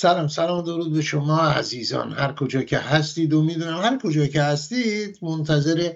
سلام 0.00 0.28
سلام 0.28 0.62
درود 0.62 0.92
به 0.92 1.02
شما 1.02 1.40
عزیزان. 1.40 2.12
هر 2.12 2.32
کجا 2.32 2.62
که 2.62 2.78
هستید 2.78 3.32
و 3.32 3.42
می‌دونم 3.42 3.80
هر 3.80 3.98
کجا 3.98 4.26
که 4.26 4.42
هستید 4.42 5.18
منتظر 5.22 5.92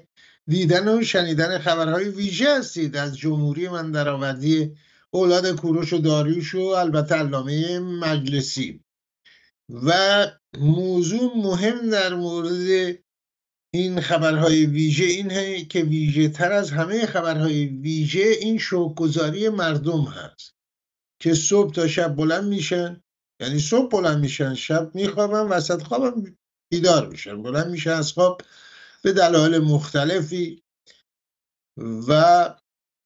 دیدن 0.46 0.88
و 0.88 1.02
شنیدن 1.02 1.58
خبرهای 1.58 2.08
ویژه 2.08 2.58
هستید. 2.58 2.96
از 2.96 3.18
جمهوری 3.18 3.68
من 3.68 3.90
درآوردی 3.90 4.76
اولاد 5.10 5.56
کوروش 5.56 5.92
و 5.92 5.98
داریوش 5.98 6.54
و 6.54 6.58
البته 6.58 7.14
علامه 7.14 7.78
مجلسی. 7.78 8.80
و 9.68 10.26
موضوع 10.58 11.36
مهم 11.36 11.90
در 11.90 12.14
مورد 12.14 12.98
این 13.74 14.00
خبرهای 14.00 14.66
ویژه 14.66 15.04
این 15.04 15.68
که 15.68 15.82
ویژه 15.82 16.28
تر 16.28 16.52
از 16.52 16.70
همه 16.70 17.06
خبرهای 17.06 17.64
ویژه 17.66 18.28
این 18.40 18.58
شوکگذاری 18.58 19.48
مردم 19.48 20.02
هست 20.02 20.54
که 21.20 21.34
صبح 21.34 21.72
تا 21.72 21.88
شب 21.88 22.16
بلند 22.16 22.44
میشن 22.44 23.03
یعنی 23.40 23.58
صبح 23.58 23.90
بلند 23.90 24.18
میشن 24.18 24.54
شب 24.54 24.94
میخوابن 24.94 25.40
وسط 25.40 25.82
خوابم 25.82 26.36
بیدار 26.70 27.08
میشن. 27.08 27.42
بلند 27.42 27.70
میشن 27.70 27.90
از 27.90 28.12
خواب 28.12 28.42
به 29.02 29.12
دلایل 29.12 29.58
مختلفی 29.58 30.62
و 32.08 32.54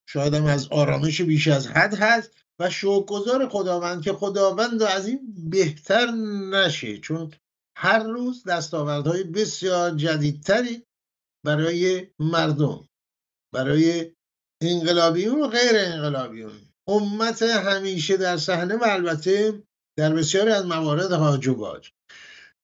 شاید 0.08 0.34
هم 0.34 0.44
از 0.44 0.68
آرامش 0.68 1.20
بیش 1.20 1.48
از 1.48 1.66
حد 1.66 1.94
هست 1.94 2.30
و 2.58 2.70
شوکگذار 2.70 3.48
خداوند 3.48 4.02
که 4.02 4.12
خداوند 4.12 4.82
از 4.82 5.06
این 5.06 5.34
بهتر 5.50 6.06
نشه 6.50 6.98
چون 6.98 7.32
هر 7.76 8.02
روز 8.02 8.44
دستاوردهای 8.44 9.24
بسیار 9.24 9.90
جدیدتری 9.90 10.86
برای 11.46 12.06
مردم 12.18 12.88
برای 13.54 14.12
انقلابیون 14.62 15.40
و 15.40 15.48
غیر 15.48 15.72
انقلابیون. 15.74 16.52
امت 16.88 17.42
همیشه 17.42 18.16
در 18.16 18.36
صحنه 18.36 18.76
و 18.76 18.84
البته 18.84 19.62
در 19.98 20.14
بسیاری 20.14 20.50
از 20.50 20.66
موارد 20.66 21.12
هاج 21.12 21.48
و 21.48 21.80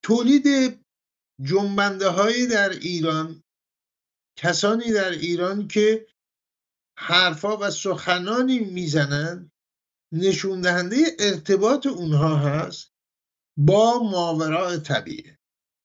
تولید 0.02 0.78
جنبنده 1.42 2.08
هایی 2.08 2.46
در 2.46 2.68
ایران 2.68 3.42
کسانی 4.38 4.92
در 4.92 5.10
ایران 5.10 5.68
که 5.68 6.06
حرفا 6.98 7.56
و 7.56 7.70
سخنانی 7.70 8.58
می‌زنند 8.58 9.52
نشون 10.12 10.60
دهنده 10.60 10.96
ارتباط 11.18 11.86
اونها 11.86 12.36
هست 12.36 12.92
با 13.58 13.98
ماورای 13.98 14.78
طبیعه. 14.78 15.38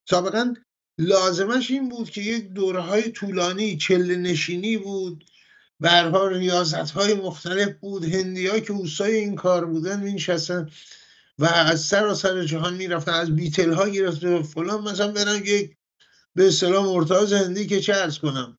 سابقا 0.09 0.53
لازمش 0.99 1.71
این 1.71 1.89
بود 1.89 2.09
که 2.09 2.21
یک 2.21 2.47
دوره 2.47 2.79
های 2.79 3.11
طولانی 3.11 3.77
چله 3.77 4.15
نشینی 4.15 4.77
بود 4.77 5.25
برها 5.79 6.27
ریاضت 6.27 6.91
های 6.91 7.13
مختلف 7.13 7.75
بود 7.75 8.03
هندی 8.03 8.47
ها 8.47 8.59
که 8.59 8.73
اوسای 8.73 9.15
این 9.15 9.35
کار 9.35 9.65
بودن 9.65 9.99
مینشستن. 9.99 10.69
و 11.39 11.45
از 11.45 11.81
سر 11.81 12.43
جهان 12.43 12.73
می‌رفتن 12.73 13.13
از 13.13 13.35
بیتل 13.35 13.73
ها 13.73 13.89
گرفته 13.89 14.41
فلان. 14.41 14.81
مثلا 14.81 15.11
برن 15.11 15.35
یک 15.45 15.77
به 16.35 16.47
اصطلاح 16.47 16.85
مرتاز 16.85 17.33
هندی 17.33 17.67
که 17.67 17.81
چه 17.81 17.93
ارز 17.93 18.19
کنم 18.19 18.57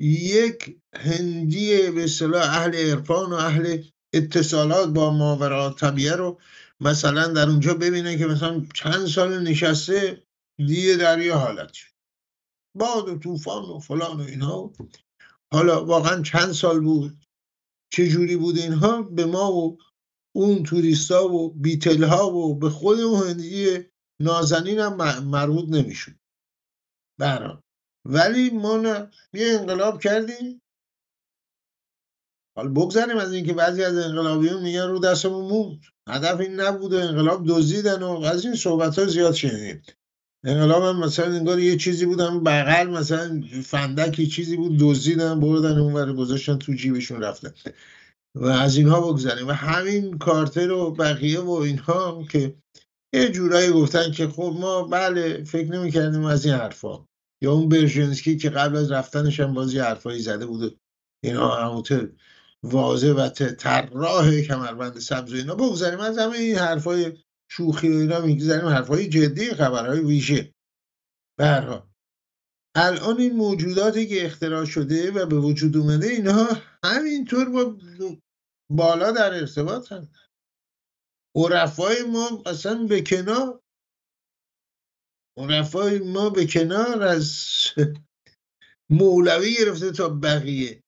یک 0.00 0.76
هندی 0.94 1.90
به 1.90 2.04
اصطلاح 2.04 2.42
اهل 2.42 2.74
عرفان 2.74 3.30
و 3.32 3.34
اهل 3.34 3.82
اتصالات 4.12 4.88
با 4.88 5.10
ماورا 5.10 5.70
طبیعه 5.70 6.16
رو 6.16 6.40
مثلا 6.80 7.26
در 7.26 7.48
اونجا 7.48 7.74
ببینه 7.74 8.18
که 8.18 8.26
مثلا 8.26 8.66
چند 8.74 9.06
سال 9.06 9.42
نشسته 9.42 10.22
دیه 10.66 10.96
دریا 10.96 11.38
حالت 11.38 11.72
شد. 11.72 11.92
باد 12.74 13.08
و 13.08 13.18
طوفان 13.18 13.64
و 13.64 13.78
فلان 13.78 14.20
و 14.20 14.24
اینها. 14.24 14.72
حالا 15.52 15.84
واقعا 15.84 16.22
چند 16.22 16.52
سال 16.52 16.80
بود 16.80 17.26
چه 17.92 18.08
جوری 18.08 18.36
بود 18.36 18.58
اینها؟ 18.58 19.02
به 19.02 19.26
ما 19.26 19.52
و 19.52 19.78
اون 20.32 20.62
توریستا 20.62 21.28
و 21.28 21.54
بیتل 21.54 22.04
ها 22.04 22.34
و 22.34 22.58
به 22.58 22.70
خود 22.70 23.00
اون 23.00 23.28
هندی 23.28 23.78
نازنین 24.20 24.78
هم 24.78 24.96
مربوط 25.24 25.68
نمیشون 25.68 26.14
برام 27.18 27.62
ولی 28.04 28.50
ما 28.50 28.76
نه 28.76 29.10
یه 29.32 29.46
انقلاب 29.60 30.02
کردیم. 30.02 30.62
حالا 32.56 32.68
بگذاریم 32.68 33.16
از 33.16 33.32
اینکه 33.32 33.52
بعضی 33.52 33.84
از 33.84 33.98
انقلابیون 33.98 34.62
میگن 34.62 34.88
رو 34.88 34.98
دستمون 34.98 35.44
موند. 35.44 35.80
هدف 36.08 36.40
این 36.40 36.60
نبود 36.60 36.92
و 36.92 36.96
انقلاب 36.96 37.44
دزدیدن 37.48 38.02
و 38.02 38.20
از 38.24 38.44
این 38.44 38.54
صحبت 38.54 38.98
ها 38.98 39.06
زیاد 39.06 39.34
شنیدیم. 39.34 39.82
انقلاب 40.44 40.82
هم 40.82 41.04
مثلا 41.04 41.34
انگار 41.34 41.58
یه 41.58 41.76
چیزی 41.76 42.06
بود 42.06 42.20
هم 42.20 42.44
بغل 42.44 42.86
مثلا 42.86 43.42
فندکی 43.64 44.26
چیزی 44.26 44.56
بود 44.56 44.76
دزدیدن 44.80 45.40
بردن 45.40 45.78
اون 45.78 46.16
گذاشتن 46.16 46.58
تو 46.58 46.72
جیبشون 46.72 47.20
رفتن. 47.20 47.54
و 48.34 48.46
از 48.46 48.76
اینها 48.76 49.00
بگذاریم 49.00 49.48
و 49.48 49.52
همین 49.52 50.18
کارتر 50.18 50.70
و 50.70 50.90
بقیه 50.90 51.40
و 51.40 51.50
اینها 51.50 52.24
که 52.30 52.56
یه 53.14 53.28
جورایی 53.28 53.70
گفتن 53.70 54.12
که 54.12 54.28
خب 54.28 54.56
ما 54.60 54.82
بله 54.82 55.44
فکر 55.44 55.70
نمی 55.70 55.90
کردیم 55.90 56.24
از 56.24 56.46
این 56.46 56.54
حرفا. 56.54 57.06
یا 57.42 57.52
اون 57.52 57.68
برژنسکی 57.68 58.36
که 58.36 58.50
قبل 58.50 58.76
از 58.76 58.92
رفتنش 58.92 59.40
هم 59.40 59.54
بازی 59.54 59.78
حرفایی 59.78 60.20
زده 60.20 60.46
بود 60.46 60.80
اینا 61.24 61.56
همونطور 61.56 62.12
واضح 62.62 63.10
و 63.10 63.28
طراح 63.28 64.40
کمربند 64.40 64.98
سبز 64.98 65.32
و 65.32 65.36
اینا 65.36 65.54
بگذاریم 65.54 66.00
از 66.00 66.18
همه 66.18 66.36
این 66.36 66.56
حرفای 66.56 67.12
شوخی 67.50 67.88
و 67.88 67.98
اینا 67.98 68.20
می‌گذاریم 68.20 68.68
حرفای 68.68 69.08
جدی 69.08 69.54
خبرهای 69.54 70.00
ویژه. 70.00 70.54
برها 71.38 71.91
الان 72.74 73.20
این 73.20 73.36
موجوداتی 73.36 74.06
که 74.06 74.26
اختراع 74.26 74.64
شده 74.64 75.10
و 75.10 75.26
به 75.26 75.36
وجود 75.36 75.76
اومده 75.76 76.06
اینها 76.06 76.48
همینطور 76.84 77.48
با 77.48 77.76
بالا 78.70 79.12
در 79.12 79.34
ارتباط 79.34 79.92
هم 79.92 80.08
عرفای 81.36 82.02
ما 82.02 82.42
اصلا 82.46 82.86
به 82.88 83.02
کنار 83.02 83.60
عرفای 85.38 85.98
ما 85.98 86.30
به 86.30 86.46
کنار 86.46 87.02
از 87.02 87.30
مولوی 88.90 89.56
گرفته 89.56 89.92
تا 89.92 90.08
بقیه. 90.08 90.82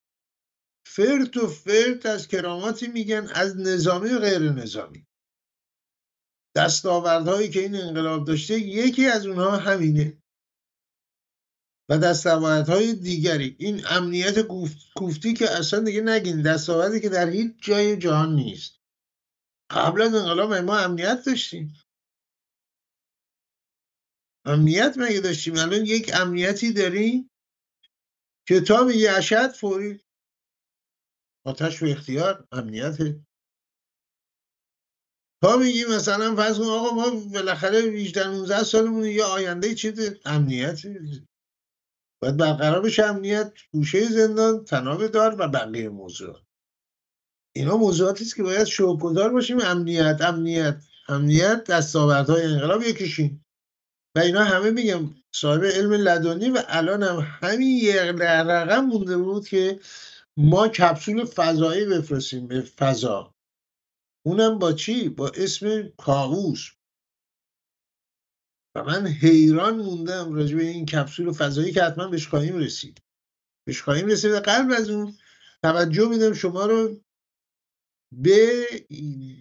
فرت 0.87 1.37
و 1.37 1.47
فرت 1.47 2.07
از 2.07 2.29
کراماتی 2.29 2.87
میگن 2.87 3.29
از 3.35 3.57
نظامی 3.57 4.09
و 4.09 4.19
غیر 4.19 4.39
نظامی. 4.39 5.07
دستاوردهایی 6.57 7.51
که 7.51 7.61
این 7.61 7.75
انقلاب 7.75 8.27
داشته 8.27 8.59
یکی 8.59 9.07
از 9.07 9.27
اونها 9.27 9.57
همینه. 9.57 10.23
و 11.89 11.99
دستاوردهای 11.99 12.95
دیگری. 12.95 13.57
این 13.59 13.87
امنیت 13.87 14.35
کوفتی 14.97 15.35
که 15.35 15.51
اصلا 15.51 15.81
دیگه 15.81 16.01
نگین. 16.01 16.43
دستاوردی 16.43 17.01
که 17.01 17.09
در 17.09 17.29
هیچ 17.29 17.53
جای 17.63 17.97
جهان 17.97 18.35
نیست. 18.35 18.81
قبل 19.71 20.03
از 20.03 20.15
انقلاب 20.15 20.53
ما 20.53 20.79
امنیت 20.79 21.23
داشتیم؟ 21.27 21.75
امنیت 24.47 24.95
مگه 24.97 25.21
داشتیم؟ 25.21 25.59
الان 25.59 25.87
یک 25.87 26.11
امنیتی 26.15 26.73
داریم 26.73 27.31
که 28.49 28.61
تا 28.61 28.85
میگه 28.85 29.13
اشد 29.13 29.53
فوری 29.53 30.01
آتش 31.47 31.83
و 31.83 31.87
اختیار 31.87 32.49
امنیت. 32.53 32.97
تا 35.43 35.57
میگی 35.57 35.85
مثلا 35.85 36.37
فرض 36.37 36.59
کن 36.59 36.65
آقا 36.65 36.95
ما 36.95 37.11
بالاخره 37.11 37.79
18 37.79 38.29
19 38.29 38.63
سالمون 38.63 39.05
یه 39.05 39.25
آینده 39.25 39.75
چیز 39.75 40.01
امنیت 40.25 40.83
باید 42.25 42.37
برقرار 42.37 42.83
بشه 42.83 43.05
امنیت 43.05 43.53
گوشه 43.73 44.09
زندان 44.09 44.65
تناب 44.65 45.07
دار 45.07 45.37
و 45.39 45.49
بقیه 45.49 45.89
موضوع 45.89 46.41
اینا 47.57 47.77
موضوعاتی 47.77 48.25
است 48.25 48.37
که 48.37 48.43
باید 48.43 48.65
شوکگذار 48.65 49.33
باشیم. 49.33 49.61
امنیت 49.61 50.21
امنیت 50.21 50.83
امنیت 51.09 51.65
دستاوردهای 51.65 52.45
انقلاب 52.45 52.83
یکیشین 52.83 53.45
و 54.17 54.19
اینا 54.19 54.45
همه 54.45 54.71
میگم 54.71 55.11
صاحب 55.35 55.65
علم 55.65 55.93
لدنی 55.93 56.51
و 56.51 56.63
الان 56.69 57.03
هم 57.03 57.27
همین 57.43 57.79
یه 57.79 58.03
رقم 58.13 58.85
مونده 58.85 59.17
بود 59.17 59.49
که 59.49 59.81
ما 60.37 60.69
کپسول 60.69 61.25
فضایی 61.25 61.85
بفرستیم 61.85 62.47
به 62.47 62.61
فضا. 62.61 63.35
اونم 64.27 64.59
با 64.59 64.73
چی؟ 64.73 65.09
با 65.09 65.29
اسم 65.29 65.89
کاووس. 65.89 66.71
و 68.77 68.85
من 68.85 69.07
حیران 69.07 69.77
موندم 69.77 70.33
راجع 70.33 70.57
به 70.57 70.63
این 70.63 70.87
کپسول 70.87 71.33
فضایی 71.33 71.73
که 71.73 71.83
حتما 71.83 72.09
بهش 72.09 72.29
خواهیم 72.29 72.57
رسید. 72.57 73.03
بهش 73.67 73.83
خواهیم 73.83 74.07
رسید 74.07 74.31
و 74.31 74.41
قبل 74.45 74.73
از 74.73 74.91
اون 74.91 75.15
توجه 75.63 76.09
میدم 76.09 76.33
شما 76.33 76.67
رو 76.67 77.01
به 78.13 78.67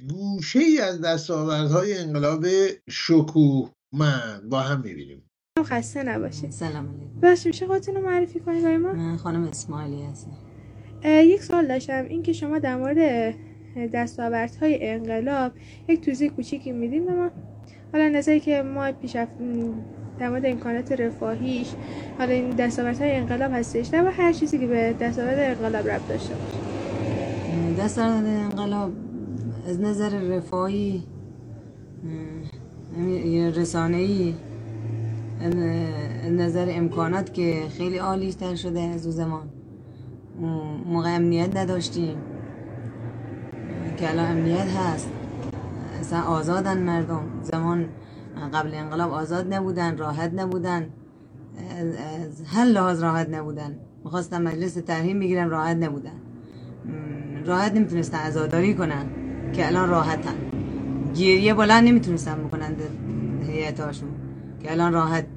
گوشه 0.10 0.60
ای 0.60 0.80
از 0.80 1.02
دستاوردهای 1.02 1.98
انقلاب 1.98 2.46
شکوه 2.90 3.72
من 3.94 4.50
با 4.50 4.60
هم 4.60 4.82
می‌بینیم. 4.82 5.30
خسته 5.66 6.04
نباشید. 6.04 6.52
سلام 6.52 6.88
علیکم. 6.88 7.20
بس 7.22 7.46
میشه 7.46 7.68
خودتون 7.68 7.96
رو 7.96 8.02
معرفی 8.02 8.40
کنید 8.40 8.64
برای 8.64 8.78
ما؟ 8.78 8.94
من 8.94 9.18
خانم 9.18 9.44
اسماعیلی 9.44 10.04
هستم. 10.04 10.38
یک 11.06 11.44
سوال 11.44 11.68
داشتم 11.68 12.06
این 12.06 12.24
که 12.24 12.34
شما 12.34 12.60
در 12.60 12.76
مورد 12.76 13.36
دستاوردهای 13.94 14.88
انقلاب 14.88 15.52
یک 15.90 16.02
توضیح 16.02 16.32
کوچیکی 16.32 16.72
میدیم 16.72 17.06
به 17.06 17.12
ما؟ 17.12 17.32
حالا 17.94 18.10
نظری 18.10 18.40
که 18.40 18.62
ما 18.62 18.92
پیش 18.92 19.16
در 20.20 20.30
مورد 20.30 20.46
امکانات 20.46 20.92
رفاهیش 20.92 21.68
حالا 22.18 22.32
این 22.32 22.50
دستاوردهای 22.50 23.16
انقلاب 23.16 23.52
هستش 23.54 23.94
نه 23.94 24.10
هر 24.10 24.34
چیزی 24.34 24.60
که 24.60 24.68
به 24.68 24.96
دستاورد 25.02 25.40
انقلاب 25.40 25.88
ربط 25.88 26.08
داشته 26.08 26.34
باشه. 26.34 27.84
دستاورد 27.84 28.26
انقلاب 28.26 28.92
از 29.68 29.80
نظر 29.82 30.10
رفاهی 30.10 31.04
رسانه 33.56 33.98
ای 33.98 34.34
نظر 36.32 36.68
امکانات 36.70 37.34
که 37.34 37.64
خیلی 37.78 37.98
عالی 37.98 38.34
تر 38.34 38.56
شده 38.56 38.82
از 38.82 39.06
اون 39.06 39.16
زمان. 39.16 39.50
موقع 40.86 41.16
امنیت 41.16 41.58
نداشتیم. 41.58 42.18
که 43.98 44.10
الان 44.10 44.32
امنیت 44.32 44.68
هست. 44.68 45.10
اصلا 46.14 46.26
آزادن 46.26 46.78
مردم. 46.78 47.42
زمان 47.44 47.90
قبل 48.54 48.74
انقلاب 48.74 49.12
آزاد 49.12 49.54
نبودن 49.54 49.98
راحت 49.98 50.32
نبودن. 50.34 50.90
هر 52.46 52.66
لحاظ 52.66 53.04
راحت 53.04 53.30
نبودن. 53.30 53.80
می‌خواستن 54.04 54.42
مجلس 54.42 54.74
ترهیم 54.74 55.20
بگیرن 55.20 55.50
راحت 55.50 55.78
نبودن. 55.78 56.22
راحت 57.46 57.72
نمی‌تونستن 57.72 58.18
ازاداری 58.18 58.74
کنن 58.74 59.06
که 59.54 59.68
الان 59.68 59.90
راحتن. 59.90 60.36
گیریه 61.14 61.54
بلند 61.54 61.88
نمی‌تونستن 61.88 62.48
بکنن 62.48 62.76
هیئتاشون 63.48 64.10
که 64.64 64.72
الان 64.72 64.94
راحت. 64.94 65.28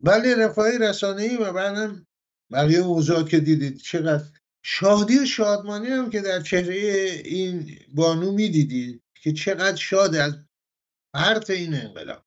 ولی 0.00 0.34
رفاهی 0.34 0.78
رسانه 0.78 1.22
ای 1.22 1.36
و 1.36 1.52
بعدم 1.52 2.06
بقیه 2.52 2.82
موضوعات 2.82 3.28
که 3.28 3.40
دیدید 3.40 3.76
چقدر 3.76 4.24
شادی 4.62 5.18
و 5.18 5.24
شادمانی 5.24 5.86
هم 5.86 6.10
که 6.10 6.20
در 6.20 6.40
چهره 6.40 6.76
این 7.24 7.66
بانو 7.94 8.32
می‌دیدید. 8.32 9.00
که 9.22 9.32
چقدر 9.32 9.76
شاد 9.76 10.14
از 10.14 10.38
فرط 11.12 11.50
این 11.50 11.74
انقلاب. 11.74 12.24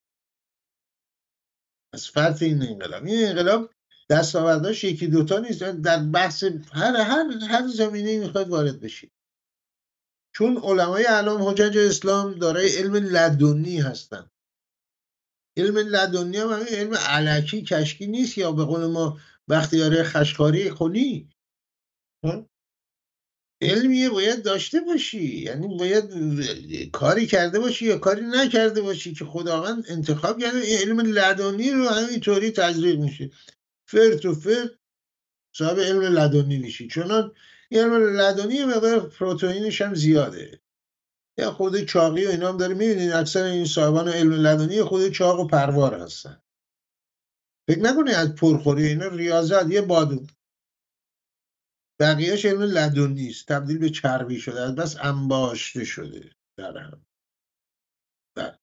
از 1.94 2.08
فرط 2.08 2.42
این 2.42 2.62
انقلاب. 2.62 3.04
این 3.04 3.28
انقلاب 3.28 3.70
دستاورداش 4.10 4.84
یکی 4.84 5.06
دوتا 5.06 5.38
نیست. 5.38 5.62
در 5.62 5.98
بحث 6.02 6.44
هر 6.72 6.96
هر 6.96 7.44
هر 7.48 7.68
زمینه 7.68 8.18
می‌خواد 8.18 8.48
وارد 8.48 8.80
بشید. 8.80 9.12
چون 10.34 10.56
علمای 10.56 11.06
اعلام 11.06 11.42
حجج 11.42 11.78
اسلام 11.78 12.34
دارای 12.34 12.76
علم 12.76 12.94
لدنی 12.94 13.80
هستند 13.80 14.30
علم 15.56 15.78
لدنی 15.78 16.36
هم 16.36 16.52
همین 16.52 16.68
علم 16.68 16.94
علکی 16.94 17.62
کشکی 17.62 18.06
نیست 18.06 18.38
یا 18.38 18.52
به 18.52 18.64
قول 18.64 18.86
ما 18.86 19.20
بختیاره 19.48 20.02
خشکاری 20.02 20.70
خونی. 20.70 21.30
علمیه 23.62 24.10
باید 24.10 24.42
داشته 24.42 24.80
باشی. 24.80 25.38
یعنی 25.38 25.76
باید 25.78 26.04
کاری 26.90 27.26
کرده 27.26 27.58
باشی 27.58 27.84
یا 27.84 27.98
کاری 27.98 28.22
نکرده 28.26 28.82
باشی 28.82 29.14
که 29.14 29.24
خداوند 29.24 29.84
انتخاب 29.88 30.40
کرده 30.40 30.58
این 30.58 30.78
علم 30.78 31.00
لدنی 31.00 31.70
رو 31.70 31.88
همینطوری 31.88 32.50
تزریق 32.50 32.98
میشه. 32.98 33.30
فر 33.86 34.14
تو 34.14 34.34
فر 34.34 34.70
صاحب 35.56 35.80
علم 35.80 36.00
لدنی 36.00 36.58
میشی. 36.58 36.88
چون 36.88 37.32
علم 37.72 37.94
لدنی 37.94 38.64
مقدار 38.64 39.00
پروتئینش 39.00 39.82
هم 39.82 39.94
زیاده. 39.94 40.60
یا 41.38 41.52
خود 41.52 41.84
چاقی 41.84 42.26
و 42.26 42.30
اینا 42.30 42.48
هم 42.48 42.56
داره. 42.56 42.74
می‌بینین 42.74 43.12
اکثر 43.12 43.44
این 43.44 43.64
صاحبان 43.64 44.08
علم 44.08 44.32
لدنی 44.32 44.82
خود 44.82 45.08
چاق 45.08 45.40
و 45.40 45.46
پروار 45.46 45.94
هستن. 45.94 46.42
فکر 47.68 47.78
نکنید 47.78 48.14
از 48.14 48.34
پرخوری 48.34 48.86
اینا 48.86 49.06
ریاضت. 49.06 49.70
یه 49.70 49.80
بادو 49.80 50.26
بقیهش 52.00 52.44
علم 52.44 52.62
لدنی 52.62 53.28
است 53.28 53.48
تبدیل 53.48 53.78
به 53.78 53.90
چربی 53.90 54.40
شده 54.40 54.60
از 54.60 54.74
بس 54.74 54.96
انباشته 55.00 55.84
شده 55.84 56.30
در 56.58 56.78
هم. 56.78 57.06
در. 58.36 58.58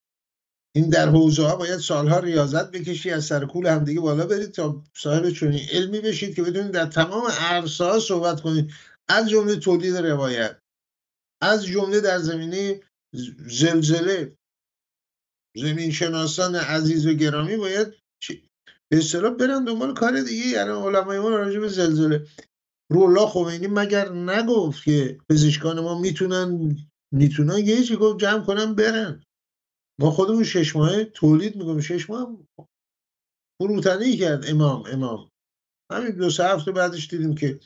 این 0.76 0.90
در 0.90 1.10
حوزه 1.10 1.44
ها 1.44 1.56
باید 1.56 1.80
سالها 1.80 2.20
ریاضت 2.20 2.72
بکشی 2.72 3.12
از 3.12 3.26
سر 3.26 3.46
کول 3.46 3.68
همدیگه 3.68 4.02
بالا 4.02 4.26
برید 4.26 4.52
تا 4.52 4.84
صاحب 4.98 5.30
چنین 5.30 5.68
علمی 5.72 6.00
بشید 6.00 6.36
که 6.36 6.44
بتونید 6.44 6.72
در 6.72 6.86
تمام 6.86 7.24
عرصه 7.40 7.84
ها 7.84 8.00
صحبت 8.00 8.42
کنید. 8.42 8.74
از 9.08 9.30
جمله 9.30 9.56
تولید 9.56 9.96
روایت. 9.96 10.62
از 11.42 11.66
جمله 11.66 12.02
در 12.02 12.20
زمینه 12.20 12.82
زلزله. 13.48 14.38
زمین 15.58 15.92
شناسان 15.92 16.56
عزیز 16.56 17.08
و 17.08 17.14
گرامی 17.14 17.58
باید 17.58 17.94
به 18.90 18.98
اصطلاح 18.98 19.34
برن 19.34 19.64
دنبال 19.64 19.94
کار 19.94 20.22
دیگه 20.22 20.46
یعنی 20.46 20.70
علمای 20.70 21.20
ما 21.20 21.30
راجع 21.30 21.60
به 21.60 21.68
زلزله. 21.68 22.28
رولا 22.92 23.28
خمینی 23.28 23.68
مگر 23.68 24.12
نگفت 24.12 24.84
که 24.84 25.18
پزشکان 25.30 25.80
ما 25.80 26.02
می‌تونن 26.02 26.76
می‌تونن 27.12 27.58
یه 27.58 27.84
چی 27.84 27.96
گفت 27.96 28.20
جمع 28.20 28.46
کنن 28.46 28.76
برن. 28.76 29.24
ما 30.00 30.12
خودمون 30.12 30.44
شش 30.44 30.76
ماه 30.76 31.04
تولید 31.04 31.56
میگم 31.56 31.80
شش 31.80 32.10
ماه 32.10 32.38
فروتنی 33.62 34.18
کرد 34.18 34.46
امام 34.48 34.84
امام. 34.86 35.30
همین 35.92 36.12
دو 36.12 36.30
سه 36.30 36.44
هفته 36.44 36.72
بعدش 36.72 37.08
دیدیم 37.08 37.36
که 37.36 37.60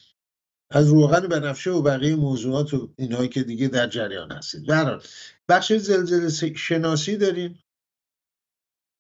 از 0.71 0.87
روغن 0.87 1.27
بنفشه 1.27 1.71
و 1.71 1.81
بقیه 1.81 2.15
موضوعات 2.15 2.73
و 2.73 2.93
اینهایی 2.97 3.29
که 3.29 3.43
دیگه 3.43 3.67
در 3.67 3.87
جریان 3.87 4.31
هستید. 4.31 4.67
برحال 4.67 5.03
بخش 5.49 5.73
زلزله 5.73 6.53
شناسی 6.55 7.17
داریم 7.17 7.59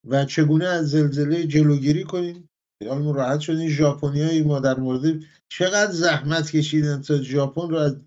و 0.07 0.25
چگونه 0.25 0.65
از 0.65 0.89
زلزله 0.89 1.47
جلوگیری 1.47 2.03
کنیم. 2.03 2.49
خیالمون 2.83 3.15
راحت 3.15 3.39
شد 3.39 3.53
این 3.57 3.69
ژاپنیایی 3.69 4.43
ما 4.43 4.59
در 4.59 4.79
مورد 4.79 5.23
چقدر 5.51 5.91
زحمت 5.91 6.51
کشیدن 6.51 7.01
تا 7.01 7.21
ژاپن 7.21 7.69
رو 7.69 7.77
از 7.77 7.97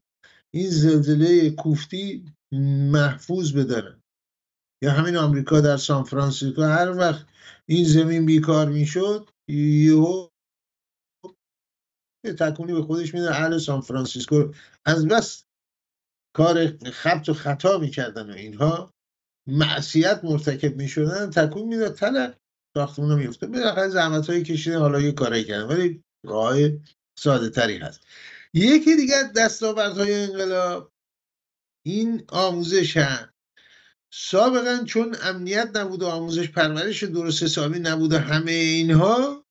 این 0.55 0.71
زلزله 0.71 1.51
کوفتی 1.51 2.33
محفوظ 2.93 3.53
بدارن 3.53 4.03
یا 4.83 4.93
همین 4.93 5.17
آمریکا 5.17 5.61
در 5.61 5.77
سان 5.77 6.05
فرانسیسکو 6.05 6.63
هر 6.63 6.91
وقت 6.91 7.27
این 7.69 7.85
زمین 7.85 8.27
بیکار 8.27 8.69
می‌شد 8.69 9.31
یهو 9.51 10.29
تکونی 12.39 12.73
به 12.73 12.83
خودش 12.83 13.15
میده 13.15 13.31
اهل 13.31 13.59
سان 13.59 13.81
فرانسیسکو 13.81 14.53
از 14.87 15.09
بس 15.09 15.45
کار 16.37 16.67
خبط 16.93 17.29
و 17.29 17.35
خطا 17.35 17.79
می‌کردن 17.79 18.31
و 18.31 18.35
اینها. 18.35 18.91
معصیت 19.49 20.25
مرتکب 20.25 20.77
می‌شدن 20.77 21.31
تکون 21.31 21.69
می‌داد. 21.69 21.95
تلق 21.95 22.37
ساختمون 22.77 23.11
رو 23.11 23.17
میفته 23.17 23.47
بالاخره 23.47 23.89
زحمت 23.89 24.27
هایی 24.27 24.43
کشیده 24.43 24.79
حالا 24.79 25.01
یه 25.01 25.13
کاری 25.13 25.45
کردن 25.45 25.67
ولی 25.67 26.05
راه 26.25 26.57
ساده 27.19 27.51
تری 27.51 27.77
هست. 27.77 28.01
یکی 28.55 28.97
دیگه 28.97 29.15
های 29.77 30.15
انقلاب. 30.15 30.93
این 31.87 32.25
آموزش 32.29 32.97
هم. 32.97 33.33
سابقا 34.13 34.85
چون 34.85 35.17
امنیت 35.23 35.71
نبود 35.75 36.03
و 36.03 36.07
آموزش 36.07 36.49
پرورش 36.49 37.05
درست 37.05 37.43
حسابی 37.43 37.79
نبود 37.79 38.13
و 38.13 38.19
همه 38.19 38.53
اینها 38.53 39.45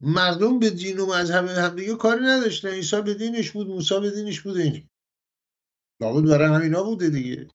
مردم 0.00 0.58
به 0.58 0.70
دین 0.70 0.98
و 0.98 1.06
مذهب 1.06 1.48
همدیگه 1.48 1.94
کاری 1.94 2.24
نداشتن. 2.24 2.68
عیسی 2.68 3.02
به 3.02 3.14
دینش 3.14 3.50
بود 3.50 3.68
موسی 3.68 4.00
به 4.00 4.10
دینش 4.10 4.40
بود 4.40 4.56
این 4.56 4.88
لابد 6.00 6.28
برای 6.28 6.54
همینا 6.54 6.82
بوده 6.82 7.10
دیگه. 7.10 7.48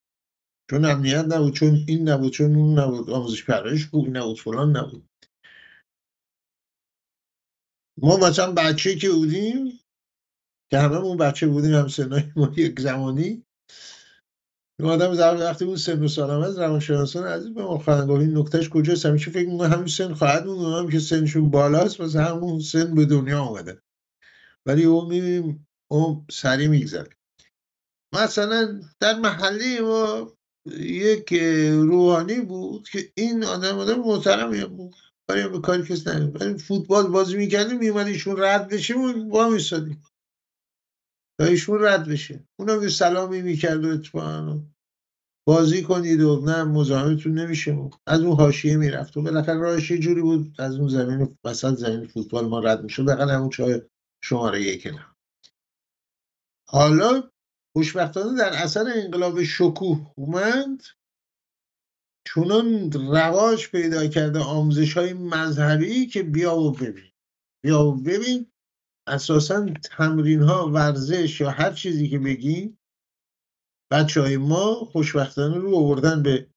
چون 0.70 0.86
امنیت 0.86 1.25
نبود 1.25 1.53
چون 1.53 1.86
این 1.88 2.10
نبود 2.10 2.32
چون 2.32 2.55
اون 2.55 2.79
نبود 2.79 3.10
آموزش 3.10 3.46
پرورش 3.46 3.88
خوب 3.88 4.17
نبود 4.17 4.39
فلان 4.39 4.77
نبود. 4.77 5.10
ما 8.01 8.17
مثلا 8.17 8.51
بچه 8.51 8.96
که 8.96 9.10
بودیم 9.10 9.79
که 10.72 10.79
همه 10.79 11.15
بچه 11.15 11.48
بودیم 11.48 11.74
هم 11.74 11.88
سنای 11.88 12.24
ما 12.36 12.53
یک 12.58 12.79
زمانی 12.79 13.43
این 14.79 14.89
آدم 14.89 15.15
در 15.15 15.38
وقتی 15.38 15.65
اون 15.65 15.75
سن 15.75 16.03
و 16.03 16.08
سال 16.08 16.43
از 16.43 16.60
روانشناسان 16.60 17.27
عزیز 17.27 17.53
به 17.53 17.63
ما 17.63 17.77
خواهند 17.77 18.12
این 18.12 18.38
نکتهش 18.38 18.70
کجاست؟ 18.70 19.05
همیشه 19.05 19.32
فکر 19.32 19.50
می‌کنم 19.50 19.72
همین 19.72 19.88
سن 19.88 20.13
خواهد 20.13 20.48
اون 20.48 20.89
که 20.89 21.00
سنشون 21.00 21.50
بالاست 21.50 22.00
واسه 22.00 22.22
همون 22.22 22.60
سن 22.60 22.96
به 22.96 23.05
دنیا 23.05 23.41
آمده 23.41 23.82
ولی 24.65 24.84
اون 24.84 25.08
می‌بینیم 25.08 25.67
اون 25.91 26.25
سری 26.32 26.67
میگذره. 26.67 27.10
مثلا 28.13 28.82
در 29.00 29.20
محله 29.20 29.82
ما 29.82 30.34
یک 30.79 31.34
روحانی 31.72 32.41
بود 32.41 32.89
که 32.89 33.12
این 33.15 33.43
آدم 33.43 33.77
آدم 33.77 34.00
محترمی 34.00 34.65
بود. 34.65 34.96
کاری 35.27 35.48
به 35.48 35.60
کاری 35.60 35.84
کس 35.84 36.08
ولی 36.08 36.58
فوتبال 36.58 37.08
بازی 37.08 37.38
می‌کردیم 37.38 37.77
میومد 37.77 38.08
ایشون 38.08 38.36
رد 38.39 38.67
بشه 38.67 38.93
و 38.98 39.29
با 39.29 39.50
میستادیم 39.50 40.03
تا 41.39 41.46
ایشون 41.46 41.84
رد 41.84 42.10
بشه. 42.10 42.48
اونم 42.60 42.84
یه 42.84 42.89
سلامی 42.89 43.41
می‌کرد 43.41 43.86
و 43.86 43.89
اتفاقا 43.89 44.63
بازی 45.48 45.84
کنید 45.84 46.22
و 46.22 46.41
نه 46.46 46.63
مزاحمتون 46.63 47.39
نمیشه. 47.39 47.89
از 48.08 48.22
اون 48.22 48.38
حاشیه 48.38 48.77
می‌رفت. 48.77 49.17
و 49.17 49.22
بالاخره 49.22 49.60
راهش 49.60 49.91
یه 49.91 49.98
جوری 49.98 50.22
بود 50.22 50.55
از 50.60 50.75
اون 50.75 50.88
زمین 50.88 51.38
وسط 51.43 51.74
زمین 51.74 52.08
فوتبال 52.08 52.48
ما 52.48 52.60
رد 52.60 52.84
می‌شد. 52.84 53.05
دقیقا 53.05 53.32
همون 53.32 53.50
چای 53.50 53.82
شماره 54.24 54.62
یک 54.62 54.88
نه 54.88 55.05
حالا 56.70 57.29
خوشبختانه 57.73 58.37
در 58.37 58.53
اثر 58.53 58.85
انقلاب 58.95 59.43
شکوه 59.43 60.11
اومد. 60.15 60.81
چونان 62.27 62.91
رواج 62.91 63.69
پیدا 63.69 64.07
کرده 64.07 64.39
آموزش 64.39 64.97
های 64.97 65.13
مذهبی 65.13 66.07
که 66.07 66.23
بیا 66.23 66.55
و 66.55 66.71
ببین. 66.71 67.11
بیا 67.63 67.85
و 67.85 67.95
ببین 67.95 68.51
اساسا 69.07 69.65
تمرین 69.83 70.41
ها 70.41 70.67
ورزش 70.67 71.41
یا 71.41 71.49
هر 71.49 71.73
چیزی 71.73 72.09
که 72.09 72.19
بگی 72.19 72.77
بچه 73.91 74.21
های 74.21 74.37
ما 74.37 74.73
خوشبختانه 74.73 75.57
رو 75.57 75.75
آوردن 75.75 76.23
به 76.23 76.47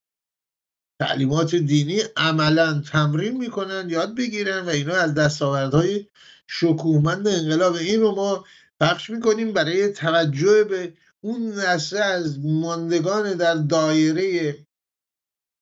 تعلیمات 1.00 1.54
دینی 1.54 2.00
عملا 2.16 2.80
تمرین 2.80 3.36
می‌کنن 3.36 3.90
یاد 3.90 4.16
بگیرن 4.16 4.60
و 4.60 4.68
اینا 4.68 4.94
از 4.94 5.14
دستاوردهای 5.14 6.06
شکوهمند 6.46 7.28
انقلاب. 7.28 7.74
این 7.74 8.00
رو 8.00 8.14
ما 8.14 8.44
پخش 8.80 9.10
می‌کنیم 9.10 9.52
برای 9.52 9.92
توجه 9.92 10.64
به 10.64 10.92
اون 11.26 11.52
نسل 11.52 11.96
از 11.96 12.38
ماندگان 12.44 13.34
در 13.34 13.54
دایره 13.54 14.54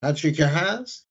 هرچه 0.03 0.31
که 0.31 0.45
هست 0.45 1.07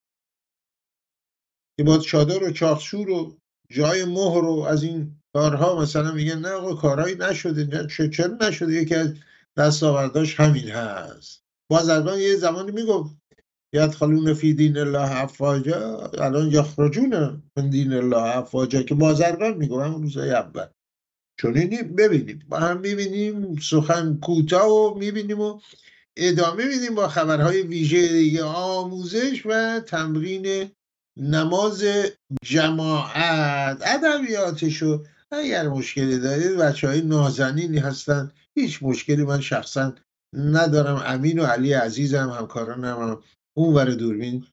که 1.79 1.85
با 1.85 1.99
چادر 1.99 2.43
و 2.43 2.53
چاخشور 2.53 3.11
و 3.11 3.37
جای 3.71 4.05
مهر 4.05 4.45
و 4.45 4.61
از 4.61 4.83
این 4.83 5.21
کارها 5.35 5.81
مثلا 5.81 6.13
میگن 6.13 6.39
نه 6.39 6.49
آقا 6.49 6.75
کارهایی 6.75 7.15
نشده 7.15 7.87
چرا 8.09 8.37
نشده؟ 8.41 8.73
یکی 8.73 8.95
از 8.95 9.15
دستاورداش 9.57 10.41
همین 10.41 10.69
هست. 10.69 11.45
بازرگان 11.71 12.19
یه 12.19 12.37
زمانی 12.37 12.71
می‌گفت 12.71 13.17
یدخلون 13.75 14.35
فی 14.35 14.55
دین 14.55 14.77
الله 14.77 15.23
افواجا 15.23 15.99
الان 15.99 16.49
یخرجون 16.51 17.43
من 17.57 17.71
دین 17.71 17.93
الله 17.93 18.37
افواجا 18.37 18.83
که 18.83 18.95
بازرگان 18.95 19.55
میگو 19.55 19.81
همون 19.81 20.03
روزای 20.03 20.31
اول. 20.31 20.67
چون 21.37 21.57
اینی 21.57 21.83
ببینیم 21.83 22.43
با 22.49 22.59
هم 22.59 22.81
می‌بینیم 22.81 23.57
سخن 23.57 24.19
کوتاه 24.23 24.69
و 24.69 24.99
می‌بینیم 24.99 25.41
و 25.41 25.61
ادامه 26.17 26.65
میدیم 26.65 26.95
با 26.95 27.09
خبرهای 27.09 27.63
ویژه 27.63 28.43
آموزش 28.45 29.43
و 29.47 29.81
تمرین 29.81 30.71
نماز 31.17 31.85
جماعت. 32.45 33.83
ادبیاتشو 33.87 35.05
اگر 35.31 35.69
مشکلی 35.69 36.19
دارید 36.19 36.57
بچه 36.57 36.89
های 36.89 37.01
نازنینی 37.01 37.79
هستن. 37.79 38.33
هیچ 38.55 38.83
مشکلی 38.83 39.25
من 39.25 39.41
شخصا 39.41 39.95
ندارم. 40.33 41.03
امین 41.07 41.39
و 41.39 41.45
علی 41.45 41.73
عزیزم 41.73 42.31
همکارانم 42.31 42.85
هم 42.85 43.23
اون 43.57 43.97
دوربین 43.97 44.47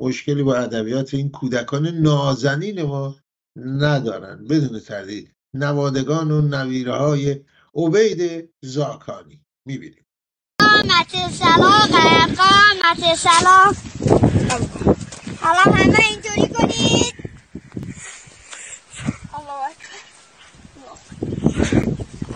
مشکلی 0.00 0.42
با 0.42 0.56
ادبیات 0.56 1.14
این 1.14 1.30
کودکان 1.30 1.86
نازنین 1.86 2.82
ما 2.82 3.16
ندارن. 3.56 4.44
بدون 4.44 4.80
تردید 4.80 5.37
نوادگان 5.58 6.30
و 6.30 6.40
نویره 6.40 6.96
های 6.96 7.40
عبید 7.74 8.50
زاکانی. 8.62 9.40
می‌بینیم. 9.66 10.06
قامت 10.60 11.32
سلام 11.32 11.88
قامت 12.36 13.16
سلام. 13.16 13.76
حالا 15.40 15.60
همه 15.60 15.98
اینطوری 16.10 16.48
کنید. 16.54 17.14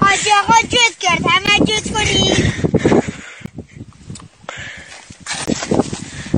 حاجی 0.00 0.30
آقا 0.42 0.54
جز 0.68 0.98
کرد 1.00 1.22
همه 1.26 1.66
جز 1.66 1.90
کنید. 1.92 2.52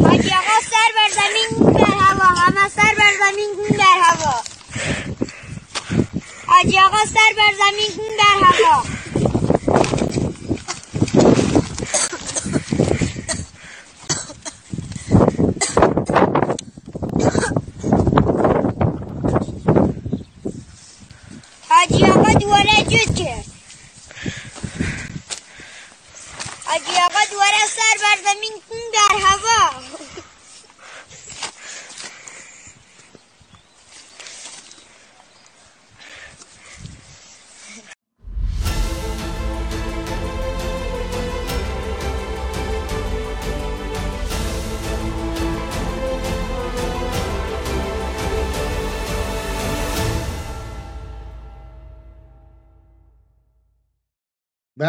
حاجی 0.04 0.30
آقا 0.30 0.56
سر 0.70 0.90
بر 0.96 1.10
زمین 1.16 1.72
در 1.72 1.94
هوا. 1.94 2.24
همه 2.24 2.68
سر 2.68 2.94
بر 2.98 3.12
زمین 3.20 3.76
در 3.78 4.00
هوا. 4.02 4.34
حاجی 6.54 6.78
آقا 6.78 6.96
سر 7.06 7.34
بر 7.36 7.52
زمین 7.58 8.08
در 8.18 8.46
هوا. 8.46 8.82
حاجی 21.68 22.04
آقا 22.06 22.32
دوباره 22.32 22.82
جد 22.88 23.14
کرد 23.14 23.43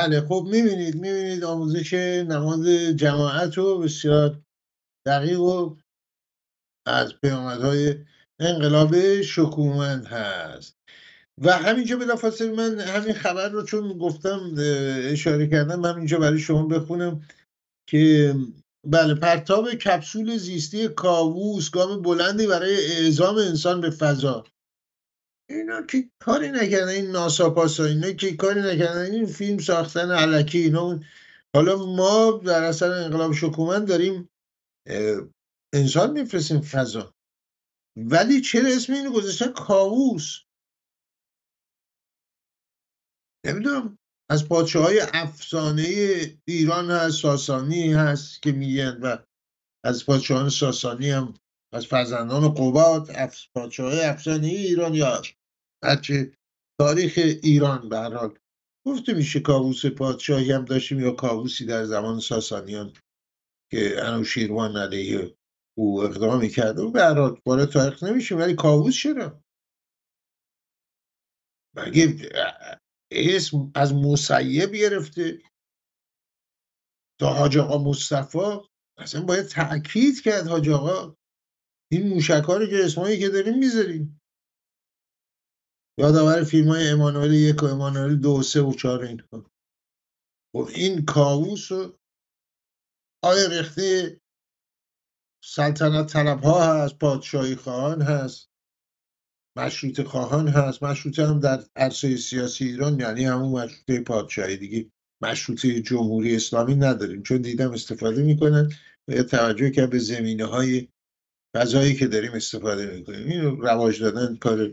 بله 0.06 0.22
خب 0.22 0.48
می‌بینید 0.52 0.96
می‌بینید 0.96 1.44
آموزش 1.44 1.94
نماز 1.94 2.68
جماعت 2.96 3.58
رو 3.58 3.80
بسیار 3.80 4.42
دقیق 5.08 5.40
و 5.40 5.76
از 6.88 7.14
پیامدهای 7.24 7.96
انقلاب 8.40 9.22
شکومند 9.22 10.06
هست. 10.06 10.78
و 11.42 11.52
همینجا 11.52 11.98
بلافاصله 11.98 12.52
من 12.52 12.80
همین 12.80 13.14
خبر 13.14 13.50
رو 13.50 13.64
چون 13.64 13.98
گفتم 13.98 14.54
اشاره 15.12 15.48
کردم 15.48 15.86
همینجا 15.86 16.20
برای 16.20 16.40
شما 16.40 16.68
بخونم 16.68 17.28
که 17.90 18.36
بله 18.88 19.16
پرتاب 19.16 19.74
کپسول 19.74 20.38
زیستی 20.38 20.88
کاووس 20.88 21.70
گام 21.72 22.02
بلندی 22.02 22.48
برای 22.48 22.76
اعزام 22.76 23.38
انسان 23.38 23.82
به 23.82 23.90
فضا. 23.90 24.46
اینا 25.50 25.82
که 25.82 26.10
کاری 26.20 26.52
نکردن 26.52 26.88
این 26.88 27.12
ناسا 27.12 27.50
پاسا 27.50 27.86
اینا 27.86 28.12
که 28.12 28.36
کاری 28.36 28.62
نکردن 28.62 29.12
این 29.12 29.26
فیلم 29.26 29.58
ساختن 29.58 30.12
علکی 30.12 30.58
اینا 30.58 31.00
حالا 31.56 31.86
ما 31.86 32.42
در 32.46 32.64
اثر 32.64 32.92
انقلاب 32.92 33.34
شکومن 33.34 33.86
داریم 33.86 34.30
انسان 35.74 36.12
میفرستیم 36.12 36.62
فضا. 36.62 37.14
ولی 37.98 38.42
چرا 38.42 38.70
اسم 38.70 38.94
اینو 38.94 39.12
گذاشتن؟ 39.12 39.52
کاووس. 39.52 40.40
نمی‌دونم. 43.46 43.98
از 44.30 44.48
پادشه 44.48 44.80
های 44.80 45.02
افسانه 45.14 45.84
ایران 46.48 46.92
هست 46.92 47.22
ساسانی 47.22 47.94
هست 47.94 48.42
که 48.42 48.52
میگن 48.52 49.00
و 49.02 49.18
از 49.86 50.06
پادشاهان 50.06 50.50
ساسانی 50.50 51.10
هم 51.10 51.34
از 51.76 51.86
فرزندان 51.86 52.54
قباد 52.54 53.10
پادشه 53.56 53.84
های 53.84 54.00
افسانه 54.00 54.48
ایران 54.48 54.94
یا 54.94 55.22
هرچه 55.84 56.38
تاریخ 56.80 57.14
ایران 57.44 57.90
به 57.90 57.98
حال. 58.00 58.40
گفته 58.88 59.14
میشه 59.14 59.40
کاووس 59.40 59.86
پادشاهی 59.86 60.52
هم 60.52 60.66
داشتیم 60.66 61.00
یا 61.00 61.12
کاووسی 61.12 61.66
در 61.66 61.86
زمان 61.86 62.20
ساسانیان 62.20 62.94
که 63.72 63.96
انوشیروان 63.98 64.78
علیه 64.78 65.36
او 65.78 66.04
اقدامی 66.04 66.50
کرده 66.50 66.82
و 66.82 66.92
به 66.92 67.04
حال 67.46 67.66
تاریخ 67.66 68.04
نمیشیم 68.04 68.38
ولی 68.38 68.56
کاووس 68.56 68.96
چرا؟ 68.96 69.42
مگه 71.78 72.30
اسم 73.12 73.72
از 73.76 73.94
مسیب 73.94 74.72
گرفته؟ 74.72 75.42
تا 77.20 77.34
حاج 77.34 77.58
آقا 77.58 77.78
مصطفی 77.78 78.60
اصلا 78.98 79.26
باید 79.26 79.46
تاکید 79.46 80.22
کرد 80.22 80.48
حاج 80.48 80.70
آقا. 80.70 81.16
این 81.96 82.08
موشک 82.08 82.44
رو 82.48 82.66
که 82.66 82.86
اسمایی 82.86 83.20
که 83.20 83.30
داریم 83.30 83.58
می‌ذاریم. 83.58 84.22
یادآور 86.00 86.44
فیلم 86.44 86.68
های 86.68 86.90
امانوئل 86.90 87.34
یک 87.34 87.64
و 87.64 87.66
امانوئل 87.66 88.16
دو 88.16 88.30
و 88.40 88.44
سه 88.44 88.62
و 88.62 88.74
چهار 88.74 89.04
این 89.04 89.22
خب 90.56 90.70
این 90.76 91.06
کاووس 91.06 91.72
رو 91.72 92.00
آیا 93.24 93.48
رخته 93.48 94.22
سلطنت 95.44 96.14
طلب 96.14 96.44
ها 96.44 96.84
هست 96.84 97.00
پادشاهی 97.00 97.56
خواهان 97.56 98.02
هست 98.02 98.50
مشروط 99.58 100.02
خواهان 100.02 100.48
هست؟ 100.48 100.84
مشروطه 100.84 101.28
هم 101.28 101.40
در 101.40 101.64
عرصه 101.76 102.18
سیاسی 102.18 102.66
ایران 102.66 103.00
یعنی 103.00 103.26
همون 103.26 103.64
مشروطه 103.64 104.02
پادشاهی 104.02 104.58
دیگه. 104.58 104.92
مشروطه 105.22 105.82
جمهوری 105.82 106.36
اسلامی 106.36 106.76
نداریم. 106.76 107.24
چون 107.24 107.42
دیدم 107.42 107.72
استفاده 107.72 108.24
می‌کنن. 108.24 108.72
و 109.08 109.24
توجه 109.24 109.72
که 109.72 109.88
به 109.88 110.00
زمینه 110.00 110.46
های 110.46 110.88
فضایی 111.56 111.96
که 111.96 112.08
داریم 112.08 112.32
استفاده 112.32 112.86
می‌کنیم. 112.86 113.28
این 113.28 113.42
رواج 113.42 114.02
دادن 114.02 114.36
کار 114.36 114.72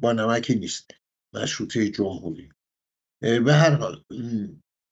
با 0.00 0.12
نمکی 0.12 0.54
نیست. 0.54 0.90
مشروطه 1.34 1.90
جمهوری. 1.90 2.48
به 3.20 3.54
هر 3.54 3.70
حال 3.70 4.04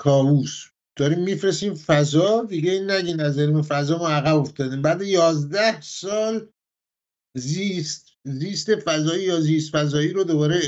کاووس. 0.00 0.64
داریم 0.98 1.18
میفرستیم 1.18 1.74
فضا. 1.74 2.44
دیگه 2.44 2.80
نگین 2.80 3.20
از 3.20 3.38
علم 3.38 3.62
فضا 3.62 3.98
ما 3.98 4.08
عقب 4.08 4.36
افتادیم 4.36 4.82
بعد 4.82 5.02
یازده 5.02 5.80
سال 5.80 6.48
زیست 7.36 8.08
زیست 8.24 8.76
فضایی 8.76 9.24
یا 9.24 9.40
زیست 9.40 9.76
فضایی 9.76 10.12
رو 10.12 10.24
دوباره 10.24 10.60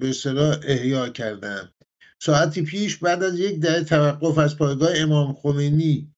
به 0.00 0.08
اصطلاح 0.08 0.58
احیا 0.62 1.08
کردن. 1.08 1.72
ساعتی 2.22 2.62
پیش 2.62 2.96
بعد 2.96 3.22
از 3.22 3.38
یک 3.38 3.60
دهه 3.60 3.84
توقف 3.84 4.38
از 4.38 4.56
پایگاه 4.56 4.90
امام 4.94 5.32
خمینی 5.32 6.14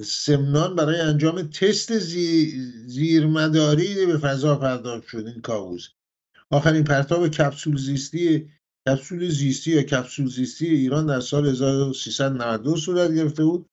سمنان 0.00 0.76
برای 0.76 1.00
انجام 1.00 1.42
تست 1.42 1.98
زیرمداری 2.86 4.06
به 4.06 4.18
فضا 4.18 4.56
پرداخت 4.56 5.06
شد 5.06 5.26
این 5.26 5.40
کاووس 5.40 5.88
آخرین 6.50 6.84
پرتاب 6.84 7.28
کپسول 7.28 7.76
زیستی 7.76 8.50
کپسول 8.88 9.28
زیستی 9.28 9.70
یا 9.70 9.82
کپسول 9.82 10.28
زیستی 10.28 10.66
ایران 10.66 11.06
در 11.06 11.20
سال 11.20 11.46
1392 11.46 12.76
صورت 12.76 13.14
گرفته 13.14 13.44
بود 13.44 13.70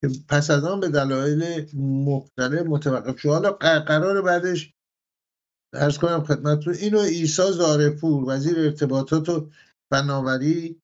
که 0.00 0.08
پس 0.28 0.50
از 0.50 0.64
آن 0.64 0.80
به 0.80 0.88
دلایل 0.88 1.66
مختلف 1.74 2.66
متوقف 2.66 3.20
شد. 3.20 3.28
حالا 3.28 3.52
قرار 3.52 4.22
بعدش 4.22 4.74
ارز 5.72 5.98
کنم 5.98 6.24
خدمتتون 6.24 6.74
اینو 6.74 6.98
ایسا 6.98 7.52
زارپور 7.52 8.24
وزیر 8.28 8.58
ارتباطات 8.58 9.28
و 9.28 9.50
فناوری 9.90 10.80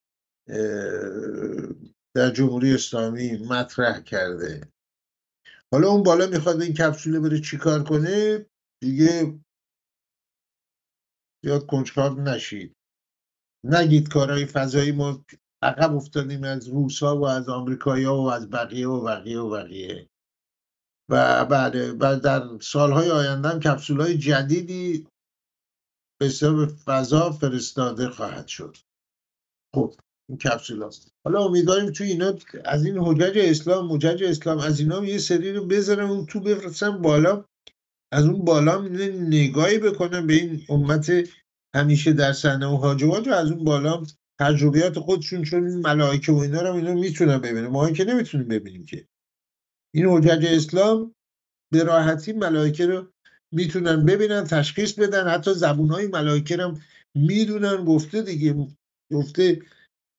در 2.17 2.31
جمهوری 2.31 2.75
اسلامی 2.75 3.37
مطرح 3.37 4.01
کرده. 4.01 4.73
حالا 5.73 5.89
اون 5.89 6.03
بالا 6.03 6.27
می‌خواد 6.27 6.63
این 6.63 6.75
کپسوله 6.75 7.21
بره 7.21 7.41
چیکار 7.41 7.85
کنه؟ 7.85 8.47
دیگه 8.83 9.41
یا 11.45 11.59
کنجکاو 11.59 12.21
نشید. 12.21 12.77
نگید 13.65 14.09
کارهای 14.09 14.47
فضایی 14.47 14.93
ما 14.93 15.25
عقب 15.63 15.95
افتادیم 15.95 16.45
از 16.45 16.69
روسا 16.69 17.19
و 17.19 17.27
از 17.27 17.49
آمریکایا 17.49 18.15
و 18.15 18.31
از 18.31 18.51
بقیه 18.51 18.89
و 18.89 19.05
بقیه 19.05 19.39
و 19.39 19.51
بقیه. 19.51 20.09
و 21.11 21.45
بعد, 21.45 21.99
بعد 21.99 22.23
در 22.23 22.59
سالهای 22.59 23.11
آینده 23.11 23.49
هم 23.49 23.61
کپسول 23.61 24.01
های 24.01 24.19
جدیدی 24.19 25.07
به 26.21 26.29
فضا 26.85 27.31
فرستاده 27.31 28.09
خواهد 28.09 28.47
شد. 28.47 28.77
خب 29.75 29.95
این 30.29 30.39
کپسول 30.39 30.83
هست. 30.83 31.16
حالا 31.26 31.45
امیدواریم 31.45 31.90
تو 31.90 32.04
اینا 32.04 32.35
از 32.64 32.85
این 32.85 32.99
حجج 32.99 33.38
اسلام 33.38 33.87
مجج 33.87 34.25
اسلام 34.25 34.59
از 34.59 34.80
اینا 34.80 35.04
یه 35.04 35.18
سری 35.18 35.52
رو 35.52 35.66
بذارم 35.66 36.11
اون 36.11 36.26
تو 36.26 36.40
بفرستم 36.40 37.02
بالا. 37.02 37.45
از 38.12 38.25
اون 38.25 38.45
بالا 38.45 38.83
نگاهی 39.28 39.78
بکنم 39.78 40.26
به 40.26 40.35
این 40.35 40.62
امت 40.68 41.12
همیشه 41.76 42.12
در 42.12 42.33
صحنه 42.33 42.66
و 42.66 42.76
حاجبات 42.76 43.28
و 43.28 43.30
از 43.30 43.50
اون 43.50 43.64
بالا 43.64 44.02
تجربیات 44.40 44.99
خودشون 44.99 45.42
چون 45.42 45.62
ملائکه 45.62 46.33
و 46.33 46.37
اینا 46.37 46.62
رو 46.62 46.75
اینا 46.75 46.95
می‌تونن 46.95 47.38
ببینن. 47.38 47.66
ما 47.66 47.90
که 47.90 48.04
نمی‌تونیم 48.04 48.49
ببینیم 48.49 48.85
که. 48.85 49.06
این 49.95 50.06
حجج 50.06 50.47
اسلام 50.47 51.14
به 51.73 51.83
راحتی 51.83 52.33
ملائکه 52.33 52.87
رو 52.87 53.06
می‌تونن 53.52 54.04
ببینن 54.04 54.45
تشخیص 54.45 54.92
بدن. 54.92 55.28
حتی 55.28 55.54
زبونهای 55.54 56.06
ملائکه 56.06 56.56
رو 56.56 56.78
می‌دونن. 57.16 57.85
گفته 57.85 58.23
دیگه 58.23 58.66
گفته 59.12 59.62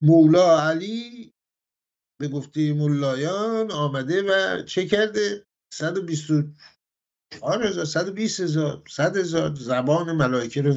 مولا 0.03 0.69
علی 0.69 1.33
به 2.21 2.27
گفته 2.27 2.73
مولایان 2.73 3.71
آمده 3.71 4.23
و 4.23 4.61
چه 4.63 4.85
کرده؟ 4.85 5.45
124 5.73 7.67
هزار 7.67 7.85
120 7.85 8.39
هزار 8.39 8.83
100 8.89 9.17
هزار 9.17 9.55
زبان 9.55 10.11
ملائکه 10.11 10.61
رو 10.61 10.75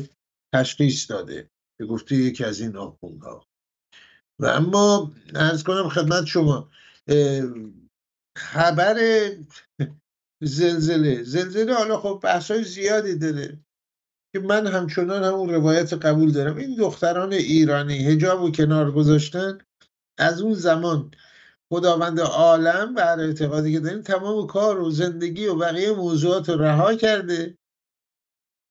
تشخیص 0.54 1.10
داده 1.10 1.50
به 1.80 1.86
گفته 1.86 2.16
یکی 2.16 2.44
از 2.44 2.60
این 2.60 2.76
آخوندها. 2.76 3.46
و 4.40 4.46
اما 4.46 5.12
ارز 5.34 5.62
کنم 5.62 5.88
خدمت 5.88 6.24
شما 6.24 6.70
خبر 8.38 8.96
زلزله 10.42 11.22
زلزله 11.22 11.74
حالا 11.74 12.00
خب 12.00 12.20
بحث 12.22 12.50
های 12.50 12.64
زیادی 12.64 13.18
داره. 13.18 13.58
که 14.32 14.40
من 14.40 14.66
همچنان 14.66 15.24
همون 15.24 15.48
روایت 15.48 15.92
قبول 15.92 16.32
دارم. 16.32 16.56
این 16.56 16.76
دختران 16.76 17.32
ایرانی 17.32 17.94
هجاب 17.94 18.42
و 18.42 18.50
کنار 18.50 18.92
گذاشتن 18.92 19.58
از 20.18 20.40
اون 20.40 20.54
زمان 20.54 21.10
خداوند 21.72 22.20
عالم 22.20 22.94
بر 22.94 23.20
اعتقادی 23.20 23.72
که 23.72 23.80
داریم 23.80 24.02
تمام 24.02 24.46
کار 24.46 24.80
و 24.80 24.90
زندگی 24.90 25.46
و 25.46 25.54
بقیه 25.54 25.92
موضوعات 25.92 26.48
رو 26.48 26.62
رها 26.62 26.94
کرده. 26.94 27.58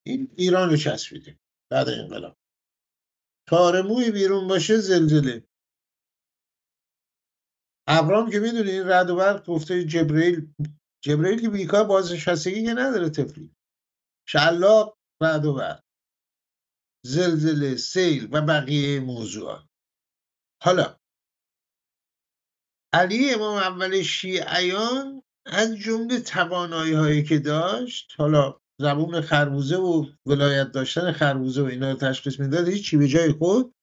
این 0.06 0.30
ایران 0.36 0.70
رو 0.70 0.76
چسبیده 0.76 1.38
بعد 1.70 1.88
انقلاب. 1.88 2.36
تارموی 3.48 4.10
بیرون 4.10 4.48
باشه 4.48 4.76
زلزله. 4.76 5.44
ابرام 7.88 8.30
که 8.30 8.40
می‌دونی 8.40 8.70
این 8.70 8.88
رد 8.88 9.10
و 9.10 9.16
برق 9.16 9.46
گفته 9.46 9.84
جبرئیل 9.84 10.54
جبرئیل 11.04 11.40
که 11.40 11.48
بیکار 11.48 11.84
بازنشستگی 11.84 12.64
که 12.64 12.74
نداره 12.74 13.10
تفلی 13.10 13.54
شلاق 14.28 14.99
رد 15.22 15.44
و 15.44 15.54
برق 15.54 15.82
زلزله 17.06 17.76
سیل 17.76 18.28
و 18.32 18.42
بقیه 18.42 19.00
موضوعات 19.00 19.64
حالا 20.62 20.96
علی 22.92 23.34
امام 23.34 23.56
اول 23.56 24.02
شیعیان 24.02 25.22
از 25.46 25.76
جمله 25.76 26.20
توانایی 26.20 26.92
هایی 26.94 27.24
که 27.24 27.38
داشت 27.38 28.14
حالا 28.18 28.60
زبون 28.80 29.20
خربوزه 29.20 29.76
و 29.76 30.06
ولایت 30.26 30.72
داشتن 30.72 31.12
خربوزه 31.12 31.62
و 31.62 31.64
اینا 31.64 31.90
رو 31.90 31.98
تشخیص 31.98 32.40
می‌داد 32.40 32.68
هیچی 32.68 32.96
به 32.96 33.08
جای 33.08 33.32
خود 33.32 33.74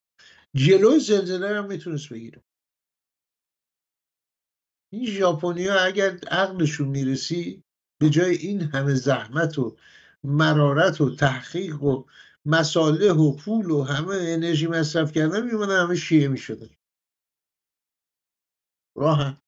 جلو 0.56 0.98
زلزله 0.98 1.52
رو 1.52 1.66
می‌تونست 1.66 2.08
بگیره. 2.08 2.42
این 4.92 5.06
ژاپنیا 5.06 5.80
اگر 5.80 6.18
عقلشون 6.30 6.88
می‌رسی 6.88 7.64
به 8.00 8.10
جای 8.10 8.36
این 8.36 8.60
همه 8.60 8.94
زحمت 8.94 9.58
و 9.58 9.76
مرارت 10.24 11.00
و 11.00 11.16
تحقیق 11.16 11.82
و 11.82 12.04
مساله 12.44 13.12
و 13.12 13.36
پول 13.36 13.70
و 13.70 13.82
همه 13.82 14.14
انرژی 14.14 14.66
مصرف 14.66 15.12
کردن 15.12 15.46
میمونه 15.46 15.74
همه 15.74 15.96
شیعه 15.96 16.28
می‌شدن. 16.28 16.70
راه 18.96 19.42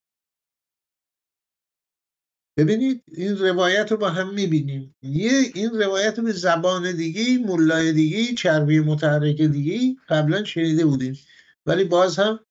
ببینید 2.56 3.02
این 3.06 3.38
روایت 3.38 3.92
رو 3.92 3.96
با 3.96 4.10
هم 4.10 4.34
می‌بینیم. 4.34 4.94
یه 5.02 5.32
این 5.54 5.70
روایت 5.70 6.18
رو 6.18 6.24
به 6.24 6.32
زبان 6.32 6.96
دیگه 6.96 7.38
ملای 7.38 7.92
دیگه 7.92 8.34
چربی 8.34 8.80
متحرک 8.80 9.42
دیگه 9.42 10.00
قبلا 10.08 10.44
شنیده 10.44 10.86
بودیم. 10.86 11.18
ولی 11.66 11.84
باز 11.84 12.18
هم 12.18 12.46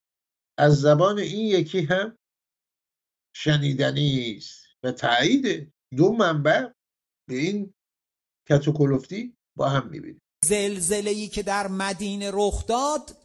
از 0.57 0.81
زبان 0.81 1.19
این 1.19 1.47
یکی 1.47 1.81
هم 1.81 2.17
شنیدنی 3.35 4.35
است 4.37 4.65
و 4.83 4.91
تایید 4.91 5.73
دو 5.97 6.11
منبع 6.11 6.67
به 7.29 7.35
این 7.35 7.73
کتوکلفتی 8.49 9.33
با 9.55 9.69
هم 9.69 9.87
می‌بینیم. 9.87 10.21
زلزله 10.45 11.09
ای 11.09 11.27
که 11.27 11.43
در 11.43 11.67
مدینه 11.67 12.29
رخ 12.33 12.65
داد 12.67 13.15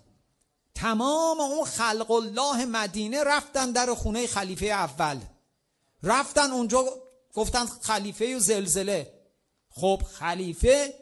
تمام 0.75 1.41
اون 1.41 1.65
خلق 1.65 2.11
الله 2.11 2.65
مدینه 2.65 3.25
رفتن 3.25 3.71
در 3.71 3.95
خونه 3.95 4.27
خلیفه 4.27 4.67
اول. 4.67 5.21
رفتن 6.03 6.51
اونجا 6.51 6.85
گفتن 7.35 7.67
خلیفه 7.67 8.37
و 8.37 8.39
زلزله. 8.39 9.13
خب 9.71 10.03
خلیفه 10.13 10.95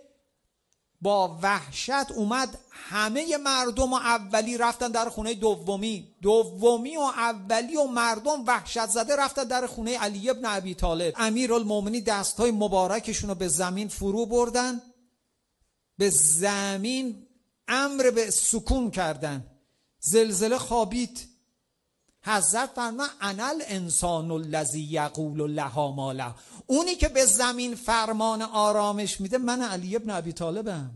با 1.02 1.38
وحشت 1.42 2.12
اومد 2.14 2.58
همه 2.70 3.36
مردم 3.36 3.92
و 3.92 3.96
اولی 3.96 4.58
رفتن 4.58 4.88
در 4.88 5.08
خونه 5.08 5.34
دومی. 5.34 6.14
دومی 6.22 6.96
و 6.96 7.00
اولی 7.00 7.76
و 7.76 7.84
مردم 7.84 8.44
وحشت 8.46 8.86
زده 8.86 9.16
رفتن 9.16 9.44
در 9.44 9.66
خونه 9.66 9.98
علی 9.98 10.30
ابن 10.30 10.44
ابی 10.44 10.74
طالب. 10.74 11.14
امیر 11.16 11.54
المومنی 11.54 12.00
دست 12.00 12.36
های 12.40 12.50
مبارکشون 12.50 13.28
رو 13.28 13.34
به 13.34 13.48
زمین 13.48 13.88
فرو 13.88 14.26
بردن. 14.26 14.82
به 15.98 16.10
زمین 16.10 17.26
امر 17.68 18.10
به 18.10 18.30
سکون 18.30 18.90
کردن. 18.90 19.46
زلزله 20.00 20.58
خوابید. 20.58 21.31
حضرت 22.24 22.70
فرما 22.74 23.08
انل 23.20 23.62
انسان 23.66 24.30
الذی 24.30 24.88
یقول 24.90 25.54
لها 25.54 25.90
ماله 25.90 26.34
اونی 26.66 26.94
که 26.94 27.08
به 27.08 27.24
زمین 27.24 27.74
فرمان 27.74 28.42
آرامش 28.42 29.20
میده 29.20 29.38
من 29.38 29.62
علی 29.62 29.96
ابن 29.96 30.10
ابی 30.10 30.32
طالبم. 30.32 30.90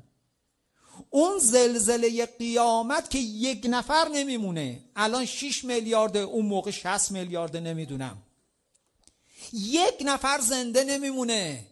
اون 1.10 1.38
زلزله 1.38 2.26
قیامت 2.26 3.10
که 3.10 3.18
یک 3.18 3.66
نفر 3.70 4.08
نمیمونه. 4.08 4.80
الان 4.96 5.24
6 5.24 5.64
میلیارد 5.64 6.16
اون 6.16 6.46
موقع 6.46 6.70
60 6.70 7.10
میلیارد 7.10 7.56
نمی‌دونم. 7.56 8.22
یک 9.52 9.94
نفر 10.00 10.40
زنده 10.40 10.84
نمیمونه. 10.84 11.66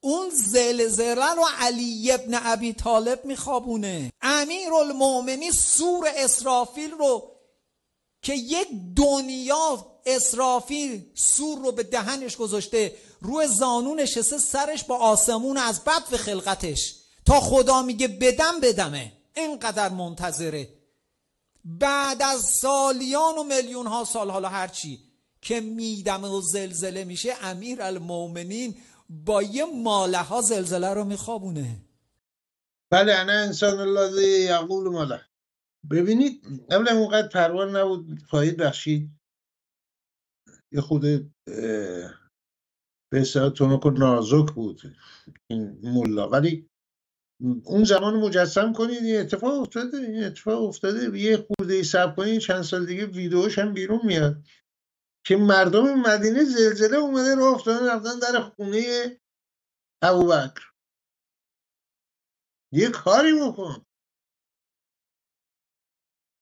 اون 0.00 0.30
زلزله 0.30 1.34
رو 1.34 1.44
علی 1.58 2.12
ابن 2.12 2.40
ابی 2.44 2.72
طالب 2.72 3.24
میخوابونه. 3.24 4.12
امیر 4.22 4.74
المومنی 4.74 5.50
سور 5.50 6.08
اسرافیل 6.16 6.90
رو 6.90 7.37
که 8.22 8.34
یک 8.34 8.68
دنیا 8.96 9.86
اسرافیل 10.06 11.02
سور 11.14 11.58
رو 11.58 11.72
به 11.72 11.82
دهنش 11.82 12.36
گذاشته 12.36 12.96
روی 13.20 13.46
زانو 13.46 13.94
نشسته 13.94 14.38
سرش 14.38 14.84
با 14.84 14.96
آسمون 14.96 15.56
از 15.56 15.84
بد 15.84 16.02
و 16.12 16.16
خلقتش. 16.16 16.94
تا 17.26 17.40
خدا 17.40 17.82
میگه 17.82 18.08
بدم 18.08 18.60
بدمه. 18.62 19.12
اینقدر 19.36 19.88
منتظره. 19.88 20.68
بعد 21.64 22.22
از 22.22 22.40
سالیان 22.60 23.38
و 23.38 23.42
میلیون 23.42 23.86
ها 23.86 24.04
سال 24.04 24.30
حالا 24.30 24.48
هرچی 24.48 25.00
که 25.42 25.60
میدمه 25.60 26.28
و 26.28 26.40
زلزله 26.40 27.04
میشه 27.04 27.34
امیر 27.42 27.82
المومنین 27.82 28.76
با 29.08 29.42
یه 29.42 29.64
ماله 29.64 30.18
ها 30.18 30.40
زلزله 30.40 30.88
رو 30.88 31.04
میخوابونه. 31.04 31.76
بله 32.90 33.14
انا 33.14 33.32
انسان 33.32 33.78
الله 33.78 34.22
یقول 34.22 34.88
ماله. 34.88 35.20
ببینید 35.90 36.44
قبل 36.70 36.88
اونقدر 36.88 37.28
پروار 37.28 37.70
نبود 37.70 38.22
خواهید 38.22 38.56
بخشید. 38.56 39.10
یه 40.72 40.80
خود 40.80 41.02
به 43.12 43.20
اصطلاح 43.20 43.50
تونک 43.50 43.86
نازک 43.86 44.52
بود 44.54 44.80
این 45.50 45.78
ملا 45.82 46.28
ولی 46.28 46.70
اون 47.64 47.84
زمان 47.84 48.16
مجسم 48.20 48.72
کنید 48.72 49.02
این 49.02 49.20
اتفاق 49.20 49.60
افتاده 49.60 49.96
این 49.96 50.24
اتفاق 50.24 50.62
افتاده. 50.62 51.18
یه 51.18 51.36
خورده 51.36 51.74
ای 51.74 51.84
سب 51.84 52.16
کنید 52.16 52.40
چند 52.40 52.62
سال 52.62 52.86
دیگه 52.86 53.06
ویدیوش 53.06 53.58
هم 53.58 53.72
بیرون 53.72 54.00
میاد. 54.04 54.42
که 55.26 55.36
مردم 55.36 55.94
مدینه 55.94 56.44
زلزله 56.44 56.96
اومده 56.96 57.34
رو 57.34 57.44
افتادن 57.44 57.86
رفتن 57.86 58.18
در 58.18 58.40
خونه 58.40 59.20
ابوبکر. 60.02 60.72
یه 62.72 62.88
کاری 62.90 63.32
بکن. 63.40 63.86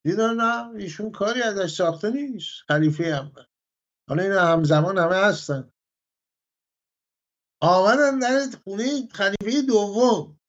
دیدن 0.07 0.35
نه 0.35 0.69
ایشون 0.75 1.11
کاری 1.12 1.42
ازش 1.42 1.75
ساخته 1.75 2.11
نیست. 2.11 2.62
خلیفه 2.69 3.05
اول 3.05 3.45
حالا 4.09 4.23
این 4.23 4.33
همزمان 4.33 4.99
همه 4.99 5.16
هستن. 5.16 5.73
آمدن 7.62 8.19
در 8.19 8.59
خونه 8.64 9.09
خلیفه 9.09 9.62
دوم. 9.62 10.40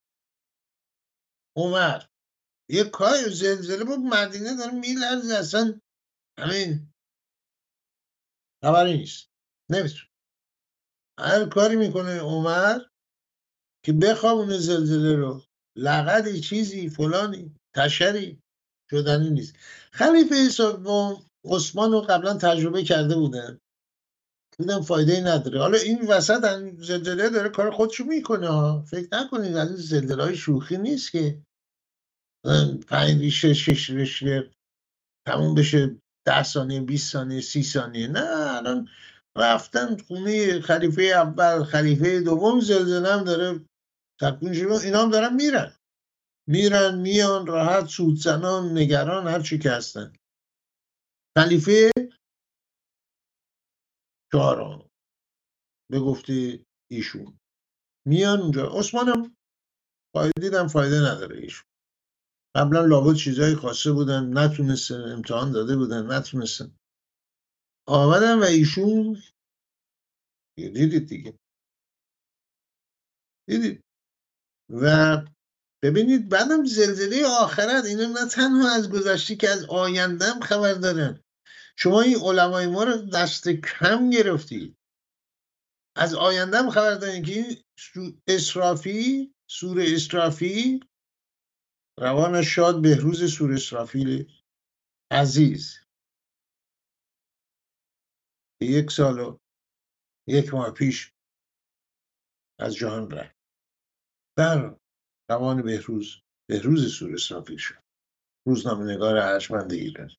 عمر. 1.58 2.02
یه 2.70 2.84
کار 2.84 3.30
زلزله 3.30 3.84
بود 3.84 4.00
مدینه 4.00 4.58
داره 4.58 4.72
میلرزه 4.72 5.36
اصلا 5.36 5.82
همین 6.40 6.94
خبری 8.64 8.98
نیست. 8.98 9.30
نمی‌تونه. 9.70 10.10
هر 11.20 11.50
کاری 11.50 11.76
می‌کنه 11.76 12.20
عمر 12.20 12.80
که 13.86 13.94
بخوابونه 13.94 14.58
زلزله 14.58 15.16
رو. 15.16 15.42
لغدی 15.76 16.42
چیزی 16.42 16.90
فلانی 16.90 17.56
تشری. 17.76 18.42
شدنی 18.92 19.30
نیست. 19.30 19.56
خلیفه 19.92 20.50
سوم 20.50 21.26
عثمان 21.46 21.92
رو 21.92 22.02
قبلا 22.02 22.34
تجربه 22.34 22.84
کرده 22.84 23.16
بودن 23.16 23.60
دیدم 24.60 24.82
فایده 24.82 25.14
ای 25.14 25.22
نداره. 25.22 25.60
حالا 25.60 25.78
این 25.78 26.08
وسط 26.08 26.60
زلزله 26.80 27.30
داره 27.30 27.50
کار 27.50 27.72
خودشو 27.72 28.04
می‌کنه. 28.04 28.82
فکر 28.82 29.08
نکنید 29.12 29.56
از 29.56 29.68
این 29.68 29.78
زلزله 29.78 30.24
های 30.24 30.36
شوخی 30.36 30.78
نیست 30.78 31.12
که. 31.12 31.42
پنج 32.88 33.22
ریشه 33.22 33.54
شش 33.54 33.90
ریشه 33.90 34.52
تموم 35.28 35.56
بشه 35.56 35.96
ده 36.26 36.44
ثانیه 36.44 36.82
20 36.82 37.12
ثانیه 37.12 37.42
سی 37.42 37.64
ثانیه. 37.64 38.08
نه 38.08 38.56
الان 38.58 38.90
رفتن 39.38 39.98
خونه 39.98 40.62
خلیفه 40.62 41.02
اول 41.02 41.64
خلیفه 41.64 42.22
دوم 42.22 42.60
زلزله 42.60 43.14
هم 43.14 43.24
داره. 43.24 43.66
تکون 44.22 44.54
اینا 44.54 45.02
هم 45.02 45.12
دارن 45.12 45.36
میرن. 45.36 45.74
میرن 46.48 47.02
میان 47.02 47.48
راحت 47.48 47.86
سودزنان 47.86 48.78
نگران 48.78 49.28
هر 49.28 49.42
چی 49.42 49.60
که 49.60 49.72
هستن. 49.72 50.14
خلیفه 51.38 51.92
چهارم. 54.32 54.90
به 55.92 56.00
گفته 56.00 56.66
ایشون. 56.92 57.40
میان 58.08 58.40
اونجا. 58.40 58.80
عثمانم 58.80 59.36
دیدم 60.42 60.68
فایده 60.68 60.96
نداره 60.96 61.38
ایشون. 61.38 61.68
قبلا 62.56 62.86
لابد 62.86 63.16
چیزایی 63.16 63.56
خواسته 63.56 63.92
بودن 63.92 64.38
نتونستن 64.38 65.02
امتحان 65.12 65.52
داده 65.52 65.76
بودن 65.76 66.12
نتونستن. 66.12 66.78
آمدن 67.88 68.40
و 68.40 68.44
ایشون 68.44 69.18
دیدید 70.58 71.08
دیگه. 71.10 71.40
دیدید. 73.48 73.84
و 74.70 75.18
ببینید 75.84 76.30
بعدم 76.30 76.66
زلزله 76.66 77.26
آخرت 77.26 77.86
اینا 77.86 78.06
نه 78.06 78.30
تنها 78.30 78.76
از 78.76 78.90
گذشته 78.90 79.36
که 79.36 79.50
از 79.50 79.66
آیندهم 79.66 80.40
خبر 80.40 80.74
دارن. 80.74 81.24
شما 81.76 82.02
این 82.02 82.18
علمای 82.22 82.68
ما 82.68 82.84
رو 82.84 82.98
دست 82.98 83.50
کم 83.50 84.10
گرفتید 84.10 84.78
از 85.96 86.14
آیندهم 86.16 86.70
خبر 86.70 86.96
دارین 86.96 87.24
که 87.24 87.64
اسرافی 88.28 89.34
سور 89.50 89.82
اسرافی 89.82 90.80
روان 92.00 92.42
شاد 92.42 92.82
بهروز 92.82 93.34
سور 93.38 93.54
اسرافیل 93.54 94.32
عزیز. 95.12 95.80
یک 98.62 98.92
سال 98.92 99.20
و 99.20 99.38
یک 100.28 100.54
ماه 100.54 100.72
پیش 100.72 101.14
از 102.60 102.76
جهان 102.76 103.12
رفت. 103.12 103.36
در 104.38 104.78
روان 105.30 105.62
بهروز 105.62 106.22
بهروز 106.50 106.94
سور 106.94 107.14
اسرافیل 107.14 107.58
شد. 107.58 107.76
روزنامه 108.48 108.94
نگار 108.94 109.18
ارجمند 109.18 109.74
ایران. 109.74 110.10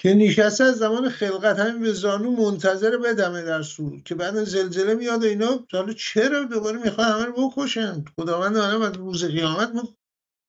که 0.00 0.14
نشسته 0.14 0.64
از 0.64 0.76
زمان 0.76 1.08
خلقت 1.08 1.58
همین 1.58 1.82
به 1.82 1.92
زانو 1.92 2.30
منتظر 2.30 2.98
بدمه 2.98 3.42
در 3.42 3.62
سور 3.62 4.02
که 4.02 4.14
بعد 4.14 4.44
زلزله 4.44 4.94
میاد 4.94 5.22
و 5.22 5.26
اینا 5.26 5.66
حالا 5.72 5.92
چرا 5.92 6.44
دوباره 6.44 6.78
می‌خواد 6.78 7.06
همه 7.06 7.24
رو 7.24 7.50
بکشن؟ 7.50 8.04
خداوند 8.16 8.56
عالم 8.56 8.82
از 8.82 8.96
روز 8.96 9.24
قیامت 9.24 9.70
ما 9.74 9.96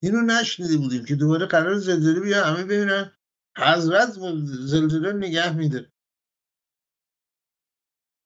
اینو 0.03 0.21
نشنیده 0.21 0.77
بودیم 0.77 1.05
که 1.05 1.15
دوباره 1.15 1.45
قرار 1.45 1.77
زلزله 1.77 2.19
بیا 2.19 2.43
همه 2.43 2.63
ببینن 2.63 3.11
حضرت 3.57 4.09
زلزله 4.45 5.13
نگه 5.13 5.57
میده 5.57 5.91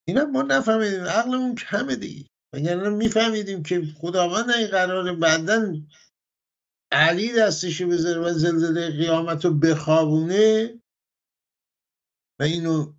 اینا 0.07 0.25
ما 0.25 0.41
نفهمیدیم 0.41 1.03
عقلمون 1.03 1.55
کمه 1.55 1.95
دیگه. 1.95 2.28
وگرنه 2.53 2.89
میفهمیدیم 2.89 3.63
که 3.63 3.81
خداوند 4.01 4.49
این 4.49 4.67
قرار 4.67 5.15
بعدا 5.15 5.81
علی 6.91 7.33
دستشو 7.33 7.87
بذاره 7.87 8.21
و 8.21 8.33
زلزله 8.33 8.89
قیامت 8.89 9.45
رو 9.45 9.53
بخوابونه؟ 9.53 10.79
و 12.39 12.43
اینو 12.43 12.93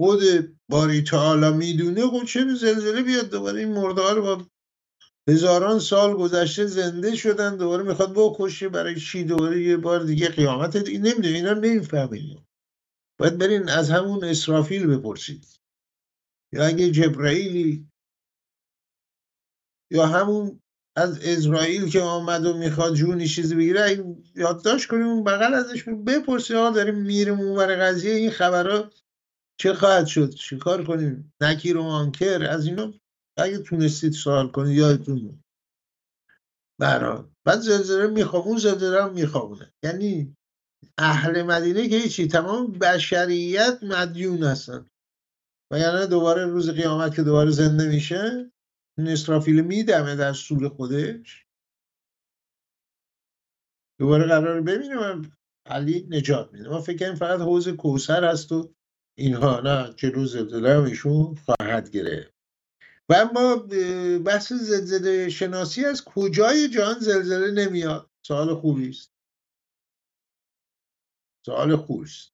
خود 0.00 0.20
باری 0.70 1.02
تعالی 1.02 1.52
می‌دونه 1.56 2.06
خب 2.06 2.24
چه 2.24 2.54
زلزله 2.54 3.02
بیاد؟ 3.02 3.30
دوباره 3.30 3.58
این 3.58 3.72
مرده 3.72 4.10
رو 4.10 4.22
با 4.22 4.46
هزاران 5.28 5.78
سال 5.78 6.14
گذشته 6.14 6.66
زنده 6.66 7.16
شدن 7.16 7.56
دوباره 7.56 7.82
می‌خواد 7.82 8.12
بکشه 8.16 8.68
برای 8.68 9.00
چی؟ 9.00 9.24
دوباره 9.24 9.62
یه 9.62 9.76
بار 9.76 10.02
دیگه 10.02 10.28
قیامت 10.28 10.76
دیگه 10.76 11.14
اینا 11.14 11.52
نمی‌فهمید 11.52 12.38
باید 13.18 13.38
برین 13.38 13.68
از 13.68 13.90
همون 13.90 14.24
اسرافیل 14.24 14.86
بپرسید. 14.86 15.46
یا 16.52 16.66
اگه 16.66 16.90
جبرائیلی 16.90 17.91
یا 19.92 20.06
همون 20.06 20.60
از 20.96 21.18
اسرائیل 21.22 21.90
که 21.90 22.00
آمد 22.00 22.46
و 22.46 22.58
می‌خواد 22.58 22.94
جونی 22.94 23.28
چیزی 23.28 23.54
بگیره 23.54 24.04
یادداشت 24.36 24.88
کنیم 24.88 25.06
اون 25.06 25.24
بغل 25.24 25.54
ازش 25.54 25.84
بپرسیم 25.88 26.56
ها 26.56 26.70
داریم 26.70 26.94
میریم 26.94 27.40
اونور 27.40 27.76
قضیه 27.76 28.14
این 28.14 28.30
خبرها 28.30 28.90
چه 29.60 29.74
خواهد 29.74 30.06
شد؟ 30.06 30.30
چیکار 30.30 30.84
کنیم؟ 30.84 31.32
نکیر 31.40 31.76
و 31.76 31.82
مانکر 31.82 32.46
از 32.50 32.66
اینا 32.66 32.92
اگه 33.36 33.58
تونستید 33.58 34.12
سوال 34.12 34.48
کنید 34.48 34.78
یادتون 34.78 35.42
برای 36.80 37.24
بعد 37.44 37.60
زلزله 37.60 38.06
میخواب 38.06 38.46
اون 38.46 38.58
زلزله 38.58 39.02
هم 39.02 39.12
میخوابونه. 39.12 39.72
یعنی 39.84 40.36
اهل 40.98 41.42
مدینه 41.42 41.88
که 41.88 41.96
هیچی 41.96 42.26
تمام 42.26 42.72
بشریت 42.72 43.78
مدیون 43.82 44.42
هستن. 44.42 44.86
و 45.72 45.78
یعنی 45.78 46.06
دوباره 46.06 46.46
روز 46.46 46.70
قیامت 46.70 47.14
که 47.14 47.22
دوباره 47.22 47.50
زنده 47.50 47.88
میشه 47.88 48.52
این 48.98 49.60
میدمه 49.60 50.16
در 50.16 50.32
سور 50.32 50.68
خودش؟ 50.68 51.46
دوباره 53.98 54.24
قرار 54.26 54.60
ببینیم. 54.60 55.36
علی 55.66 56.06
نجات 56.10 56.52
میده. 56.52 56.68
ما 56.68 56.80
فکر 56.80 56.98
کنیم 56.98 57.14
فقط 57.14 57.40
حوز 57.40 57.68
کوسر 57.68 58.24
هست 58.24 58.52
و 58.52 58.74
اینها. 59.18 59.60
نه 59.60 59.94
جلو 59.96 60.26
زلزله 60.26 60.76
هم 60.76 60.84
ایشون 60.84 61.34
خواهد 61.34 61.90
گرفت. 61.90 62.34
و 63.08 63.14
اما 63.14 63.56
بحث 64.18 64.52
زلزله 64.52 65.28
شناسی 65.28 65.84
از 65.84 66.04
کجای 66.04 66.68
جهان 66.68 66.98
زلزله 66.98 67.64
نمیاد؟ 67.64 68.10
سوال 68.26 68.54
خوبی 68.54 68.88
است. 68.88 69.12
سوال 71.46 71.76
خوبی 71.76 72.04
است. 72.04 72.32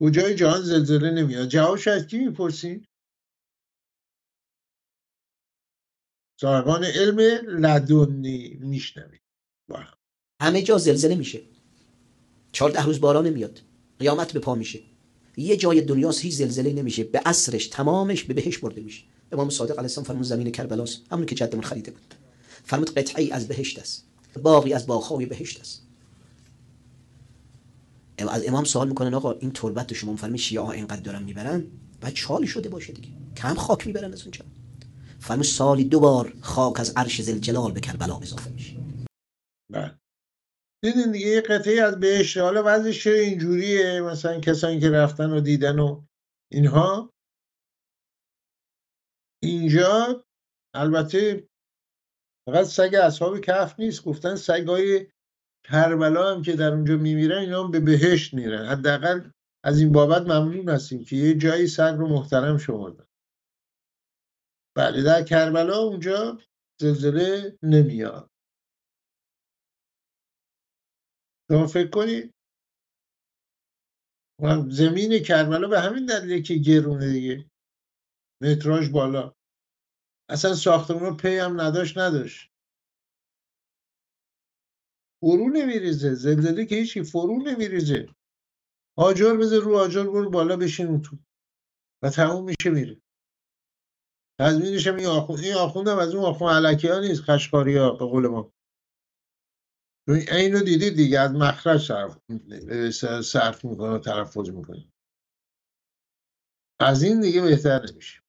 کجای 0.00 0.34
جهان 0.34 0.60
زلزله 0.60 1.10
نمیاد؟ 1.10 1.48
جوابش 1.48 1.88
از 1.88 2.06
کی 2.06 2.18
می‌پرسین؟ 2.18 2.86
صاحبان 6.40 6.84
علم 6.84 7.18
لدنی 7.46 8.58
میشنوید 8.60 9.20
همه 10.42 10.62
جا 10.62 10.78
زلزله 10.78 11.14
میشه. 11.14 11.40
چهارده 12.52 12.84
روز 12.84 13.00
باران 13.00 13.26
نمیاد. 13.26 13.60
قیامت 13.98 14.32
به 14.32 14.40
پا 14.40 14.54
میشه. 14.54 14.80
یه 15.36 15.56
جای 15.56 15.80
دنیاست 15.80 16.20
هیچ 16.20 16.34
زلزله 16.34 16.72
نمیشه. 16.72 17.04
به 17.04 17.20
اصرش 17.26 17.66
تمامش 17.66 18.24
به 18.24 18.34
بهش 18.34 18.58
برده 18.58 18.80
میشه. 18.80 19.02
امام 19.32 19.50
صادق 19.50 19.70
علیه 19.70 19.82
السلام 19.82 20.04
فرمود 20.04 20.24
زمین 20.24 20.50
کربلاست. 20.50 21.02
همون 21.10 21.26
که 21.26 21.34
جدمون 21.34 21.64
خریده 21.64 21.90
بود. 21.90 22.14
فرمود 22.64 22.94
قطعی 22.94 23.30
از 23.30 23.48
بهشت 23.48 23.78
است. 23.78 24.04
باقی 24.42 24.72
از 24.72 24.86
باغهای 24.86 25.26
بهشت 25.26 25.60
است. 25.60 25.82
از 28.18 28.46
امام 28.46 28.64
سوال 28.64 28.88
می‌کنن 28.88 29.14
آقا 29.14 29.32
این 29.32 29.50
تربت 29.50 29.92
شما 29.92 30.16
فرمی 30.16 30.38
شیعه 30.38 30.62
ها 30.62 30.72
اینقدر 30.72 31.00
دارن 31.00 31.22
می‌برن؟ 31.22 31.64
بعد 32.00 32.12
چالی 32.12 32.46
شده 32.46 32.68
باشه 32.68 32.92
دیگه. 32.92 33.08
کم 33.36 33.54
خاک 33.54 33.86
می‌برن 33.86 34.12
از 34.12 34.22
اونجا. 34.22 34.44
فرمود 35.20 35.44
سالی 35.44 35.84
دو 35.84 36.00
بار 36.00 36.34
خاک 36.40 36.80
از 36.80 36.92
عرش 36.96 37.22
زلجلال 37.22 37.72
به 37.72 37.80
کربلا 37.80 38.16
اضافه 38.16 38.50
میشه. 38.50 38.76
بله. 39.72 39.98
دیدین 40.82 41.12
دیگه 41.12 41.26
یه 41.26 41.40
قطعه 41.40 41.82
از 41.82 42.00
بهشت 42.00 42.36
حالا 42.38 42.62
وضعش 42.66 43.06
اینجوریه؟ 43.06 44.00
مثلا 44.00 44.40
کسانی 44.40 44.80
که 44.80 44.90
رفتن 44.90 45.30
و 45.30 45.40
دیدن 45.40 45.78
و 45.78 46.04
اینها. 46.52 47.10
اینجا 49.42 50.24
البته 50.74 51.48
فقط 52.48 52.66
سگ 52.66 52.94
اصحاب 53.02 53.40
کف 53.40 53.80
نیست 53.80 54.04
گفتن 54.04 54.34
سگای 54.34 55.06
کربلا 55.64 56.34
هم 56.34 56.42
که 56.42 56.56
در 56.56 56.72
اونجا 56.72 56.96
میمیرن 56.96 57.38
اینا 57.38 57.64
هم 57.64 57.70
به 57.70 57.80
بهشت 57.80 58.34
میرن. 58.34 58.66
حداقل 58.66 59.30
از 59.64 59.80
این 59.80 59.92
بابت 59.92 60.22
ممنون 60.22 60.68
هستیم 60.68 61.04
که 61.04 61.16
یه 61.16 61.34
جایی 61.34 61.66
سر 61.66 61.96
رو 61.96 62.08
محترم 62.08 62.58
شمردن. 62.58 63.07
بله 64.78 65.02
در 65.02 65.22
کربلا 65.24 65.78
اونجا 65.78 66.38
زلزله 66.80 67.58
نمیاد. 67.62 68.30
شما 71.50 71.66
فکر 71.66 71.90
کنید؟ 71.90 72.34
زمین 74.70 75.22
کربلا 75.22 75.68
به 75.68 75.80
همین 75.80 76.06
دلیله 76.06 76.42
که 76.42 76.54
گرونه 76.54 77.12
دیگه. 77.12 77.50
متراژ 78.42 78.88
بالا. 78.88 79.34
اصلا 80.30 80.54
ساختمان 80.54 81.16
پی 81.16 81.38
هم 81.38 81.60
نداشت 81.60 81.98
نداشت. 81.98 82.50
فرو 85.20 85.48
نمیریزه. 85.48 86.14
زلزله 86.14 86.66
که 86.66 86.74
هیچی 86.74 87.02
فرو 87.02 87.42
نمیریزه. 87.42 88.14
آجر 88.98 89.36
بذار 89.40 89.62
رو 89.62 89.76
آجر 89.76 90.04
برو 90.04 90.30
بالا 90.30 90.56
بشین 90.56 91.02
تو. 91.02 91.18
و 92.02 92.10
تموم 92.10 92.44
میشه 92.44 92.70
میره. 92.70 93.00
تضمینش 94.40 94.86
هم 94.86 94.96
این 94.96 95.06
آخوند 95.06 95.40
این 95.40 95.54
آخوند 95.54 95.88
هم 95.88 95.98
از 95.98 96.14
اون 96.14 96.24
آخوند 96.24 96.66
علکی 96.66 96.88
ها 96.88 97.00
نیست 97.00 97.22
خشکاری 97.22 97.76
ها 97.76 97.90
به 97.90 98.04
قول 98.04 98.26
ما. 98.26 98.52
این 100.08 100.52
رو 100.52 100.60
دیدید 100.60 100.96
دیگه؟ 100.96 101.20
از 101.20 101.32
مخرج 101.32 101.80
صرف, 101.86 102.18
صرف 103.20 103.64
می‌کنه 103.64 103.88
و 103.90 103.98
تلفظ 103.98 104.50
می‌کنه. 104.50 104.92
از 106.80 107.02
این 107.02 107.20
دیگه 107.20 107.42
بهتر 107.42 107.86
نمیشه. 107.90 108.22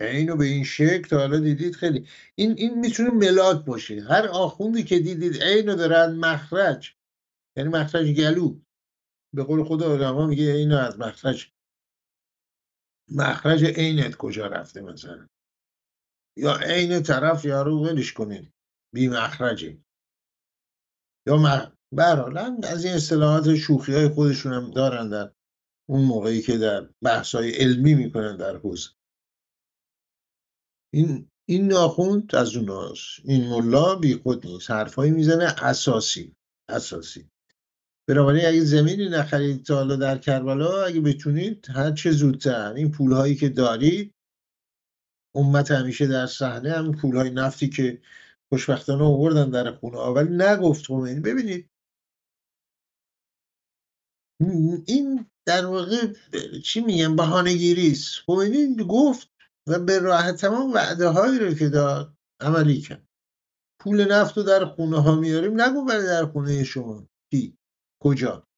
اینو 0.00 0.36
به 0.36 0.44
این 0.44 0.64
شکل 0.64 1.02
تا 1.02 1.18
حالا 1.18 1.38
دیدید 1.38 1.74
خیلی. 1.74 2.08
این 2.34 2.52
این 2.58 2.80
می‌تونه 2.80 3.10
ملاک 3.10 3.64
باشه. 3.64 4.00
هر 4.00 4.26
آخوندی 4.26 4.84
که 4.84 4.98
دیدید 4.98 5.42
اینو 5.42 5.74
دارن 5.74 6.16
مخرج. 6.16 6.96
یعنی 7.56 7.68
مخرج 7.68 8.06
گلو. 8.06 8.60
به 9.34 9.44
قول 9.44 9.64
خود 9.64 9.82
آدم 9.82 10.28
میگه 10.28 10.44
اینو 10.44 10.76
از 10.76 10.98
مخرج 10.98 11.52
مخرج 13.08 13.64
عینت 13.64 14.16
کجا 14.16 14.46
رفته 14.46 14.80
مثلا؟ 14.80 15.28
یا 16.36 16.56
عین 16.56 17.02
طرف 17.02 17.44
یارو 17.44 17.84
ولش 17.84 18.12
کنین. 18.12 18.52
بی 18.94 19.08
مخرجه. 19.08 19.78
یا 21.26 21.36
مخ... 21.36 21.68
از 22.62 22.84
این 22.84 22.94
اصطلاحات 22.94 23.54
شوخی 23.54 23.94
های 23.94 24.08
خودشون 24.08 24.52
هم 24.52 24.70
دارن 24.70 25.08
در 25.08 25.32
اون 25.88 26.04
موقعی 26.04 26.42
که 26.42 26.58
در 26.58 26.88
بحث 27.04 27.34
های 27.34 27.50
علمی 27.50 27.94
می‌کنن 27.94 28.36
در 28.36 28.56
حوزه. 28.56 28.90
این 30.94 31.28
این 31.48 31.68
ناخوند 31.68 32.34
از 32.34 32.56
اوناست. 32.56 33.20
این 33.24 33.48
ملا 33.48 33.94
بی 33.94 34.14
خود 34.14 34.46
نیست. 34.46 34.70
حرفایی 34.70 35.10
می‌زنه 35.10 35.54
اساسی. 35.58 36.36
اساسی. 36.68 37.28
بنابراین 38.08 38.46
اگه 38.46 38.64
زمینی 38.64 39.08
نخرید 39.08 39.64
تا 39.64 39.74
حالا 39.74 39.96
در 39.96 40.18
کربلا 40.18 40.84
اگه 40.84 41.00
بتونید 41.00 41.66
هر 41.70 41.92
چه 41.92 42.10
زودتر. 42.10 42.72
این 42.72 42.90
پولهایی 42.90 43.34
که 43.34 43.48
دارید 43.48 44.14
امت 45.34 45.70
همیشه 45.70 46.06
در 46.06 46.26
صحنه 46.26 46.72
هم 46.72 46.92
پولهای 46.92 47.30
نفتی 47.30 47.68
که 47.68 48.02
خوشبختانه 48.48 49.04
آوردن 49.04 49.50
در 49.50 49.72
خونه 49.72 49.98
ولی 49.98 50.36
نگفت 50.36 50.86
خمینی. 50.86 51.20
ببینید. 51.20 51.70
این 54.86 55.30
در 55.46 55.66
واقع 55.66 56.12
چی 56.64 56.80
میگم 56.80 57.16
بهانه 57.16 57.54
گیریست 57.54 58.18
خمینی 58.26 58.84
گفت 58.88 59.30
و 59.66 59.78
به 59.78 59.98
راه 59.98 60.32
تمام 60.32 60.72
وعده 60.72 61.08
هایی 61.08 61.38
رو 61.38 61.54
که 61.54 61.68
داد 61.68 62.16
عملی 62.40 62.80
کرد. 62.80 63.08
پول 63.80 64.12
نفت 64.12 64.36
رو 64.36 64.42
در 64.42 64.64
خونه 64.64 65.02
ها 65.02 65.14
میاریم. 65.14 65.60
نگو 65.60 65.84
برای 65.84 66.06
در 66.06 66.26
خونه 66.26 66.64
شما. 66.64 67.08
کی؟ 67.30 67.58
کجا؟ 68.02 68.48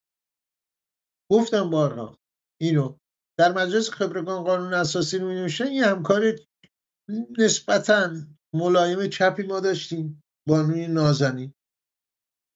گفتم 1.31 1.71
بارها. 1.71 2.19
اینو 2.61 2.99
در 3.39 3.53
مجلس 3.53 3.91
خبرگان 3.91 4.45
قانون 4.45 4.75
اساسی 4.75 5.19
رو 5.19 5.29
می 5.29 5.51
یه 5.73 5.87
همکار 5.87 6.37
نسبتا 7.39 8.11
ملایم 8.55 9.09
چپی 9.09 9.43
ما 9.43 9.61
داشتیم 9.61 10.23
بانوی 10.49 10.87
نازنی 10.87 11.53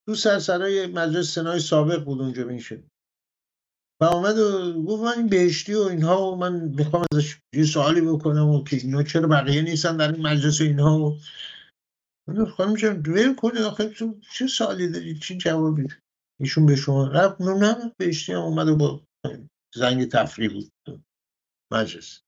تو 0.07 0.15
سرسرای 0.15 0.87
مجلس 0.87 1.35
سنای 1.35 1.61
سابق 1.61 2.05
بود 2.05 2.21
اونجا 2.21 2.45
میشه 2.45 2.83
و 4.01 4.05
آمد 4.05 4.39
و 4.39 4.83
گفت 4.83 5.03
من 5.03 5.13
این 5.17 5.27
بهشتی 5.27 5.75
و 5.75 5.81
اینها 5.81 6.33
و 6.33 6.37
من 6.37 6.61
می‌خوام 6.61 7.07
ازش 7.13 7.41
یه 7.55 7.65
سوالی 7.65 8.01
بکنم 8.01 8.49
و 8.49 8.65
که 8.65 8.77
اینا 8.77 9.03
چرا 9.03 9.29
بقیه 9.29 9.63
نیستن 9.63 9.97
در 9.97 10.13
این 10.13 10.27
مجلس 10.27 10.61
و 10.61 10.65
اینها 10.65 10.99
و 10.99 11.19
خانم 12.57 12.77
جان 12.77 13.03
کنید 13.35 13.63
آخه 13.63 13.89
تو 13.89 14.21
چه 14.33 14.47
سوالی 14.47 14.89
دارید 14.89 15.21
چی 15.21 15.39
جوابی؟ 15.39 15.89
ایشون 16.41 16.67
به 16.67 16.77
شما 16.77 17.09
رفت 17.09 17.41
نه 17.41 17.55
نه 17.55 17.93
بهشتی 17.99 18.33
هم 18.33 18.41
اومد 18.41 18.69
و 18.69 18.77
با 18.77 19.03
زنگ 19.75 20.09
تفریح 20.09 20.53
بود 20.53 20.73
مجلس. 21.73 22.21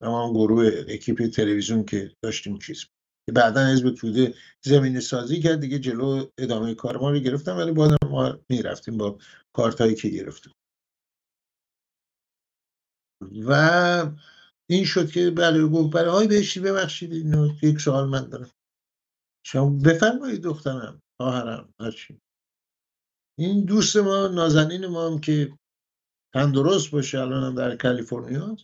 تمام 0.00 0.32
گروه 0.32 0.84
اکیپ 0.88 1.26
تلویزیون 1.26 1.84
که 1.84 2.12
داشتیم 2.22 2.58
چیز. 2.58 2.84
که 3.26 3.32
بعدا 3.32 3.66
حزب 3.66 3.90
توده 3.90 4.34
زمین 4.64 5.00
سازی 5.00 5.40
کرد 5.40 5.60
دیگه 5.60 5.78
جلو 5.78 6.26
ادامه 6.38 6.74
کار 6.74 6.96
ما 6.96 7.10
رو 7.10 7.18
گرفتم 7.18 7.56
ولی 7.56 7.72
بازم 7.72 7.96
ما 8.10 8.38
می‌رفتیم 8.48 8.96
با 8.96 9.18
کارتایی 9.52 9.94
که 9.94 10.08
گرفتیم. 10.08 10.52
و 13.46 13.52
این 14.70 14.84
شد 14.84 15.10
که 15.10 15.30
بله 15.30 15.66
گفت 15.66 15.94
برای 15.94 16.10
های 16.10 16.28
بهشتی 16.28 16.60
ببخشید 16.60 17.12
اینو 17.12 17.48
یک 17.62 17.80
سوال 17.80 18.08
من 18.08 18.28
دارم. 18.28 18.50
شما 19.46 19.70
بفرمایید 19.84 20.42
دخترم 20.42 21.02
خواهرم 21.20 21.74
هرچی 21.80 22.20
این 23.38 23.64
دوست 23.64 23.96
ما 23.96 24.28
نازنین 24.28 24.86
ما 24.86 25.06
هم 25.06 25.20
که 25.20 25.58
تندرست 26.34 26.90
باشه 26.90 27.18
الان 27.18 27.44
هم 27.44 27.54
در 27.54 27.76
کالیفرنیا 27.76 28.56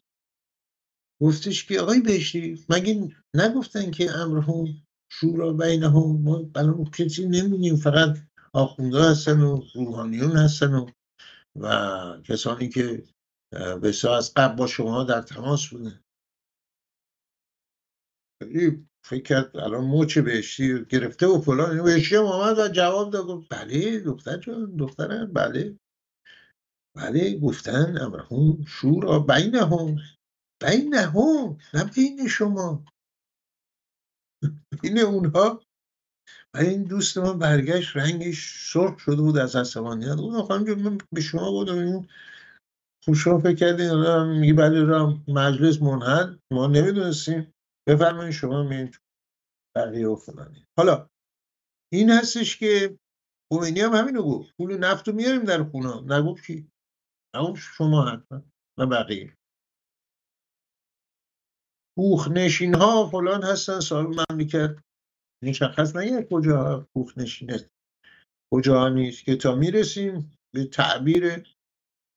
گفتش 1.23 1.65
که 1.65 1.81
آقای 1.81 2.01
بهشتی 2.01 2.65
مگه 2.69 3.09
نگفتن 3.35 3.91
که 3.91 4.11
امرهم 4.11 4.65
شورا 5.13 5.53
بینهم؟ 5.53 6.23
ما 6.23 6.43
بلان 6.43 6.85
کسی 6.85 7.29
نمیدیم 7.29 7.77
فقط 7.77 8.19
آخونده 8.53 9.03
هستن 9.11 9.41
و 9.41 9.63
روحانیون 9.75 10.37
هستن 10.37 10.75
و 10.75 10.91
و 11.61 11.69
کسانی 12.25 12.69
که 12.69 13.03
بسیار 13.83 14.15
از 14.15 14.33
قبل 14.37 14.57
با 14.57 14.67
شما 14.67 15.05
در 15.05 15.23
تماس 15.23 15.67
بوده. 15.69 16.01
فکر 19.05 19.23
کرد 19.23 19.57
الان 19.57 19.85
موچ 19.85 20.19
بهشتی 20.19 20.85
گرفته 20.85 21.27
و 21.27 21.41
فلان. 21.41 21.83
بهشتی 21.83 22.17
هم 22.17 22.25
آمد 22.25 22.59
و 22.59 22.69
جواب 22.69 23.13
داد 23.13 23.27
گفت 23.27 23.49
بله 23.51 24.01
دختر 24.01 24.37
جان 24.37 24.77
دخترم 24.77 25.33
بله. 25.33 25.79
بله 26.97 27.39
گفتن 27.39 27.99
امرهم 28.01 28.65
شورا 28.67 29.19
بینهم. 29.19 29.97
بینهم 30.67 31.59
نه 31.75 31.85
بین 31.85 32.29
شما. 32.29 32.85
بین 34.83 34.99
اونها. 34.99 35.63
و 36.55 36.59
این 36.59 36.83
دوست 36.83 37.19
ما 37.19 37.33
برگشت 37.33 37.97
رنگش 37.97 38.71
سرخ 38.73 38.99
شده 38.99 39.23
بود 39.23 39.37
از 39.39 39.57
عصبانیت. 39.57 40.19
اون 40.19 40.43
خانم 40.43 40.83
من 40.83 40.99
به 41.13 41.21
شما 41.21 41.51
بودم 41.51 41.79
این 41.79 42.09
شما 43.17 43.39
فکر 43.39 43.55
کردین 43.55 44.23
میگه 44.41 44.55
بله 44.55 44.85
را 44.85 45.19
مجلس 45.29 45.83
منحل. 45.83 46.37
ما 46.53 46.67
نمی‌دونستیم. 46.67 47.55
بفرمایید 47.89 48.33
شما 48.33 48.63
میین 48.63 48.95
بقیه 49.77 50.09
و 50.09 50.19
حالا 50.79 51.09
این 51.93 52.11
هستش 52.11 52.57
که 52.57 52.99
خمینی 53.53 53.81
هم 53.81 53.93
همینو 53.93 54.23
گفت. 54.23 54.55
پول 54.57 54.77
نفت 54.77 55.09
رو 55.09 55.15
میاریم 55.15 55.45
در 55.45 55.63
خونه. 55.65 56.19
نگفت 56.19 56.45
کی؟ 56.45 56.71
نگفت 57.37 57.63
شما 57.77 58.11
حتما 58.11 58.43
و 58.79 58.87
بقیه. 58.87 59.36
کوخ 61.99 62.29
نشین 62.29 62.75
ها 62.75 63.09
فلان 63.09 63.43
هستن 63.43 63.81
صاحب 63.81 64.21
مملکت 64.31 64.77
مشخص 65.45 65.97
نگه 65.97 66.27
کجا 66.31 66.87
کوخ 66.95 67.19
نشینه. 67.19 67.71
کجا 68.55 68.89
نیست 68.89 69.25
که 69.25 69.37
تا 69.37 69.55
می‌رسیم 69.55 70.39
به 70.55 70.65
تعبیر 70.65 71.43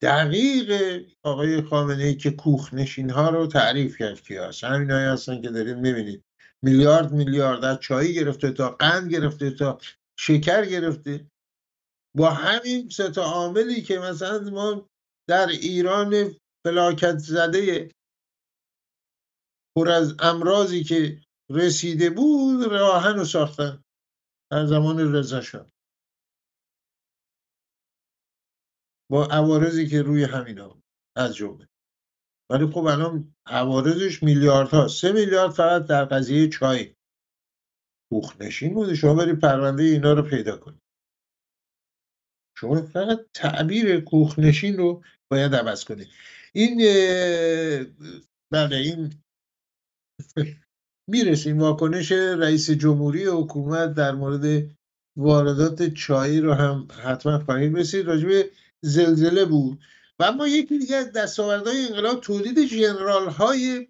دقیق 0.02 1.00
آقای 1.24 1.62
خامنه 1.62 2.04
ای 2.04 2.14
که 2.14 2.30
کوخ 2.30 2.74
نشین 2.74 3.10
ها 3.10 3.30
رو 3.30 3.46
تعریف 3.46 3.96
کرد 3.98 4.20
که 4.20 4.40
هست 4.40 4.64
همین 4.64 4.90
هستن 4.90 5.42
که 5.42 5.48
داریم 5.48 5.78
می‌بینید 5.78 6.22
میلیارد 6.64 7.12
میلیارد 7.12 7.64
از 7.64 7.80
چایی 7.80 8.14
گرفته 8.14 8.50
تا 8.50 8.70
قند 8.70 9.10
گرفته 9.10 9.50
تا 9.50 9.78
شکر 10.18 10.64
گرفته. 10.64 11.26
با 12.16 12.30
همین 12.30 12.88
سه 12.88 13.10
تا 13.10 13.22
عاملی 13.22 13.82
که 13.82 13.98
مثلا 13.98 14.50
ما 14.50 14.86
در 15.28 15.46
ایران 15.46 16.36
فلاکت 16.66 17.18
زده 17.18 17.90
پر 19.76 19.88
از 19.88 20.14
امراضی 20.18 20.84
که 20.84 21.20
رسیده 21.50 22.10
بود 22.10 22.64
راهن 22.64 23.14
رو 23.18 23.24
ساختن. 23.24 23.84
در 24.52 24.66
زمان 24.66 25.14
رضا 25.14 25.66
با 29.10 29.24
عوارضی 29.26 29.88
که 29.88 30.02
روی 30.02 30.24
همینا 30.24 30.82
از 31.16 31.36
جمله 31.36 31.68
ولی 32.50 32.66
خب 32.66 32.84
الان 32.84 33.34
عوارضش 33.46 34.22
میلیارد 34.22 34.68
ها 34.68 34.88
سه 34.88 35.12
میلیارد 35.12 35.50
فقط 35.50 35.86
در 35.86 36.04
قضیه 36.04 36.48
چای. 36.48 36.94
نشین 38.40 38.74
بوده. 38.74 38.94
شما 38.94 39.14
برید 39.14 39.40
پرونده 39.40 39.82
اینا 39.82 40.12
رو 40.12 40.22
پیدا 40.22 40.56
کنید. 40.56 40.80
شما 42.56 42.82
فقط 42.82 43.26
تعبیر 43.34 44.00
کوخنشین 44.00 44.76
رو 44.76 45.04
باید 45.30 45.54
عوض 45.54 45.84
کنه 45.84 46.06
این 46.52 46.76
بله 48.52 48.76
این 48.76 49.22
می‌رسیم. 51.08 51.58
واکنش 51.58 52.12
رئیس 52.12 52.70
جمهوری 52.70 53.24
حکومت 53.24 53.94
در 53.94 54.12
مورد 54.12 54.70
واردات 55.18 55.94
چایی 55.94 56.40
رو 56.40 56.54
هم 56.54 56.88
حتما 57.04 57.38
خواهیم 57.38 57.74
رسید. 57.74 58.06
راجب 58.06 58.50
زلزله 58.82 59.44
بود. 59.44 59.80
و 60.18 60.24
اما 60.24 60.46
یکی 60.46 60.78
دیگه 60.78 60.96
از 60.96 61.12
دستاوردهای 61.12 61.86
انقلاب 61.86 62.20
تولید 62.20 62.58
جنرال 62.58 63.28
های 63.28 63.88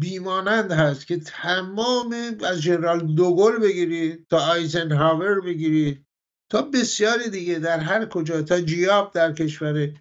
بیمانند 0.00 0.72
هست 0.72 1.06
که 1.06 1.20
تمام 1.20 2.14
از 2.44 2.62
جنرال 2.62 3.14
دوگل 3.14 3.58
بگیرید 3.58 4.26
تا 4.30 4.38
آیزنهاور 4.38 5.40
بگیرید 5.40 6.06
تا 6.50 6.62
بسیاری 6.62 7.30
دیگه 7.30 7.58
در 7.58 7.78
هر 7.78 8.06
کجا 8.06 8.42
تا 8.42 8.60
جیاب 8.60 9.12
در 9.12 9.32
کشور 9.32 9.94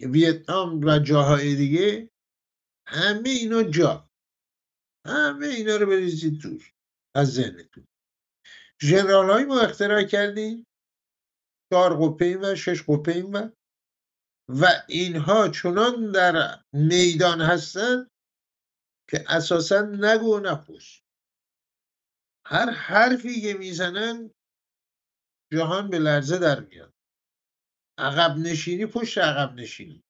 ویتنام 0.00 0.80
و 0.80 0.98
جاهای 0.98 1.54
دیگه 1.56 2.10
همه 2.88 3.28
اینا 3.28 3.62
جا. 3.62 4.08
همه 5.06 5.46
اینا 5.46 5.76
رو 5.76 5.86
بریزید 5.86 6.42
دور 6.42 6.72
از 7.16 7.34
ذهنتون. 7.34 7.86
ژنرال 8.82 9.30
های 9.30 9.44
ما 9.44 9.60
اختراع 9.60 10.04
کردیم 10.04 10.66
چهار 11.72 11.96
قپه 12.00 12.38
و 12.42 12.54
شش 12.54 12.82
قپه 12.88 13.22
و. 13.22 13.48
و 14.48 14.66
اینها 14.88 15.48
چنان 15.48 16.12
در 16.12 16.64
میدان 16.72 17.40
هستن 17.40 18.08
که 19.10 19.24
اساسا 19.28 19.80
نگو 19.80 20.36
و 20.36 20.40
نپوش 20.40 21.02
هر 22.46 22.70
حرفی 22.70 23.40
که 23.40 23.54
می‌زنن 23.54 24.30
جهان 25.52 25.90
به 25.90 25.98
لرزه 25.98 26.38
در 26.38 26.60
میاد. 26.60 26.94
عقب 27.98 28.36
نشینی 28.38 28.86
پشت 28.86 29.18
عقب 29.18 29.54
نشینی. 29.54 30.04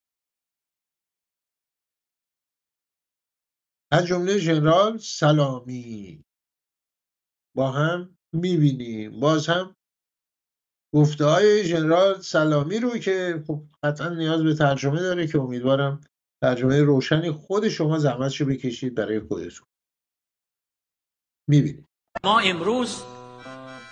از 3.93 4.07
جمله 4.07 4.39
ژنرال 4.39 4.99
سلامی. 4.99 6.25
با 7.57 7.71
هم 7.71 8.19
می‌بینیم. 8.33 9.21
باز 9.21 9.47
هم 9.49 9.77
گفته 10.95 11.25
های 11.25 11.65
ژنرال 11.65 12.21
سلامی 12.21 12.79
رو 12.79 12.99
که 12.99 13.45
خب 13.47 13.63
قطعا 13.83 14.09
نیاز 14.09 14.43
به 14.43 14.55
ترجمه 14.55 15.01
داره 15.01 15.27
که 15.27 15.39
امیدوارم 15.39 16.01
ترجمه 16.43 16.83
روشنی 16.83 17.31
خود 17.31 17.69
شما 17.69 17.99
زحمتشو 17.99 18.45
بکشید 18.45 18.95
برای 18.95 19.21
خودتون. 19.21 19.67
می‌بینید 21.49 21.89
ما 22.25 22.41
امروز 22.41 23.03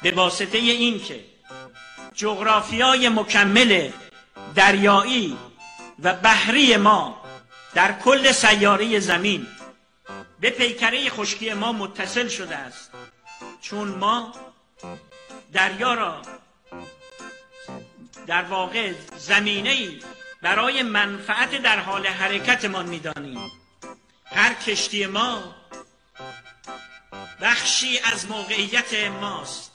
به 0.02 0.10
واسطه 0.10 0.58
این 0.58 0.98
که 0.98 1.24
جغرافیای 2.14 3.08
مکمل 3.08 3.90
دریایی 4.54 5.36
و 6.02 6.14
بحری 6.14 6.76
ما 6.76 7.22
در 7.74 8.00
کل 8.00 8.32
سیاره 8.32 9.00
زمین 9.00 9.46
به 10.40 10.50
پیکره 10.50 11.10
خشکی 11.10 11.52
ما 11.52 11.72
متصل 11.72 12.28
شده 12.28 12.56
است. 12.56 12.90
چون 13.60 13.88
ما 13.88 14.32
دریا 15.52 15.94
را 15.94 16.22
در 18.26 18.42
واقع 18.42 18.92
زمینه 19.16 19.70
ای 19.70 20.00
برای 20.42 20.82
منفعت 20.82 21.62
در 21.62 21.78
حال 21.78 22.06
حرکتمان 22.06 22.86
می‌دانیم. 22.86 23.50
هر 24.24 24.54
کشتی 24.54 25.06
ما 25.06 25.54
بخشی 27.40 27.98
از 27.98 28.30
موقعیت 28.30 28.94
ماست 28.94 29.72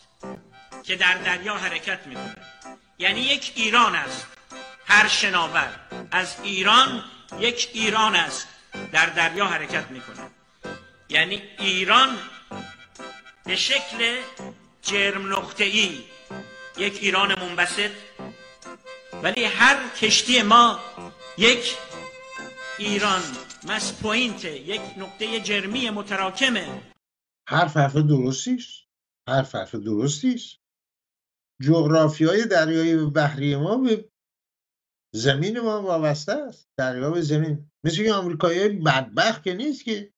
که 0.84 0.96
در 0.96 1.18
دریا 1.18 1.58
حرکت 1.58 2.08
می‌کنه 2.08 2.36
یعنی 3.00 3.22
یک 3.22 3.54
ایران 3.56 3.96
است. 3.96 4.28
هر 4.86 5.08
شناور. 5.08 5.80
از 6.12 6.36
ایران 6.44 7.04
یک 7.40 7.70
ایران 7.74 8.16
است. 8.16 8.48
در 8.92 9.06
دریا 9.06 9.46
حرکت 9.46 9.92
می‌کنه. 9.92 10.30
یعنی 11.10 11.42
ایران 11.60 12.10
به 13.46 13.56
شکل 13.56 14.22
جرم 14.82 15.34
نقطه 15.34 15.64
ای 15.64 16.04
یک 16.78 17.00
ایران 17.02 17.40
منبسط 17.40 17.92
ولی 19.24 19.44
هر 19.44 19.90
کشتی 19.90 20.42
ما 20.42 20.80
یک 21.38 21.78
ایران 22.78 23.22
مس 23.68 23.94
پوینت 24.02 24.46
یک 24.46 24.82
نقطه 24.98 25.40
جرمی 25.40 25.90
متراکمه. 25.90 26.82
هر 27.48 27.66
حرف 27.66 27.96
درستی 27.96 28.56
است 28.56 28.86
هر 29.28 29.42
حرف 29.54 29.76
درستی 29.76 30.34
است 30.34 30.58
جغرافی 31.62 32.26
های 32.26 32.46
دریایی 32.46 32.96
بحری 32.96 33.56
ما 33.56 33.78
به 33.78 34.10
زمین 35.16 35.60
ما 35.60 35.82
وابسته 35.82 36.32
است. 36.32 36.70
دریا 36.78 37.12
به 37.12 37.22
زمین. 37.22 37.72
مثل 37.86 38.04
که 38.04 38.14
آمریکایی 38.14 38.70
بدبخت 38.70 39.44
که 39.44 39.54
نیست 39.54 39.86
که. 39.86 40.14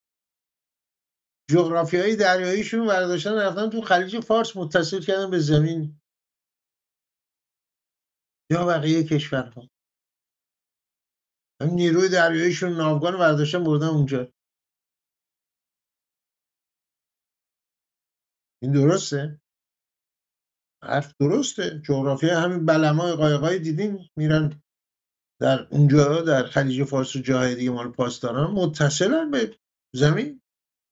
جغرافی 1.52 1.98
های 1.98 2.16
دریاییشون 2.16 2.88
برداشتن 2.88 3.34
رفتن 3.34 3.70
تو 3.70 3.82
خلیج 3.82 4.20
فارس 4.20 4.58
متصل 4.58 5.02
کردن 5.02 5.32
به 5.32 5.40
زمین. 5.40 6.02
یا 8.52 8.66
بقیه 8.66 9.04
کشورها. 9.04 9.70
نیروی 11.62 12.10
دریاییشون 12.10 12.70
ناوگان 12.74 13.18
برداشتن 13.18 13.64
بردن 13.64 13.88
اونجا. 13.88 14.34
این 18.62 18.72
درسته؟ 18.72 19.42
حرف 20.84 21.14
درسته. 21.20 21.82
جغرافی 21.86 22.28
همین 22.30 22.66
بلمای 22.66 23.16
قایقای 23.16 23.60
دیدین 23.60 24.10
میرن. 24.18 24.64
در 25.40 25.68
اونجا 25.72 26.22
در 26.22 26.44
خلیج 26.44 26.84
فارس 26.84 27.16
و 27.16 27.20
جاهای 27.20 27.56
دیگه 27.56 27.72
مال 27.72 27.92
پاسداران 27.92 28.52
متصلن 28.52 29.32
به 29.32 29.58
زمین. 29.96 30.42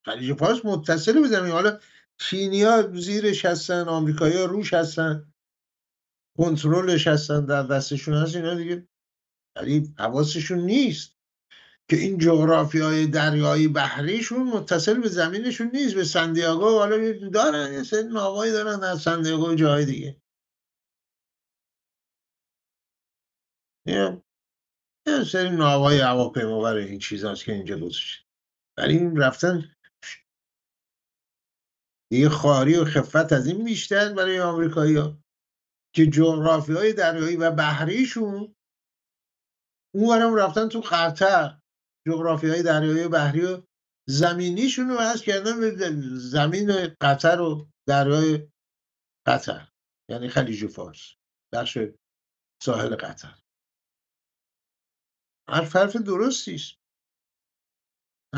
خلیج 0.04 0.38
فارس 0.38 0.64
متصل 0.64 1.20
به 1.20 1.28
زمین. 1.28 1.52
حالا 1.52 1.80
چینیا 2.20 2.90
زیرش 2.94 3.44
هستن 3.44 3.88
آمریکایی 3.88 4.36
روش 4.36 4.74
هستن 4.74 5.32
کنترلش 6.38 7.06
هستن 7.06 7.44
در 7.44 7.62
دستشون 7.62 8.14
هست 8.14 8.36
اینا 8.36 8.54
دیگه. 8.54 8.88
ولی 9.56 9.94
حواسشون 9.98 10.58
نیست 10.58 11.16
که 11.90 11.96
این 11.96 12.18
جغرافی 12.18 12.78
های 12.78 13.06
دریایی 13.06 13.68
بحریشون 13.68 14.42
متصل 14.42 15.00
به 15.00 15.08
زمینشون 15.08 15.70
نیست. 15.74 15.94
به 15.94 16.04
سندیاگو 16.04 16.78
حالا 16.78 17.12
دارن 17.28 17.72
یه 17.72 17.82
سری 17.82 18.02
ناوایی 18.02 18.52
دارن 18.52 18.80
در 18.80 18.94
سندیاگو 18.94 19.54
جای 19.54 19.84
دیگه. 19.84 20.16
یه 25.06 25.24
سری 25.24 25.50
ناوای 25.50 25.98
هواپیما 26.00 26.62
برای 26.62 26.84
این 26.84 26.98
چیز 26.98 27.24
هست 27.24 27.44
که 27.44 27.52
اینجا 27.52 27.76
گذاشت 27.76 28.26
ولی 28.78 28.98
این 28.98 29.16
رفتن 29.16 29.72
دیگه 32.10 32.28
خاری 32.28 32.74
و 32.74 32.84
خفت 32.84 33.32
از 33.32 33.46
این 33.46 33.64
بیشتر 33.64 34.12
برای 34.12 34.40
آمریکایی 34.40 34.96
ها 34.96 35.18
که 35.94 36.06
جغرافی 36.06 36.72
های 36.72 36.92
دریایی 36.92 37.36
و 37.36 37.50
بحریشون 37.50 38.54
اون 39.94 40.38
رفتن 40.38 40.68
تو 40.68 40.80
قطر 40.80 41.60
جغرافی 42.06 42.48
های 42.48 42.62
دریایی 42.62 43.04
و 43.04 43.08
بحری 43.08 43.44
و 43.44 43.62
زمینیشون 44.08 44.88
رو 44.88 44.96
وضع 44.96 45.24
کردن 45.24 45.76
زمین 46.18 46.96
قطر 47.00 47.40
و 47.40 47.68
دریای 47.88 48.48
قطر. 49.26 49.68
یعنی 50.10 50.28
خلیج 50.28 50.66
فارس. 50.66 51.14
بخش 51.54 51.78
ساحل 52.62 52.96
قطر. 52.96 53.45
حرف 55.48 55.76
حرف 55.76 55.96
درستی 55.96 56.54
است 56.54 56.74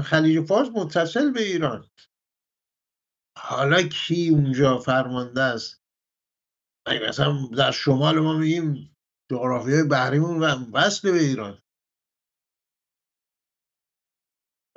خلیج 0.04 0.46
فارس 0.46 0.68
متصل 0.68 1.32
به 1.32 1.42
ایران. 1.42 1.90
حالا 3.38 3.82
کی 3.82 4.28
اونجا 4.28 4.78
فرمانده 4.78 5.42
است؟ 5.42 5.82
مثلا 7.08 7.48
در 7.56 7.70
شمال 7.70 8.20
ما 8.20 8.38
میگیم 8.38 8.96
جغرافی 9.30 9.72
های 9.72 9.82
بحریمون 9.82 10.40
وصل 10.72 11.12
به 11.12 11.18
ایران. 11.18 11.62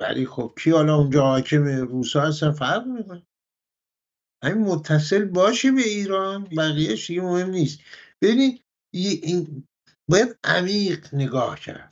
ولی 0.00 0.26
خب 0.26 0.54
کی 0.58 0.70
حالا 0.70 0.96
اونجا 0.96 1.22
حاکم 1.22 1.64
روسا 1.64 2.20
هستن؟ 2.20 2.52
فرق 2.52 2.86
می‌کنه. 2.86 3.26
همین 4.44 4.64
متصل 4.64 5.24
باشه 5.24 5.72
به 5.72 5.82
ایران 5.82 6.44
بقیه 6.44 6.96
دیگه 6.96 7.22
مهم 7.22 7.50
نیست. 7.50 7.80
ببینید 8.22 8.64
باید 10.10 10.38
عمیق 10.44 11.14
نگاه 11.14 11.60
کرد. 11.60 11.91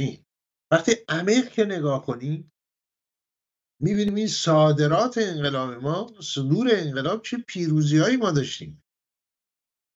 ببین 0.00 0.24
وقتی 0.72 0.92
عمیق 1.08 1.48
که 1.48 1.64
نگاه 1.64 2.06
کنی 2.06 2.50
می‌بینیم 3.80 4.14
این 4.14 4.28
صادرات 4.28 5.18
انقلاب 5.18 5.70
ما 5.70 6.12
صدور 6.22 6.68
انقلاب 6.72 7.22
چه 7.22 7.38
پیروزی 7.38 7.98
هایی 7.98 8.16
ما 8.16 8.30
داشتیم. 8.30 8.82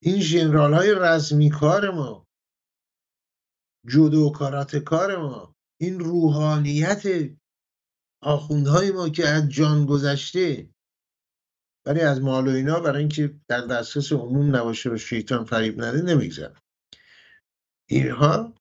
این 0.02 0.20
جنرال 0.20 0.74
های 0.74 0.94
رزمی 0.94 1.50
کار 1.50 1.90
ما 1.90 2.26
جودو 3.86 4.30
کارات 4.30 4.76
کار 4.76 5.16
ما 5.16 5.55
این 5.80 6.00
روحانیت 6.00 7.02
آخوندهای 8.22 8.90
ما 8.90 9.09
که 9.09 9.28
از 9.28 9.48
جان 9.48 9.86
گذشته. 9.86 10.70
ولی 11.86 12.00
از 12.00 12.20
مال 12.20 12.48
و 12.48 12.50
اینا 12.50 12.80
برای 12.80 12.98
اینکه 12.98 13.40
در 13.48 13.61
دسترس 13.61 14.12
عموم 14.12 14.57
نباشه 14.57 14.90
و 14.90 14.96
شیطان 14.96 15.44
فریب 15.44 15.80
نده 15.80 16.02
نمیگذره 16.02 16.62
اینها 17.88 18.55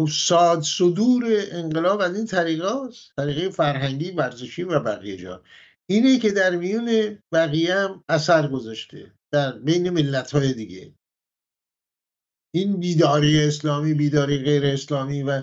خب 0.00 0.08
ساد 0.08 0.62
صدور 0.62 1.24
انقلاب 1.52 2.00
از 2.00 2.16
این 2.16 2.26
طریقه 2.26 2.86
هست. 2.86 3.12
طریقه 3.16 3.50
فرهنگی 3.50 4.10
ورزشی 4.10 4.62
و 4.62 4.80
بقیه 4.80 5.16
جا. 5.16 5.42
اینه 5.90 6.18
که 6.18 6.30
در 6.30 6.56
میون 6.56 7.18
بقیه 7.32 7.74
هم 7.74 8.04
اثر 8.08 8.48
گذاشته 8.48 9.12
در 9.32 9.58
بین 9.58 9.90
ملت 9.90 10.30
های 10.30 10.52
دیگه. 10.52 10.94
این 12.54 12.80
بیداری 12.80 13.44
اسلامی 13.44 13.94
بیداری 13.94 14.38
غیر 14.38 14.66
اسلامی 14.66 15.22
و 15.22 15.42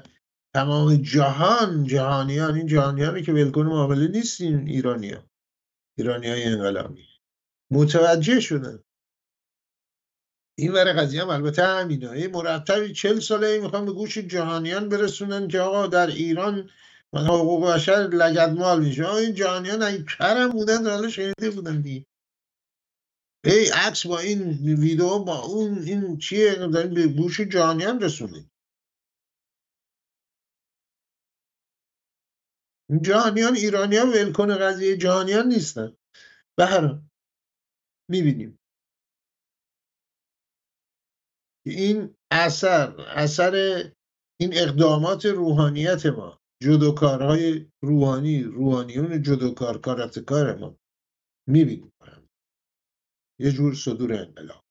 تمام 0.56 0.96
جهان 0.96 1.84
جهانیان 1.84 2.56
این 2.56 2.68
جهانیانی 2.68 3.24
که 3.24 3.34
ولکن 3.34 3.62
معامله 3.62 4.08
نیستین 4.08 4.68
ایرانی 4.68 5.12
ها 5.12 5.24
ایرانی 5.98 6.28
های 6.28 6.44
انقلابی. 6.44 7.06
متوجه 7.72 8.40
شدن. 8.40 8.80
این 10.62 10.72
ور 10.72 10.94
قضیه 10.94 11.22
هم 11.22 11.30
البته 11.30 11.64
همینه. 11.64 12.28
مرتبی 12.28 12.94
چل 12.94 13.20
ساله 13.20 13.60
می‌خوام 13.60 13.86
به 13.86 13.92
گوش 13.92 14.18
جهانیان 14.18 14.90
برسونن 14.90 15.48
که 15.48 15.60
آقا 15.60 15.88
در 15.88 16.08
ایران 16.08 16.70
من 17.14 17.26
حقوق 17.26 17.72
بشر 17.72 18.10
لگدمال 18.14 18.84
میشه. 18.86 19.10
این 19.10 19.34
جهانیان 19.34 19.84
این 19.84 20.06
کرم 20.06 20.50
بودن 20.50 20.88
حالا 20.90 21.10
شنیده 21.10 21.50
بودن 21.52 21.82
دیگه. 21.82 22.06
ای 23.46 23.70
عکس 23.70 24.08
با 24.08 24.20
این 24.20 24.42
ویدیو 24.80 25.20
با 25.20 25.40
اون 25.40 25.80
این 25.80 26.18
چیه؟ 26.18 26.56
داریم 26.56 26.94
به 26.94 27.08
گوش 27.08 27.42
جهانیان 27.42 28.02
رسونید 28.02 28.52
جهانیان 33.02 33.56
ایرانیان 33.56 34.10
ولکن 34.10 34.56
قضیه 34.58 34.98
جهانیان 34.98 35.48
نیستن. 35.48 35.98
به 36.58 36.66
هر 36.66 37.00
می‌بینیم. 38.10 38.61
این 41.66 42.16
اثر 42.32 43.02
اثر 43.16 43.54
این 44.42 44.52
اقدامات 44.54 45.26
روحانیت 45.26 46.06
ما 46.06 46.40
جدوکارهای 46.64 47.66
روحانی 47.84 48.44
روحانیون 48.44 49.22
جدوکار 49.22 49.78
کاراتکار 49.78 50.56
ما 50.60 50.76
می‌بینیم. 51.50 51.94
یه 53.40 53.52
جور 53.52 53.74
صدور 53.74 54.14
انقلاب. 54.14 54.62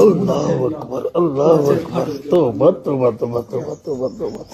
الله 0.00 0.76
اکبر 0.76 1.02
الله 1.16 1.68
اکبر. 1.68 2.04
توبه 2.30 2.72
توبه 2.84 3.18
توبه 3.18 3.42
توبه 3.42 3.76
توبه 3.84 4.08
توبه. 4.18 4.44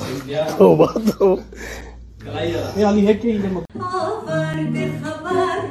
توبه 0.59 1.13
توبه. 1.19 1.43
one. 5.31 5.70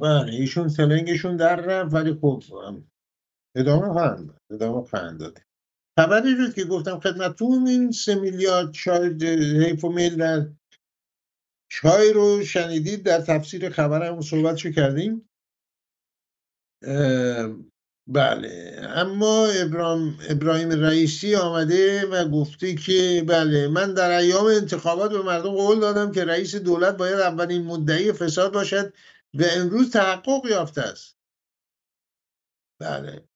بله 0.00 0.32
ایشون 0.32 0.68
سلنگشون 0.68 1.36
در 1.36 1.56
رفت 1.56 1.94
ولی 1.94 2.18
هم. 2.66 2.90
ادامه 3.56 3.92
خواهند. 3.92 4.40
ادامه 4.50 4.86
خواهند 4.86 5.20
داد 5.20 5.38
خبری 5.98 6.36
شد 6.36 6.54
که 6.54 6.64
گفتم 6.64 7.00
خدمتون 7.00 7.66
این 7.66 7.92
سه 7.92 8.14
میلیارد 8.14 8.72
چای 8.72 9.08
حیف 9.64 9.84
و 9.84 9.88
میل 9.88 10.16
در 10.16 10.48
چای 11.70 12.12
رو 12.12 12.44
شنیدید 12.44 13.02
در 13.02 13.20
تفسیر 13.20 13.70
خبرمون 13.70 14.20
صحبتشو 14.20 14.70
کردیم 14.70 15.28
اه، 16.82 17.56
بله 18.06 18.80
اما 18.82 19.46
ابراهیم, 19.46 20.18
ابراهیم 20.28 20.70
رئیسی 20.70 21.34
آمده 21.34 22.06
و 22.06 22.28
گفته 22.28 22.74
که 22.74 23.24
بله 23.28 23.68
من 23.68 23.94
در 23.94 24.18
ایام 24.18 24.46
انتخابات 24.46 25.10
به 25.10 25.22
مردم 25.22 25.50
قول 25.50 25.80
دادم 25.80 26.12
که 26.12 26.24
رئیس 26.24 26.54
دولت 26.54 26.96
باید 26.96 27.20
اولین 27.20 27.64
مدعی 27.64 28.12
فساد 28.12 28.52
باشد 28.52 28.92
و 29.38 29.42
امروز 29.56 29.92
تحقق 29.92 30.46
یافته 30.46 30.80
است. 30.80 31.18
بله. 32.80 33.28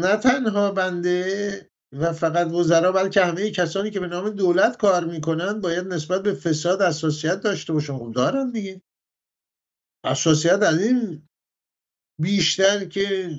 نه 0.00 0.16
تنها 0.16 0.70
بنده 0.72 1.70
و 1.92 2.12
فقط 2.12 2.46
وزرا 2.46 2.92
بلکه 2.92 3.24
همه 3.24 3.50
کسانی 3.50 3.90
که 3.90 4.00
به 4.00 4.06
نام 4.06 4.30
دولت 4.30 4.76
کار 4.76 5.04
می‌کنن 5.04 5.60
باید 5.60 5.86
نسبت 5.86 6.22
به 6.22 6.34
فساد 6.34 6.82
حساسیت 6.82 7.40
داشته 7.40 7.72
باشن. 7.72 7.98
خب 7.98 8.12
دارن 8.14 8.50
دیگه. 8.50 8.82
حساسیت 10.06 10.62
از 10.62 10.78
این 10.78 11.28
بیشتر 12.20 12.84
که 12.84 13.30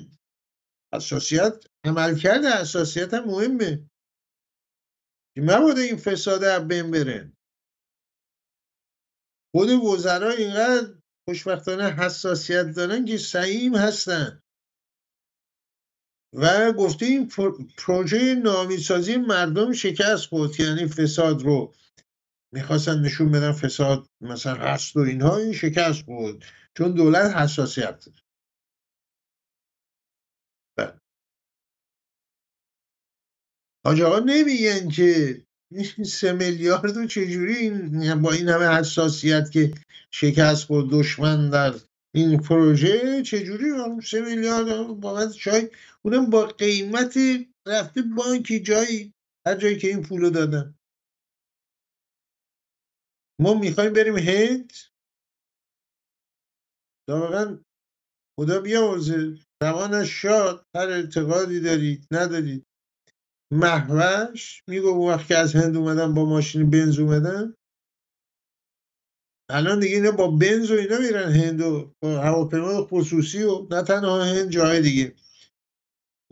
حساسیت 0.94 1.66
عملکرد 1.86 2.44
حساسیت 2.44 3.14
هم 3.14 3.24
مهمه. 3.24 3.90
که 5.34 5.40
مبادا 5.40 5.80
این 5.80 5.96
فساد 5.96 6.44
از 6.44 6.68
بین 6.68 6.90
بره؟ 6.90 7.32
خود 9.54 9.68
وزرا 9.70 10.30
اینقدر 10.30 11.01
خوشبختانه 11.28 11.90
حساسیت 11.90 12.66
دارن 12.76 13.04
که 13.04 13.18
سعیم 13.18 13.76
هستن. 13.76 14.42
و 16.34 16.72
پرو- 17.30 17.66
پروژه 17.78 18.34
نامیسازی 18.34 19.16
مردم 19.16 19.72
شکست 19.72 20.26
خورد 20.26 20.60
یعنی 20.60 20.88
فساد 20.88 21.42
رو. 21.42 21.74
می‌خواستن 22.52 23.00
نشون 23.00 23.30
بدن 23.32 23.52
فساد 23.52 24.06
مثلا 24.20 24.54
هست 24.54 24.96
و 24.96 25.00
اینها 25.00 25.36
این 25.36 25.52
شکست 25.52 26.04
خورد. 26.04 26.44
چون 26.76 26.94
دولت 26.94 27.36
حساسیت 27.36 28.04
داره. 28.06 28.18
بله. 30.76 31.00
حاج 33.86 34.00
آقا 34.00 34.18
نمیگن 34.18 34.88
که 34.88 35.42
سه 36.04 36.32
میلیارد 36.32 36.96
رو 36.96 37.06
چجوری 37.06 37.54
این 37.56 38.22
با 38.22 38.32
این 38.32 38.48
همه 38.48 38.66
حساسیت 38.66 39.50
که 39.50 39.74
شکست 40.10 40.64
خورد 40.64 40.86
دشمن 40.90 41.50
در 41.50 41.74
این 42.14 42.40
پروژه 42.40 43.22
چجوری 43.22 43.64
سه 44.04 44.20
میلیارد 44.20 44.86
بابت 44.86 45.32
چای 45.32 45.70
اونم 46.02 46.30
با 46.30 46.46
قیمت 46.46 47.18
رفته 47.66 48.02
بانکی 48.02 48.60
جایی 48.60 49.14
هر 49.46 49.54
جایی 49.54 49.78
که 49.78 49.88
این 49.88 50.02
پولو 50.02 50.30
دادن 50.30 50.74
ما 53.40 53.54
می‌خوایم 53.54 53.92
بریم 53.92 54.18
هند؟ 54.18 54.72
واقعا 57.08 57.58
خدا 58.40 58.60
بیامرزه. 58.60 59.38
روانش 59.62 60.22
شاد. 60.22 60.66
هر 60.76 60.88
اعتقادی 60.88 61.60
دارید 61.60 62.06
ندارید. 62.10 62.66
محوش 63.52 64.62
میگو 64.68 65.08
وقت 65.08 65.26
که 65.26 65.38
از 65.38 65.56
هند 65.56 65.76
اومدن 65.76 66.14
با 66.14 66.24
ماشین 66.24 66.70
بنز 66.70 66.98
اومدن 66.98 67.54
الان 69.50 69.80
دیگه 69.80 69.96
اینا 69.96 70.10
با 70.10 70.30
بنز 70.30 70.70
و 70.70 70.74
اینا 70.74 70.98
میرن 70.98 71.32
هند 71.32 71.60
و 71.60 71.94
با 72.02 72.20
هواپیمای 72.20 72.86
خصوصی 72.90 73.42
و 73.42 73.66
نه 73.70 73.82
تنها 73.82 74.24
هند 74.24 74.50
جای 74.50 74.82
دیگه. 74.82 75.14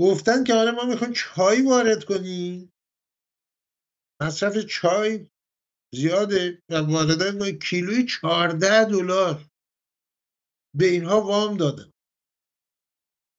گفتن 0.00 0.44
که 0.44 0.54
آره 0.54 0.70
ما 0.70 0.84
می‌خوایم 0.84 1.12
چای 1.12 1.62
وارد 1.62 2.04
کنیم. 2.04 2.72
مصرف 4.22 4.58
چای 4.58 5.26
زیاده. 5.94 6.62
و 6.70 6.74
واردات 6.74 7.34
ما 7.34 7.50
کیلوی 7.50 8.06
14 8.06 8.84
دلار 8.84 9.44
به 10.76 10.86
اینها 10.86 11.20
وام 11.20 11.56
دادن 11.56 11.92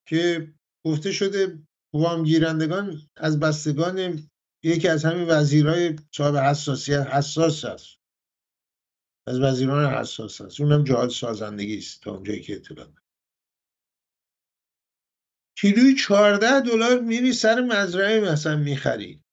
که 0.07 0.53
گفته 0.85 1.11
شده 1.11 1.67
وام 1.93 2.23
گیرندگان 2.23 3.09
از 3.15 3.39
بستگان 3.39 4.27
یکی 4.63 4.87
از 4.87 5.05
همین 5.05 5.25
وزیرای 5.29 5.95
صاحب 6.11 6.35
حساسیت 6.35 7.07
حساس 7.07 7.65
هست. 7.65 7.97
از 9.27 9.39
وزیران 9.39 9.93
حساس 9.93 10.41
هست. 10.41 10.61
اونم 10.61 10.83
جهاد 10.83 11.09
سازندگی 11.09 11.77
است 11.77 12.01
تا 12.01 12.11
اونجایی 12.11 12.41
که 12.41 12.55
اطلاع. 12.55 12.87
کیلوی 15.57 15.95
14 15.95 16.61
دلار 16.61 16.99
میری 16.99 17.33
سر 17.33 17.61
مزرعه 17.61 18.31
مثلا 18.31 18.57
می‌خری. 18.57 19.23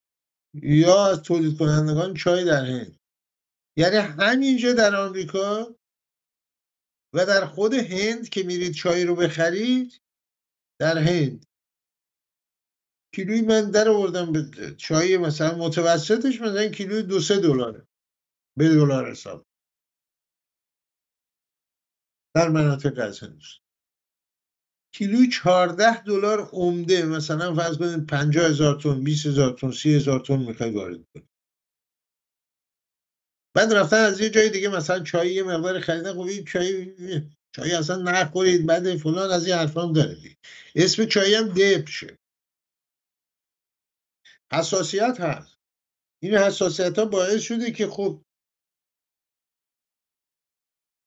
یا 0.54 1.06
از 1.10 1.22
تولید 1.22 1.58
کنندگان 1.58 2.14
چای 2.14 2.44
در 2.44 2.64
هند. 2.64 2.98
یعنی 3.76 3.96
همینجا 3.96 4.72
در 4.72 4.96
آمریکا 4.96 5.76
و 7.14 7.26
در 7.26 7.46
خود 7.46 7.74
هند 7.74 8.28
که 8.28 8.42
میرید 8.42 8.72
چای 8.72 9.04
رو 9.04 9.16
بخرید 9.16 10.00
در 10.80 10.98
هند. 10.98 11.46
کیلوی 13.14 13.40
من 13.40 13.70
در 13.70 13.88
آوردم 13.88 14.32
به 14.32 14.74
چای 14.76 15.16
مثلا 15.16 15.58
متوسطش 15.58 16.40
مثلا 16.40 16.68
کیلوی 16.68 17.02
دو 17.02 17.20
سه 17.20 17.40
دلاره. 17.40 17.86
به 18.58 18.68
دلار 18.68 19.10
حساب. 19.10 19.46
در 22.34 22.48
مناطق 22.48 22.98
از 22.98 23.20
هندوستان 23.20 23.64
کیلوی 24.94 25.28
14 25.28 26.02
دلار 26.02 26.48
عمده 26.52 27.06
مثلا 27.06 27.54
فرض 27.54 27.78
کنید 27.78 28.06
50 28.06 28.46
هزار 28.46 28.80
تن 28.80 29.04
20 29.04 29.26
هزار 29.26 29.52
تن 29.52 29.70
30 29.70 29.94
هزار 29.94 30.20
تن 30.20 30.36
می‌خوای 30.36 30.70
وارد 30.70 30.96
کنید 31.14 31.28
بعد 33.54 33.72
رفتن 33.72 33.96
از 33.96 34.20
یه 34.20 34.30
جای 34.30 34.50
دیگه 34.50 34.68
مثلا 34.68 35.00
چای 35.00 35.34
یه 35.34 35.42
مقدار 35.42 35.80
خریدن 35.80 36.12
خب 36.12 36.20
این 36.20 36.44
چای 36.44 36.94
چای 37.52 37.72
اصلا 37.72 37.96
نخورید 37.96 38.66
بعد 38.66 38.96
فلان 38.96 39.30
از 39.30 39.46
این 39.46 39.56
حرفا 39.56 39.82
هم 39.82 39.92
داره. 39.92 40.16
اسم 40.74 41.04
چای 41.04 41.34
هم 41.34 41.48
دبشه. 41.48 42.18
حساسیت 44.52 45.20
هست. 45.20 45.58
این 46.22 46.34
حساسیت 46.34 46.98
ها 46.98 47.04
باعث 47.04 47.42
شده 47.42 47.70
که 47.70 47.86
خب 47.86 48.22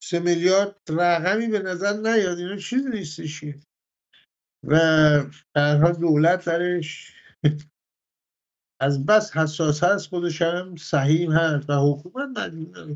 سه 0.03 0.19
میلیارد 0.19 0.81
رقمی 0.89 1.47
به 1.47 1.59
نظر 1.59 1.93
نیاد. 1.93 2.37
اینا 2.37 2.57
چیزی 2.57 2.89
نیستش 2.89 3.43
و 4.63 4.77
درها 5.55 5.91
دولت 5.91 6.45
درش 6.45 7.13
از 8.81 9.05
بس 9.05 9.37
حساس 9.37 9.83
هست 9.83 10.07
خودش 10.09 10.41
هم 10.41 10.75
صحیح 10.75 11.31
هست 11.31 11.69
و 11.69 11.73
حکومت 11.73 12.37
مجبور 12.37 12.95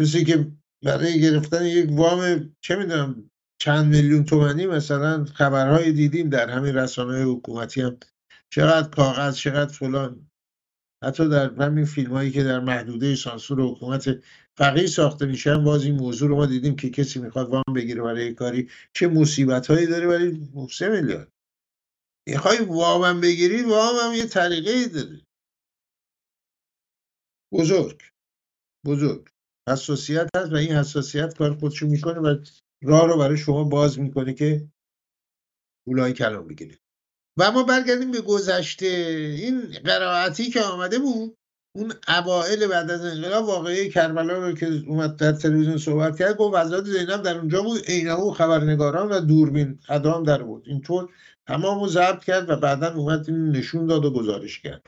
کسی 0.00 0.24
که 0.24 0.52
برای 0.84 1.20
گرفتن 1.20 1.64
یک 1.64 1.90
وام 1.92 2.54
چه 2.60 2.76
می‌دونم 2.76 3.30
چند 3.60 3.86
میلیون 3.86 4.24
تومنی 4.24 4.66
مثلا 4.66 5.24
خبرهای 5.24 5.92
دیدیم 5.92 6.28
در 6.28 6.50
همین 6.50 6.74
رسانه 6.74 7.24
حکومتی 7.24 7.80
هم. 7.80 7.98
چقدر 8.52 8.88
کاغذ 8.88 9.36
چقدر 9.36 9.72
فلان. 9.72 10.30
حتی 11.04 11.28
در 11.28 11.54
همین 11.54 11.84
فیلم 11.84 12.12
هایی 12.12 12.30
که 12.30 12.44
در 12.44 12.60
محدوده 12.60 13.14
سانسور 13.14 13.60
حکومت 13.60 14.24
فقیه 14.56 14.86
ساخته 14.86 15.26
میشن 15.26 15.64
باز 15.64 15.84
این 15.84 15.94
موضوع 15.94 16.28
رو 16.28 16.36
ما 16.36 16.46
دیدیم 16.46 16.76
که 16.76 16.90
کسی 16.90 17.20
می‌خواد 17.20 17.48
وام 17.48 17.74
بگیره 17.76 18.02
برای 18.02 18.34
کاری. 18.34 18.70
چه 18.94 19.08
مصیبت 19.08 19.66
هایی 19.66 19.86
داره 19.86 20.06
برای 20.06 20.48
سه 20.70 20.88
میلیارد 20.88 21.32
می‌خوای 22.28 22.58
وامم 22.58 23.20
بگیری 23.20 23.62
وامم 23.62 24.14
یه 24.14 24.26
طریقه 24.26 24.70
ای 24.70 24.88
داره. 24.88 25.20
بزرگ 27.52 28.02
بزرگ. 28.86 29.28
حساسیت 29.68 30.28
هست 30.36 30.52
و 30.52 30.54
این 30.54 30.72
حساسیت 30.72 31.38
کار 31.38 31.54
خودشو 31.54 31.86
می‌کنه 31.86 32.20
و 32.20 32.44
راه 32.82 33.06
رو 33.06 33.18
برای 33.18 33.36
شما 33.36 33.64
باز 33.64 33.98
می‌کنه 33.98 34.34
که 34.34 34.68
پولای 35.86 36.12
کلام 36.12 36.48
بگیرید. 36.48 36.80
و 37.38 37.50
ما 37.50 37.62
برگردیم 37.62 38.10
به 38.10 38.20
گذشته. 38.20 38.86
این 39.38 39.60
قرائتی 39.84 40.50
که 40.50 40.62
آمده 40.62 40.98
بود 40.98 41.38
اون 41.76 41.92
اوائل 42.08 42.66
بعد 42.66 42.90
از 42.90 43.04
انقلاب 43.04 43.44
واقعی 43.44 43.90
کربلا 43.90 44.38
رو 44.38 44.52
که 44.52 44.82
اومد 44.86 45.16
در 45.16 45.32
تلویزیون 45.32 45.78
صحبت 45.78 46.18
کرد 46.18 46.36
گفت 46.36 46.56
وزارت 46.56 46.84
زینب 46.84 47.22
در 47.22 47.38
اونجا 47.38 47.62
بود 47.62 47.84
عینه 47.84 48.32
خبرنگاران 48.32 49.08
و 49.08 49.20
دوربین 49.20 49.78
ادام 49.88 50.24
در 50.24 50.42
بود 50.42 50.64
اینطور 50.66 51.08
تمام 51.46 51.80
رو 51.80 51.88
ضبط 51.88 52.24
کرد 52.24 52.50
و 52.50 52.56
بعدا 52.56 52.94
اومد 52.94 53.24
این 53.28 53.50
نشون 53.50 53.86
داد 53.86 54.04
و 54.04 54.10
گزارش 54.12 54.60
کرد. 54.60 54.86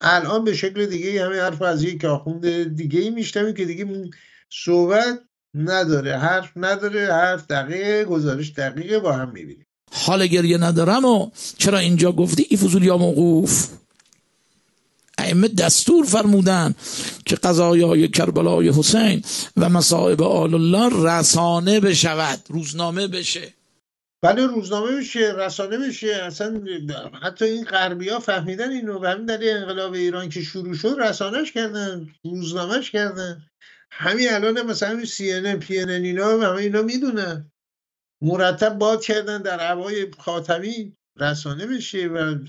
الان 0.00 0.44
به 0.44 0.54
شکل 0.54 0.86
دیگه 0.86 1.24
همه 1.24 1.40
حرف 1.40 1.62
از 1.62 1.82
یک 1.82 2.04
آخوند 2.04 2.76
دیگه 2.76 3.00
ای 3.00 3.24
که 3.52 3.64
دیگه 3.64 4.10
صحبت 4.50 5.20
نداره 5.54 6.18
حرف 6.18 6.52
نداره 6.56 7.12
حرف 7.12 7.46
دقیقه 7.46 8.04
گزارش 8.04 8.52
دقیقه 8.52 8.98
با 8.98 9.12
هم 9.12 9.32
می‌بینیم. 9.32 9.66
حال 9.92 10.26
گریه 10.26 10.58
ندارم 10.58 11.04
و 11.04 11.30
چرا 11.58 11.78
اینجا 11.78 12.12
گفتی؟ 12.12 12.46
ای 12.50 12.56
فضول 12.56 12.84
یا 12.84 12.96
موقوف. 12.96 13.68
ائمه 15.18 15.48
دستور 15.48 16.04
فرمودن 16.04 16.74
که 17.26 17.36
قضایه 17.36 17.86
های 17.86 18.08
کربلای 18.08 18.68
حسین 18.68 19.22
و 19.56 19.68
مصائب 19.68 20.22
آل 20.22 20.54
الله 20.54 20.90
رسانه 21.08 21.80
بشود 21.80 22.40
روزنامه 22.48 23.06
بشه. 23.06 23.54
بله 24.22 24.46
روزنامه 24.46 24.96
بشه 24.96 25.34
رسانه 25.36 25.78
بشه 25.78 26.06
اصلا 26.22 26.60
حتی 27.22 27.44
این 27.44 27.64
غربی 27.64 28.10
فهمیدن 28.10 28.70
اینو 28.70 28.98
و 28.98 29.06
همین 29.06 29.26
در 29.26 29.38
انقلاب 29.42 29.92
ایران 29.92 30.28
که 30.28 30.42
شروع 30.42 30.74
شد 30.74 30.96
رسانهش 30.98 31.52
کردن 31.52 32.08
روزنامهش 32.24 32.90
کردن. 32.90 33.42
همین 33.90 34.32
الان 34.32 34.62
مثلا 34.62 35.04
سی 35.04 35.32
ان 35.32 35.58
پی 35.58 35.78
ان 35.78 35.90
اینا 35.90 36.40
همه 36.40 36.56
اینا 36.56 36.82
می‌دونن. 36.82 37.51
مرتب 38.22 38.78
باد 38.78 39.02
کردن 39.02 39.42
در 39.42 39.60
هوای 39.60 40.10
خاتمی 40.18 40.96
رسانه 41.16 41.66
بشه 41.66 42.06
و 42.06 42.44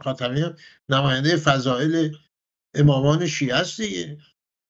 خاتمی 0.00 0.44
نماینده 0.88 1.36
فضائل 1.36 2.14
امامان 2.74 3.26
شیعه 3.26 3.54
است 3.54 3.80
دیگه. 3.80 4.18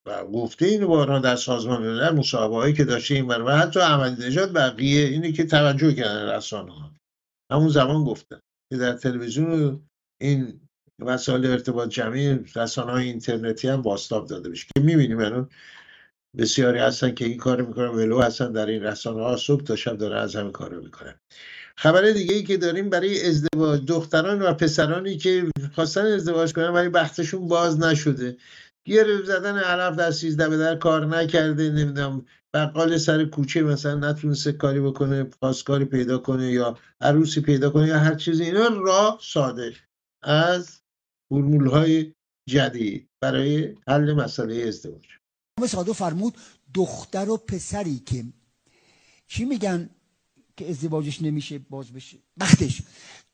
و 0.06 0.24
گفته 0.24 0.66
اینو 0.66 0.88
بارها 0.88 1.18
در 1.18 1.36
سازمان 1.36 1.82
ملل 1.82 2.10
مصاحبه 2.10 2.72
که 2.72 2.84
داشته 2.84 3.14
این 3.14 3.24
و 3.24 3.56
حتی 3.56 3.80
عملی 3.80 4.26
نجات 4.26 4.52
بقیه 4.52 5.06
اینه 5.06 5.32
که 5.32 5.44
توجه 5.44 5.94
کردن 5.94 6.28
رسانه 6.28 6.72
ها 6.72 6.92
همون 7.52 7.68
زمان 7.68 8.04
گفتن 8.04 8.40
که 8.72 8.78
در 8.78 8.92
تلویزیون 8.92 9.88
این 10.20 10.60
وسایل 10.98 11.46
ارتباط 11.46 11.88
جمعی 11.88 12.38
رسانه 12.56 12.92
های 12.92 13.04
اینترنتی 13.04 13.68
هم 13.68 13.82
باستاب 13.82 14.26
داده 14.26 14.50
بشه. 14.50 14.66
که 14.76 14.82
می‌بینیم 14.82 15.18
الان 15.18 15.50
بسیاری 16.38 16.78
هستن 16.78 17.14
که 17.14 17.24
این 17.24 17.36
کار 17.36 17.62
می‌کنن 17.62 17.88
ولو 17.88 18.20
هستن 18.20 18.52
در 18.52 18.66
این 18.66 18.82
رسانه 18.82 19.22
ها 19.22 19.36
صبح 19.36 19.62
تا 19.62 19.76
شب 19.76 19.96
داره 19.96 20.20
از 20.20 20.36
همین 20.36 20.52
کار 20.52 20.74
می‌کنن. 20.74 21.14
خبر 21.76 22.10
دیگه 22.10 22.34
ای 22.34 22.42
که 22.42 22.56
داریم 22.56 22.90
برای 22.90 23.26
ازدواج 23.28 23.84
دختران 23.86 24.42
و 24.42 24.54
پسرانی 24.54 25.16
که 25.16 25.46
خواستن 25.74 26.06
ازدواج 26.06 26.52
کنن 26.52 26.68
ولی 26.68 26.88
بحثشون 26.88 27.48
باز 27.48 27.80
نشده. 27.80 28.36
گیر 28.84 29.24
زدن 29.24 29.58
علف 29.58 29.96
در 29.96 30.10
سیزده 30.10 30.48
به 30.48 30.56
در 30.56 30.76
کار 30.76 31.06
نکرده 31.06 31.70
نمی‌دونم. 31.70 32.26
بقال 32.54 32.98
سر 32.98 33.24
کوچه 33.24 33.62
مثلا 33.62 33.94
نتونسته 33.94 34.52
کاری 34.52 34.80
بکنه 34.80 35.24
پاسکاری 35.24 35.84
پیدا 35.84 36.18
کنه 36.18 36.52
یا 36.52 36.78
عروسی 37.00 37.40
پیدا 37.40 37.70
کنه 37.70 37.86
یا 37.86 37.98
هر 37.98 38.14
چیزی. 38.14 38.44
اینا 38.44 38.68
راه 38.68 39.18
ساده 39.22 39.74
از 40.22 40.80
فرمول 41.30 41.66
های 41.66 42.14
جدید 42.48 43.08
برای 43.22 43.74
حل 43.88 44.12
مسئله 44.12 44.54
ازدواج. 44.68 45.17
ساده 45.66 45.92
فرمود 45.92 46.34
دختر 46.74 47.30
و 47.30 47.36
پسری 47.36 47.98
که 47.98 48.24
چی 49.28 49.44
میگن 49.44 49.90
که 50.56 50.70
ازدواجش 50.70 51.22
نمیشه 51.22 51.58
باز 51.58 51.92
بشه؟ 51.92 52.16
بختش. 52.40 52.82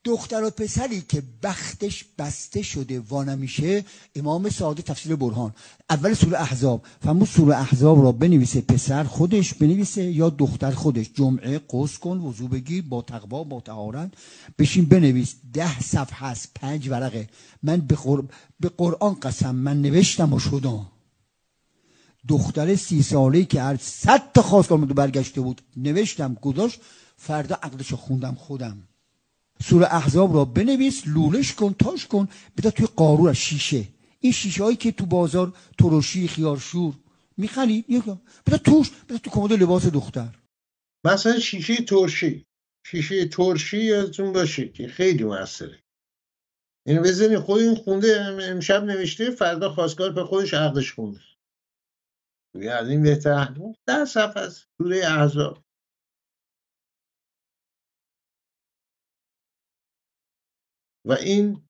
دختر 0.03 0.43
و 0.43 0.49
پسری 0.49 1.01
که 1.01 1.23
بختش 1.43 2.05
بسته 2.17 2.61
شده 2.61 2.99
و 2.99 3.23
نمیشه 3.23 3.85
امام 4.15 4.49
ساده 4.49 4.81
تفسیر 4.81 5.15
برهان. 5.15 5.53
اول 5.89 6.13
سوره 6.13 6.41
احزاب. 6.41 6.85
فرمود 7.01 7.27
سوره 7.27 7.57
احزاب 7.57 8.03
را 8.03 8.11
بنویسه 8.11 8.61
پسر 8.61 9.03
خودش 9.03 9.53
بنویسه 9.53 10.03
یا 10.03 10.29
دختر 10.29 10.71
خودش. 10.71 11.09
جمعه 11.13 11.61
قص 11.69 11.97
کن 11.97 12.17
وضو 12.17 12.47
بگیر 12.47 12.83
با 12.89 13.01
تقوا 13.01 13.43
با 13.43 13.61
تهارت 13.61 14.11
بشین 14.59 14.85
بنویس. 14.85 15.35
ده 15.53 15.79
صفحه 15.79 16.27
هست 16.27 16.51
پنج 16.55 16.87
ورقه. 16.89 17.29
من 17.63 17.77
به, 17.77 17.97
به 18.59 18.69
قرآن 18.69 19.13
قسم 19.13 19.55
من 19.55 19.81
نوشتم 19.81 20.33
و 20.33 20.39
شدم. 20.39 20.87
دختر 22.27 22.75
سی 22.75 23.03
ساله 23.03 23.45
که 23.45 23.61
هر 23.61 23.77
صد 23.77 24.31
تا 24.33 24.41
خواست 24.41 24.69
برگشته 24.69 25.41
بود 25.41 25.61
نوشتم 25.77 26.33
گذاشت 26.33 26.81
فردا 27.17 27.55
عقلش 27.55 27.93
خوندم 27.93 28.35
خودم. 28.35 28.87
سوره 29.63 29.95
احزاب 29.95 30.35
را 30.35 30.45
بنویس 30.45 31.03
لولش 31.07 31.53
کن 31.53 31.75
تاش 31.79 32.07
کن 32.07 32.27
بده 32.57 32.71
توی 32.71 32.87
قارور 32.95 33.33
شیشه. 33.33 33.87
این 34.19 34.31
شیشه 34.31 34.63
هایی 34.63 34.75
که 34.75 34.91
تو 34.91 35.05
بازار 35.05 35.53
ترشی 35.77 36.27
خیارشور 36.27 36.93
می‌خرید. 37.37 37.85
بذار 38.47 38.57
توش 38.63 38.91
بذار 39.09 39.19
تو 39.19 39.29
کمد 39.29 39.53
لباس 39.53 39.85
دختر. 39.85 40.35
مثلا 41.05 41.39
شیشه 41.39 41.75
ترشی. 41.75 42.45
شیشه 42.87 43.25
ترشی 43.25 43.77
یادتون 43.77 44.33
باشه 44.33 44.69
که 44.69 44.87
خیلی 44.87 45.23
موثره. 45.23 45.79
اینو 46.87 47.01
بزنین 47.01 47.39
خود 47.39 47.61
این 47.61 47.75
خونده 47.75 48.21
ام- 48.21 48.39
امشب 48.39 48.83
نوشته 48.83 49.31
فردا 49.31 49.73
خواستگار 49.73 50.11
به 50.11 50.23
خودش 50.23 50.53
عقدش 50.53 50.93
خونده. 50.93 51.19
دیگه 52.55 52.71
از 52.71 52.89
این 52.89 53.03
بهتر 53.03 53.55
در 53.85 54.05
صفحه 54.05 54.41
از 54.43 54.65
سوره 54.77 54.97
احزاب 54.97 55.63
و 61.07 61.13
این 61.13 61.67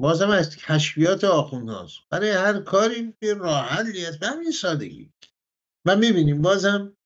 بازم 0.00 0.30
از 0.30 0.56
کشفیات 0.56 1.24
آخوندهاست. 1.24 1.98
برای 2.10 2.30
هر 2.30 2.60
کاری 2.60 3.14
یه 3.22 3.34
راه 3.34 3.82
به 4.20 4.26
همین 4.26 4.50
سادگی. 4.50 5.12
و 5.86 5.96
می‌بینیم 5.96 6.42
بازم 6.42 6.96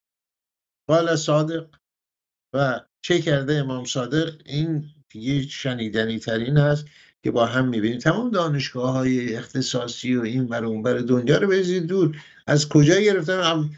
قال 0.87 1.15
صادق 1.15 1.75
و 2.53 2.85
چه 3.01 3.21
کرده 3.21 3.53
امام 3.55 3.85
صادق 3.85 4.41
این 4.45 4.85
دیگه 5.09 5.47
شنیدنی 5.47 6.19
ترین 6.19 6.57
هست 6.57 6.85
که 7.23 7.31
با 7.31 7.45
هم 7.45 7.67
می‌بینیم. 7.67 7.99
تمام 7.99 8.31
دانشگاه 8.31 8.93
های 8.93 9.35
اختصاصی 9.35 10.15
و 10.15 10.21
این 10.21 10.47
بر 10.47 10.65
اون 10.65 10.83
بر 10.83 10.97
دنیا 10.97 11.37
رو 11.37 11.47
بزید 11.47 11.87
دور. 11.87 12.21
از 12.49 12.69
کجا 12.69 12.99
گرفتن؟ 12.99 13.43
هم- 13.43 13.69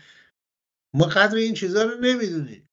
ما 0.93 1.05
قدر 1.05 1.35
این 1.35 1.53
چیزها 1.53 1.83
رو 1.83 1.99
نمی‌دونیم. 1.99 2.69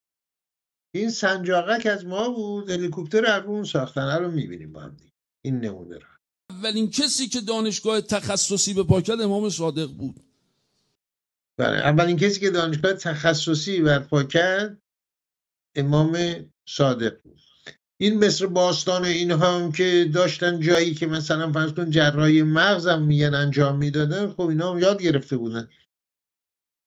این 0.94 1.10
سنجاقک 1.10 1.86
از 1.86 2.06
ما 2.06 2.28
بود 2.30 2.70
هلیکوپتر 2.70 3.26
از 3.26 3.44
اون 3.44 3.64
ساختن 3.64 4.18
رو 4.18 4.30
می‌بینیم 4.30 4.72
با 4.72 4.80
هم 4.80 4.96
دیگه. 4.96 5.12
این 5.44 5.60
نمونه 5.60 5.94
رو. 5.94 6.06
اولین 6.50 6.90
کسی 6.90 7.28
که 7.28 7.40
دانشگاه 7.40 8.00
تخصصی 8.00 8.74
به 8.74 8.82
پا 8.82 9.00
کرد 9.00 9.20
امام 9.20 9.48
صادق 9.48 9.90
بود. 9.90 10.20
بله 11.58 11.76
اولین 11.76 12.16
کسی 12.16 12.40
که 12.40 12.50
دانشگاه 12.50 12.92
تخصصی 12.92 13.80
برپا 13.80 14.22
کرد 14.22 14.82
امام 15.76 16.18
صادق 16.68 17.22
بود. 17.22 17.40
این 18.00 18.24
مصر 18.24 18.46
باستان 18.46 19.02
و 19.02 19.04
اینها 19.04 19.58
هم 19.58 19.72
که 19.72 20.10
داشتن 20.14 20.60
جایی 20.60 20.94
که 20.94 21.06
مثلا 21.06 21.52
فرض 21.52 21.72
کن 21.72 21.90
جراحی 21.90 22.42
مغز 22.42 22.86
هم 22.86 23.02
میگن 23.02 23.34
انجام 23.34 23.78
می‌دادن 23.78 24.30
خب 24.30 24.40
اینا 24.40 24.72
هم 24.72 24.78
یاد 24.78 25.02
گرفته 25.02 25.36
بودن. 25.36 25.68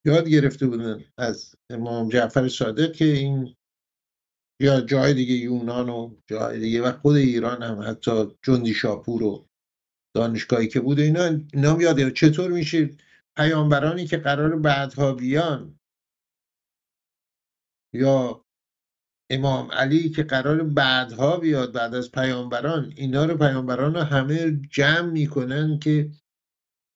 یاد 0.05 0.29
گرفته 0.29 0.67
بودن 0.67 1.03
از 1.17 1.55
امام 1.69 2.09
جعفر 2.09 2.47
صادق 2.47 2.93
که 2.93 3.05
این 3.05 3.55
یا 4.59 4.81
جای 4.81 5.13
دیگه 5.13 5.33
یونان 5.33 5.89
و 5.89 6.15
جای 6.27 6.59
دیگه 6.59 6.81
و 6.81 6.91
خود 6.91 7.15
ایران 7.15 7.63
هم 7.63 7.81
حتی 7.81 8.37
جندی 8.43 8.73
شاپور 8.73 9.23
و 9.23 9.47
دانشگاهی 10.15 10.67
که 10.67 10.79
بود 10.79 10.99
اینا 10.99 11.23
اینا 11.53 11.73
هم 11.73 11.81
یاد 11.81 11.99
گرفت. 11.99 12.15
چطور 12.15 12.51
میشه 12.51 12.89
پیامبرانی 13.37 14.07
که 14.07 14.17
قرار 14.17 14.59
بعدها 14.59 15.13
بیان 15.13 15.79
یا 17.93 18.45
امام 19.29 19.71
علی 19.71 20.09
که 20.09 20.23
قرار 20.23 20.63
بعدها 20.63 21.37
بیاد 21.37 21.73
بعد 21.73 21.95
از 21.95 22.11
پیامبران 22.11 22.93
اینا 22.95 23.25
رو 23.25 23.37
پیامبران 23.37 23.93
رو 23.93 24.01
همه 24.01 24.61
جمع 24.71 25.11
می‌کنن 25.11 25.79
که 25.79 26.11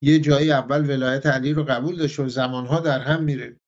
یه 0.06 0.20
جایی 0.20 0.52
اول 0.52 0.90
ولایت 0.90 1.26
علی 1.26 1.54
رو 1.54 1.64
قبول 1.64 1.98
داشته 1.98 2.24
و 2.24 2.30
زمانها 2.30 2.80
در 2.80 3.00
هم 3.00 3.24
میره. 3.24 3.60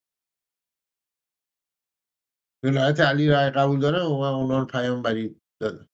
ولایت 2.64 3.00
علی 3.00 3.34
اگه 3.34 3.52
قبول 3.52 3.80
دارن 3.80 4.02
و 4.02 4.12
اونا 4.12 4.60
رو 4.60 4.66
پیامبری 4.66 5.42
دادن 5.62 5.88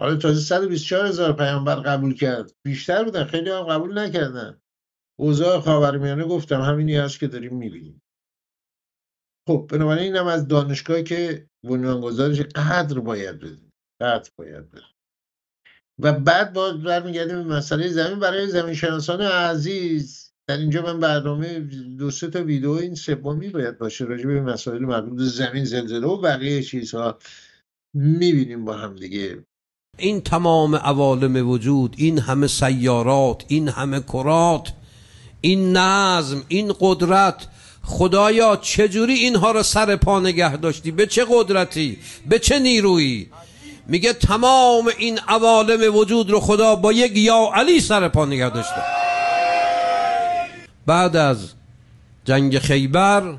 حالا 0.00 0.16
تازه 0.16 0.40
124 0.40 1.06
هزار 1.06 1.32
پیامبر 1.32 1.74
قبول 1.74 2.14
کرد. 2.14 2.52
بیشتر 2.66 3.04
بودن 3.04 3.24
خیلی 3.24 3.50
هم 3.50 3.62
قبول 3.62 3.98
نکردن. 3.98 4.60
اوضاع 5.18 5.60
خاورمیانه 5.60 6.24
گفتم 6.24 6.60
همینی 6.60 6.96
هست 6.96 7.20
که 7.20 7.26
داریم 7.26 7.56
می‌بینیم. 7.56 8.02
خب 9.48 9.66
بنابراین 9.70 10.02
اینم 10.02 10.26
از 10.26 10.48
دانشگاهی 10.48 11.04
که 11.04 11.48
بنیانگذارش 11.64 12.40
قدر 12.40 13.00
باید 13.00 13.38
بدیم 13.38 13.72
قدر 14.00 14.30
باید 14.38 14.70
بدیم 14.70 14.97
و 15.98 16.12
بعد 16.12 16.52
باز 16.52 16.82
برمیگردیم 16.82 17.48
به 17.48 17.56
مسئله 17.56 17.88
زمین. 17.88 18.18
برای 18.18 18.48
زمین 18.48 18.74
شناسان 18.74 19.20
عزیز 19.20 20.28
در 20.48 20.56
اینجا 20.56 20.82
من 20.82 21.00
برنامه 21.00 21.58
دو 21.98 22.10
سه 22.10 22.28
تا 22.28 22.44
ویدیو 22.44 22.70
این 22.70 22.94
سومی 22.94 23.48
باید 23.48 23.78
باشه 23.78 24.04
راجع 24.04 24.26
به 24.26 24.40
مسائل 24.40 24.82
مربوط 24.82 25.20
زمین 25.20 25.64
زلزله 25.64 26.06
و 26.06 26.20
بقیه 26.20 26.62
چیزها 26.62 27.18
می‌بینیم 27.94 28.64
با 28.64 28.76
هم 28.76 28.96
دیگه. 28.96 29.44
این 29.98 30.20
تمام 30.20 30.76
عوالم 30.76 31.48
وجود 31.48 31.94
این 31.98 32.18
همه 32.18 32.46
سیارات 32.46 33.44
این 33.48 33.68
همه 33.68 34.00
کرات 34.00 34.72
این 35.40 35.76
نظم 35.76 36.44
این 36.48 36.74
قدرت 36.80 37.46
خدایا 37.82 38.56
چجوری 38.56 39.14
اینها 39.14 39.52
رو 39.52 39.62
سر 39.62 39.96
پا 39.96 40.20
نگه 40.20 40.56
داشتی؟ 40.56 40.90
به 40.90 41.06
چه 41.06 41.26
قدرتی؟ 41.30 41.98
به 42.28 42.38
چه 42.38 42.58
نیرویی؟ 42.58 43.30
میگه 43.88 44.12
تمام 44.12 44.88
این 44.98 45.18
عوالم 45.28 45.96
وجود 45.96 46.30
رو 46.30 46.40
خدا 46.40 46.76
با 46.76 46.92
یک 46.92 47.16
یا 47.16 47.50
علی 47.54 47.80
سر 47.80 48.08
پا 48.08 48.24
نگه 48.24 48.50
داشته. 48.50 48.82
بعد 50.86 51.16
از 51.16 51.52
جنگ 52.24 52.58
خیبر 52.58 53.34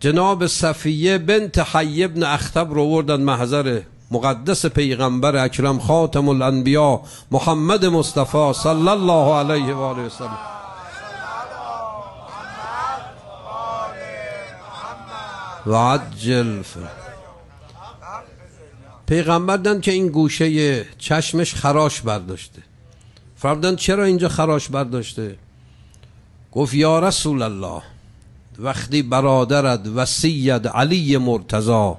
جناب 0.00 0.46
صفیه 0.46 1.18
بنت 1.18 1.58
حی 1.58 2.04
ابن 2.04 2.22
اختب 2.22 2.72
رو 2.74 2.84
وردن 2.84 3.20
محضر 3.20 3.80
مقدس 4.10 4.66
پیغمبر 4.66 5.36
اکرم 5.36 5.78
خاتم 5.78 6.28
الانبیا 6.28 7.00
محمد 7.30 7.86
مصطفی 7.86 8.52
صلی 8.52 8.88
الله 8.88 9.34
علیه 9.34 9.74
و 9.74 9.80
آله 9.80 10.10
و 15.66 15.74
عجل 15.74 16.62
ف- 16.62 17.09
پیغمبر 19.10 19.56
دن 19.56 19.80
که 19.80 19.92
این 19.92 20.08
گوشه 20.08 20.86
چشمش 20.98 21.54
خراش 21.54 22.00
برداشته. 22.00 22.62
فرمودن 23.36 23.76
چرا 23.76 24.04
اینجا 24.04 24.28
خراش 24.28 24.68
برداشته؟ 24.68 25.36
گفت 26.52 26.74
یا 26.74 26.98
رسول 26.98 27.42
الله 27.42 27.82
وقتی 28.58 29.02
برادرت 29.02 29.86
وسیت 29.86 30.66
علی 30.66 31.16
مرتضا 31.16 31.98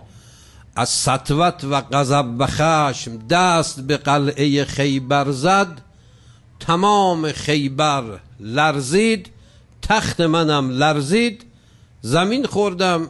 از 0.75 0.89
سطوت 0.89 1.63
و 1.63 1.81
غضب 1.81 2.25
و 2.39 2.47
خشم 2.47 3.27
دست 3.27 3.79
به 3.79 3.97
قلعه 3.97 4.65
خیبر 4.65 5.31
زد 5.31 5.81
تمام 6.59 7.31
خیبر 7.31 8.03
لرزید 8.39 9.29
تخت 9.81 10.21
منم 10.21 10.69
لرزید 10.69 11.45
زمین 12.01 12.45
خوردم 12.45 13.07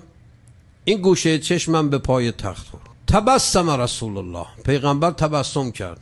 این 0.85 1.01
گوشه 1.01 1.39
چشمم 1.39 1.89
به 1.89 1.97
پای 1.97 2.31
تخت 2.31 2.67
خورد. 2.67 2.90
تبسم 3.11 3.69
رسول 3.69 4.17
الله 4.17 4.47
پیغمبر 4.65 5.11
تبسم 5.11 5.71
کرد. 5.71 5.99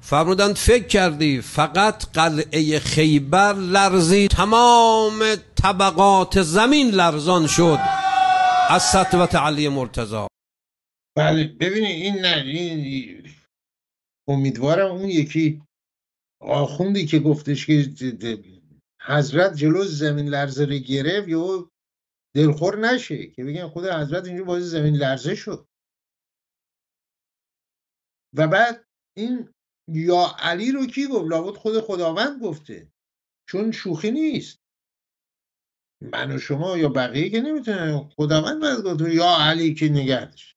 فرمودند 0.00 0.56
فکر 0.56 0.86
کردی 0.86 1.40
فقط 1.40 2.04
قلعه 2.12 2.78
خیبر 2.78 3.52
لرزید 3.52 4.30
تمام 4.30 5.34
طبقات 5.62 6.42
زمین 6.42 6.90
لرزان 6.90 7.46
شد. 7.46 7.78
از 8.70 8.82
سطوت 8.82 9.34
علی 9.34 9.68
مرتضی. 9.68 10.26
بله 11.16 11.44
ببینید 11.44 12.02
این 12.02 12.14
نه 12.18 12.36
این 12.46 13.22
امیدوارم 14.28 14.90
اون 14.90 15.08
یکی 15.08 15.62
آخوندی 16.40 17.06
که 17.06 17.18
گفتش 17.18 17.66
که 17.66 17.88
حضرت 19.06 19.56
جلو 19.56 19.84
زمین 19.84 20.28
لرزه 20.28 20.64
رو 20.64 20.74
گرفت 20.78 21.28
یا 21.28 21.70
دلخور 22.34 22.78
نشه 22.78 23.26
که 23.26 23.44
بگن 23.44 23.68
خود 23.68 23.84
حضرت 23.84 24.26
اینجا 24.26 24.44
باعث 24.44 24.62
زمین 24.62 24.94
لرزه 24.94 25.34
شد. 25.34 25.67
و 28.34 28.48
بعد 28.48 28.84
این 29.16 29.48
یا 29.88 30.36
علی 30.38 30.72
رو 30.72 30.86
کی 30.86 31.06
گفت؟ 31.06 31.30
لابد 31.30 31.56
خود 31.56 31.80
خداوند 31.80 32.42
گفته. 32.42 32.92
چون 33.48 33.72
شوخی 33.72 34.10
نیست. 34.10 34.58
من 36.00 36.34
و 36.36 36.38
شما 36.38 36.78
یا 36.78 36.88
بقیه 36.88 37.30
که 37.30 37.40
نمی‌تونن 37.40 38.08
خداوند 38.16 38.60
باید 38.60 38.80
گفت 38.80 39.14
یا 39.14 39.36
علی 39.40 39.74
که 39.74 39.88
نگهدش 39.88 40.56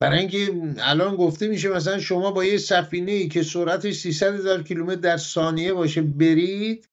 برای 0.00 0.18
اینکه 0.18 0.74
الان 0.78 1.16
گفته 1.16 1.48
میشه 1.48 1.68
مثلا 1.68 1.98
شما 1.98 2.30
با 2.30 2.44
یه 2.44 2.58
سفینه 2.58 3.12
ای 3.12 3.28
که 3.28 3.42
سرعتش 3.42 3.94
300 3.94 4.34
هزار 4.34 4.62
کیلومتر 4.62 5.00
در 5.00 5.16
ثانیه 5.16 5.72
باشه 5.72 6.02
برید 6.02 6.88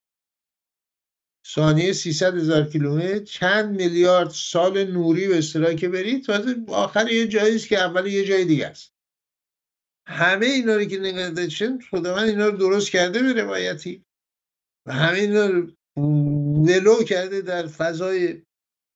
ثانیه 1.46 1.94
300 1.94 2.36
هزار 2.36 2.70
کیلومتر 2.70 3.20
چند 3.20 3.76
میلیارد 3.76 4.30
سال 4.30 4.92
نوری 4.92 5.28
به 5.28 5.38
اصطلاح 5.38 5.74
که 5.74 5.90
برید 5.90 6.26
تازه 6.26 6.56
آخر 6.68 7.12
یه 7.12 7.28
جایی 7.28 7.60
که 7.60 7.80
اول 7.80 8.08
یه 8.08 8.26
جای 8.26 8.46
دیگه 8.46 8.68
است. 8.68 8.94
همه 10.08 10.46
اینا 10.46 10.76
رو 10.76 10.86
که 10.86 11.00
نگاه 11.00 11.30
داشتن 11.30 11.80
خداوند 11.80 12.30
اینا 12.30 12.48
رو 12.48 12.58
درست 12.58 12.90
کرده 12.90 13.22
به 13.24 13.42
روایتی. 13.42 14.04
و 14.88 14.94
همه 14.94 15.20
اینا 15.20 15.48
رو 15.48 15.72
ولو 16.68 17.04
کرده 17.04 17.42
در 17.42 17.68
فضای 17.68 18.44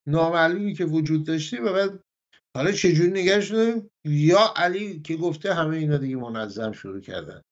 نامعلومی 0.08 0.74
که 0.74 0.84
وجود 0.84 1.26
داشته 1.26 1.60
و 1.60 1.72
بعد 1.72 2.00
حالا 2.56 2.72
چجوری 2.72 3.10
نگهش 3.10 3.52
یا 4.04 4.54
علی 4.56 5.00
که 5.00 5.16
گفته 5.16 5.54
همه 5.54 5.76
اینا 5.76 5.96
دیگه 5.96 6.16
منظم 6.16 6.72
شروع 6.72 7.00
کردن 7.00 7.42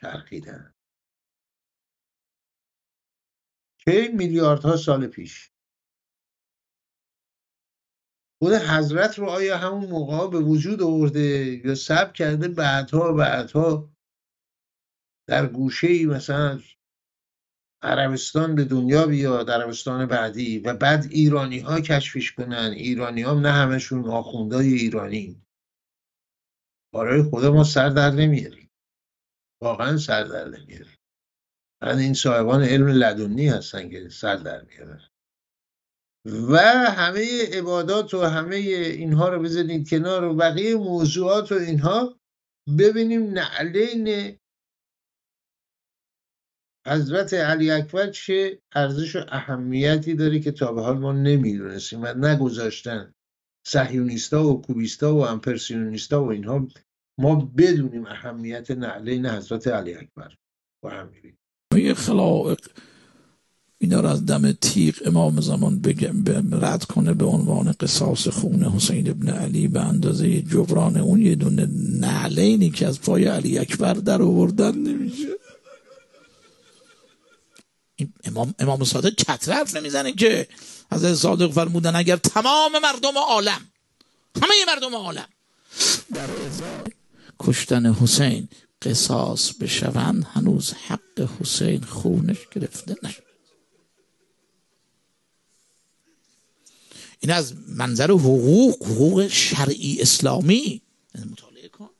چرخیدن. 0.00 0.74
که 3.84 4.10
میلیاردها 4.14 4.76
سال 4.76 5.06
پیش. 5.06 5.50
خود 8.42 8.52
حضرت 8.52 9.18
رو 9.18 9.26
آیا 9.26 9.58
همون 9.58 9.90
موقع 9.90 10.30
به 10.30 10.38
وجود 10.38 10.82
آورده 10.82 11.60
یا 11.64 11.74
سب 11.74 12.12
کرده 12.12 12.48
بعدها 12.48 13.12
بعدها 13.12 13.90
در 15.28 15.46
گوشه 15.46 15.86
ای 15.86 16.06
مثلا 16.06 16.60
عربستان 17.82 18.54
به 18.54 18.64
دنیا 18.64 19.06
بیاد 19.06 19.50
عربستان 19.50 20.06
بعدی 20.06 20.58
و 20.58 20.74
بعد 20.74 21.06
ایرانی 21.10 21.58
ها 21.58 21.80
کشفش 21.80 22.32
کنن. 22.32 22.72
ایرانی 22.76 23.22
ها 23.22 23.34
نه 23.34 23.52
همشون 23.52 24.08
آخوندهای 24.08 24.72
ایرانی. 24.72 25.42
برای 26.94 27.22
خدا 27.22 27.52
ما 27.52 27.64
سر 27.64 27.88
در 27.88 28.10
نمیاریم. 28.10 28.70
واقعا 29.62 29.96
سر 29.96 30.24
در 30.24 30.48
نمیاریم. 30.48 30.99
این 31.82 32.14
صاحبان 32.14 32.62
علم 32.62 32.86
لدنی 32.86 33.48
هستن 33.48 33.88
که 33.88 34.08
سر 34.08 34.36
در 34.36 34.62
میارن. 34.62 35.00
و 36.24 36.56
همه 36.88 37.46
عبادات 37.52 38.14
و 38.14 38.22
همه 38.22 38.56
اینها 38.56 39.28
رو 39.28 39.42
بذارید 39.42 39.90
کنار 39.90 40.24
و 40.24 40.34
بقیه 40.34 40.76
موضوعات 40.76 41.52
و 41.52 41.54
اینها 41.54 42.20
ببینیم 42.78 43.32
نعلین 43.32 44.36
حضرت 46.86 47.34
علی 47.34 47.70
اکبر 47.70 48.10
چه 48.10 48.62
ارزش 48.72 49.16
و 49.16 49.24
اهمیتی 49.28 50.14
داره 50.14 50.40
که 50.40 50.52
تا 50.52 50.72
به 50.72 50.82
حال 50.82 50.98
ما 50.98 51.12
نمی‌دونستیم 51.12 52.02
و 52.02 52.06
نگذاشتن 52.06 53.14
صهیونیستا 53.66 54.48
و 54.48 54.62
کوبیستا 54.62 55.14
و 55.14 55.26
امپرسیونیستا 55.26 56.24
و 56.24 56.30
اینها 56.30 56.68
ما 57.20 57.52
بدونیم 57.58 58.06
اهمیت 58.06 58.70
نعلین 58.70 59.26
حضرت 59.26 59.68
علی 59.68 59.94
اکبر 59.94 60.36
با 60.84 60.90
هم 60.90 61.08
می‌بینیم. 61.08 61.39
خلائق 61.94 62.58
اینا 63.82 64.00
رو 64.00 64.08
از 64.08 64.26
دم 64.26 64.52
تیغ 64.52 64.94
امام 65.06 65.40
زمان 65.40 65.80
بگم 65.80 66.24
رد 66.64 66.84
کنه 66.84 67.14
به 67.14 67.24
عنوان 67.24 67.72
قصاص 67.80 68.28
خون 68.28 68.64
حسین 68.64 69.10
ابن 69.10 69.28
علی 69.28 69.68
به 69.68 69.80
اندازه 69.80 70.42
جبران 70.42 70.96
اون 70.96 71.22
یه 71.22 71.34
دونه 71.34 71.68
نعلینی 72.00 72.70
که 72.70 72.86
از 72.86 73.00
پای 73.00 73.24
علی 73.24 73.58
اکبر 73.58 73.94
در 73.94 74.22
آوردن 74.22 74.74
نمیشه. 74.74 75.28
امام 78.24 78.54
امام 78.58 78.84
صادق 78.84 79.14
چتر 79.14 79.52
حرف 79.52 79.76
نمی‌زنه 79.76 80.12
که 80.12 80.48
از 80.90 81.18
صادق 81.18 81.50
فرمودن 81.52 81.96
اگر 81.96 82.16
تمام 82.16 82.72
مردم 82.82 83.18
عالم 83.28 83.60
همه 84.36 84.54
مردم 84.66 84.94
عالم 84.94 85.28
در 86.14 86.26
کشتن 87.38 87.94
حسین 87.94 88.48
قصاص 88.82 89.52
بشوند 89.52 90.24
هنوز 90.24 90.72
حق 90.72 91.28
حسین 91.40 91.82
خونش 91.82 92.48
گرفته 92.48 92.96
نشد. 93.02 93.22
این 97.20 97.32
از 97.32 97.54
منظر 97.68 98.10
حقوق 98.10 98.86
حقوق 98.86 99.26
شرعی 99.28 100.02
اسلامی. 100.02 100.82
مطالعه 101.30 101.68
کن. 101.68 101.90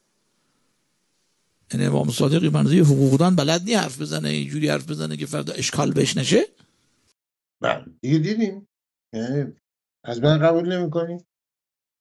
یعنی 1.73 1.87
امام 1.87 2.11
صادقی 2.11 2.49
منظر 2.49 2.79
حقوقدان 2.79 3.37
بلد 3.37 3.63
نی 3.63 3.75
حرف 3.75 4.01
بزنه 4.01 4.29
اینجوری 4.29 4.69
حرف 4.69 4.91
بزنه 4.91 5.17
که 5.17 5.27
فردا 5.27 5.53
اشکال 5.53 5.93
بش 5.93 6.17
نشه. 6.17 6.47
بله. 7.61 7.85
دیگه 8.01 8.19
دیدیم. 8.19 8.69
یعنی 9.13 9.53
از 10.05 10.21
من 10.21 10.39
قبول 10.39 10.79
نمی‌کنیم 10.79 11.27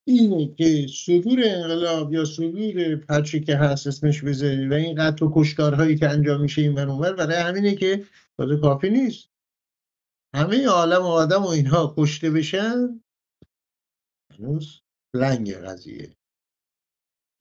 اینه 0.09 0.55
که 0.55 0.87
صدور 0.87 1.39
انقلاب 1.43 2.13
یا 2.13 2.25
صدور 2.25 2.95
پرچی 2.95 3.39
که 3.39 3.55
هست 3.55 3.87
اسمش 3.87 4.23
بذاری 4.23 4.67
و 4.67 4.73
این 4.73 4.95
قتل 4.95 5.25
و 5.25 5.31
کشتارهایی 5.35 5.97
که 5.97 6.09
انجام 6.09 6.41
میشه 6.41 6.61
این 6.61 6.71
منور 6.71 7.13
برای 7.13 7.35
همینه 7.35 7.75
که 7.75 8.05
تازه 8.37 8.57
کافی 8.57 8.89
نیست. 8.89 9.29
همه 10.35 10.67
عالم 10.67 11.01
و 11.01 11.07
آدم 11.07 11.43
و 11.43 11.47
اینها 11.47 11.95
کشته 11.97 12.31
بشن 12.31 13.01
هنوز 14.33 14.81
لنگ 15.15 15.53
قضیه. 15.53 16.15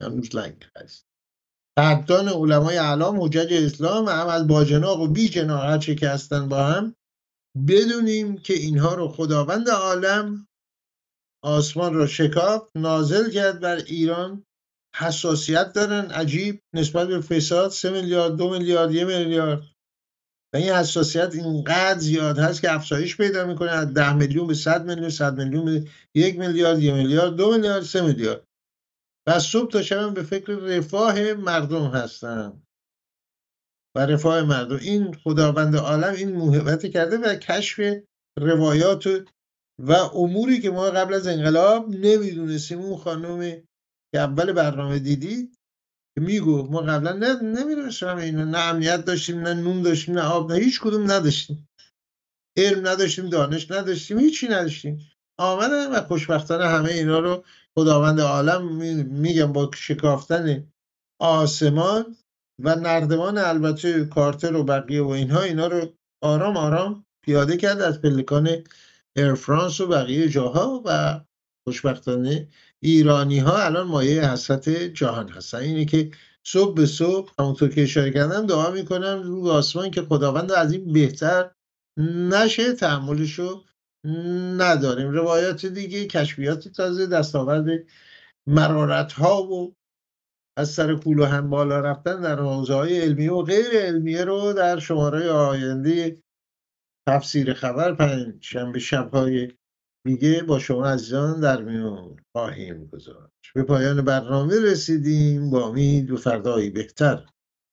هنوز 0.01 0.35
لنگ 0.35 0.65
هست 0.75 1.05
قدردان 1.77 2.27
علمای 2.27 2.77
علام 2.77 3.21
حجج 3.21 3.53
اسلام 3.53 4.07
هم 4.07 4.27
از 4.27 4.47
باجناق 4.47 4.99
و 5.01 5.07
بی 5.07 5.29
جناق 5.29 5.63
هرچه 5.63 5.95
که 5.95 6.09
هستن 6.09 6.49
با 6.49 6.63
هم 6.63 6.95
بدونیم 7.67 8.37
که 8.37 8.53
اینها 8.53 8.95
رو 8.95 9.07
خداوند 9.07 9.69
عالم 9.69 10.48
آسمان 11.43 11.93
را 11.93 12.07
شکاف 12.07 12.69
نازل 12.75 13.31
کرد 13.31 13.59
بر 13.59 13.75
ایران. 13.75 14.45
حساسیت 14.95 15.73
دارن 15.73 16.11
عجیب. 16.11 16.61
نسبت 16.73 17.07
به 17.07 17.21
فساد 17.21 17.71
سه 17.71 17.89
میلیارد 17.89 18.35
دو 18.35 18.49
میلیارد 18.49 18.91
یه 18.91 19.05
میلیارد. 19.05 19.61
و 20.53 20.57
این 20.57 20.69
حساسیت 20.69 21.35
اینقدر 21.35 21.99
زیاد 21.99 22.39
هست 22.39 22.61
که 22.61 22.73
افزایش 22.73 23.17
پیدا 23.17 23.45
می‌کنه. 23.45 23.71
از 23.71 23.93
ده 23.93 24.13
میلیون 24.13 24.47
به 24.47 24.53
صد 24.53 24.85
میلیون 24.85 25.09
صد 25.09 25.37
میلیون 25.37 25.65
به 25.65 25.87
یک 26.15 26.39
میلیارد 26.39 26.79
یک 26.79 26.93
میلیارد 26.93 27.35
دو 27.35 27.51
میلیارد 27.51 27.83
سه 27.83 28.01
میلیارد. 28.01 28.47
و 29.27 29.39
صبح 29.39 29.71
تا 29.71 29.81
شب 29.81 30.13
به 30.13 30.23
فکر 30.23 30.53
رفاه 30.53 31.33
مردم 31.33 31.85
هستن. 31.85 32.61
و 33.95 33.99
رفاه 33.99 34.41
مردم. 34.41 34.75
این 34.75 35.13
خداوند 35.13 35.75
عالم 35.75 36.13
این 36.13 36.31
موهبت 36.31 36.85
کرده 36.85 37.17
و 37.17 37.35
کشف 37.35 37.79
روایات 38.39 39.07
و 39.07 39.19
اموری 39.87 40.59
که 40.59 40.71
ما 40.71 40.83
قبل 40.83 41.13
از 41.13 41.27
انقلاب 41.27 41.89
نمی‌دونستیم 41.89 42.79
اون 42.79 42.97
خانم 42.97 43.39
که 44.13 44.19
اول 44.19 44.51
برنامه 44.51 44.99
دیدید 44.99 45.57
میگو 46.19 46.63
ما 46.63 46.81
قبلا 46.81 47.13
نه 47.13 47.41
نمی‌دونستم 47.41 48.17
اینا 48.17 48.43
نه 48.43 48.57
امنیت 48.57 49.05
داشتیم 49.05 49.39
نه 49.39 49.53
نون 49.53 49.81
داشتیم 49.81 50.15
نه 50.15 50.21
آب 50.21 50.51
نه 50.51 50.59
هیچ 50.59 50.81
کدوم 50.81 51.11
نداشتیم. 51.11 51.69
علم 52.57 52.87
نداشتیم 52.87 53.29
دانش 53.29 53.71
نداشتیم 53.71 54.19
هیچی 54.19 54.47
نداشتیم. 54.47 54.99
آمدن 55.39 55.91
و 55.91 56.01
خوشبختانه 56.01 56.67
همه 56.67 56.89
اینا 56.91 57.19
رو 57.19 57.43
خداوند 57.77 58.21
عالم 58.21 58.75
میگم 59.05 59.53
با 59.53 59.71
شکافتن 59.75 60.71
آسمان 61.21 62.15
و 62.63 62.75
نردمان 62.75 63.37
البته 63.37 64.05
کارتر 64.05 64.55
و 64.55 64.63
بقیه 64.63 65.01
و 65.01 65.07
اینها 65.07 65.41
اینا 65.41 65.67
رو 65.67 65.93
آرام 66.23 66.57
آرام 66.57 67.05
پیاده 67.25 67.57
کرد 67.57 67.81
از 67.81 68.01
پلکان 68.01 68.49
فرانس 69.17 69.81
و 69.81 69.87
بقیه 69.87 70.29
جاها 70.29 70.83
و 70.85 71.21
خوشبختانه 71.67 72.47
ایرانی 72.79 73.39
ها 73.39 73.65
الان 73.65 73.87
مایه 73.87 74.31
حسرت 74.31 74.69
جهان 74.69 75.29
هستن. 75.29 75.57
اینه 75.57 75.85
که 75.85 76.11
صبح 76.43 76.75
به 76.75 76.85
صبح 76.85 77.33
همونطور 77.39 77.69
که 77.69 77.83
اشاره 77.83 78.11
کردم 78.11 78.45
دعا 78.45 78.71
می‌کنم 78.71 79.21
رو 79.23 79.47
آسمان 79.47 79.91
که 79.91 80.01
خداوند 80.01 80.51
از 80.51 80.73
این 80.73 80.93
بهتر 80.93 81.51
نشه 82.31 82.73
تحملشو 82.73 83.63
نداریم. 84.57 85.09
روایات 85.09 85.65
دیگه 85.65 86.05
کشفیات 86.05 86.67
تازه 86.67 87.07
دستاورد 87.07 87.65
مرارت 88.47 89.13
ها 89.13 89.43
و 89.43 89.75
از 90.57 90.69
سر 90.69 90.91
و 91.07 91.25
هم 91.25 91.49
بالا 91.49 91.79
رفتن 91.79 92.21
در 92.21 92.39
حوزه 92.39 92.73
های 92.73 93.01
علمی 93.01 93.27
و 93.27 93.41
غیر 93.41 93.69
علمیه 93.73 94.23
رو 94.23 94.53
در 94.53 94.79
شماره 94.79 95.29
آینده 95.29 96.17
تفسیر 97.09 97.53
خبر 97.53 97.93
پنج. 97.93 98.33
شنبه 98.41 98.79
شبهای 98.79 99.51
میگه 100.05 100.43
با 100.43 100.59
شما 100.59 100.85
عزیزان 100.85 101.39
در 101.39 101.61
میون 101.61 102.17
خواهیم 102.31 102.85
گذاشت. 102.85 103.53
به 103.55 103.63
پایان 103.63 104.01
برنامه 104.01 104.53
رسیدیم. 104.61 105.49
با 105.49 105.67
امید 105.67 106.11
و 106.11 106.17
فردایی 106.17 106.69
بهتر. 106.69 107.25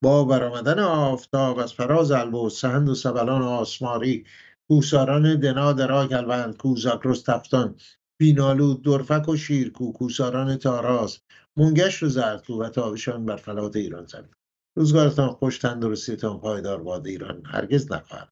با 0.03 0.25
برآمدن 0.25 0.79
آفتاب 0.79 1.59
از 1.59 1.73
فراز 1.73 2.11
البرز 2.11 2.53
سهند 2.53 2.89
و 2.89 2.95
سبلان 2.95 3.41
آسماری 3.41 4.25
کوساران 4.69 5.39
دنا 5.39 5.73
درا 5.73 6.07
گلوند 6.07 6.57
کوزاک 6.57 7.01
رستفتان 7.03 7.75
بینالود 8.19 8.83
درفک 8.83 9.29
و 9.29 9.35
شیرکو 9.35 9.91
کوساران 9.91 10.57
تاراس 10.57 11.19
مونگشت 11.57 12.03
و 12.03 12.09
زرتو 12.09 12.63
و 12.63 12.69
تابشان 12.69 13.25
بر 13.25 13.35
فلات 13.35 13.75
ایران 13.75 14.05
زمین. 14.05 14.33
روزگارتان 14.77 15.29
خوش 15.29 15.57
تندرستیتان 15.57 16.39
پایدار 16.39 16.83
باد 16.83 17.07
ایران 17.07 17.43
هرگز 17.45 17.91
نخواهد. 17.91 18.29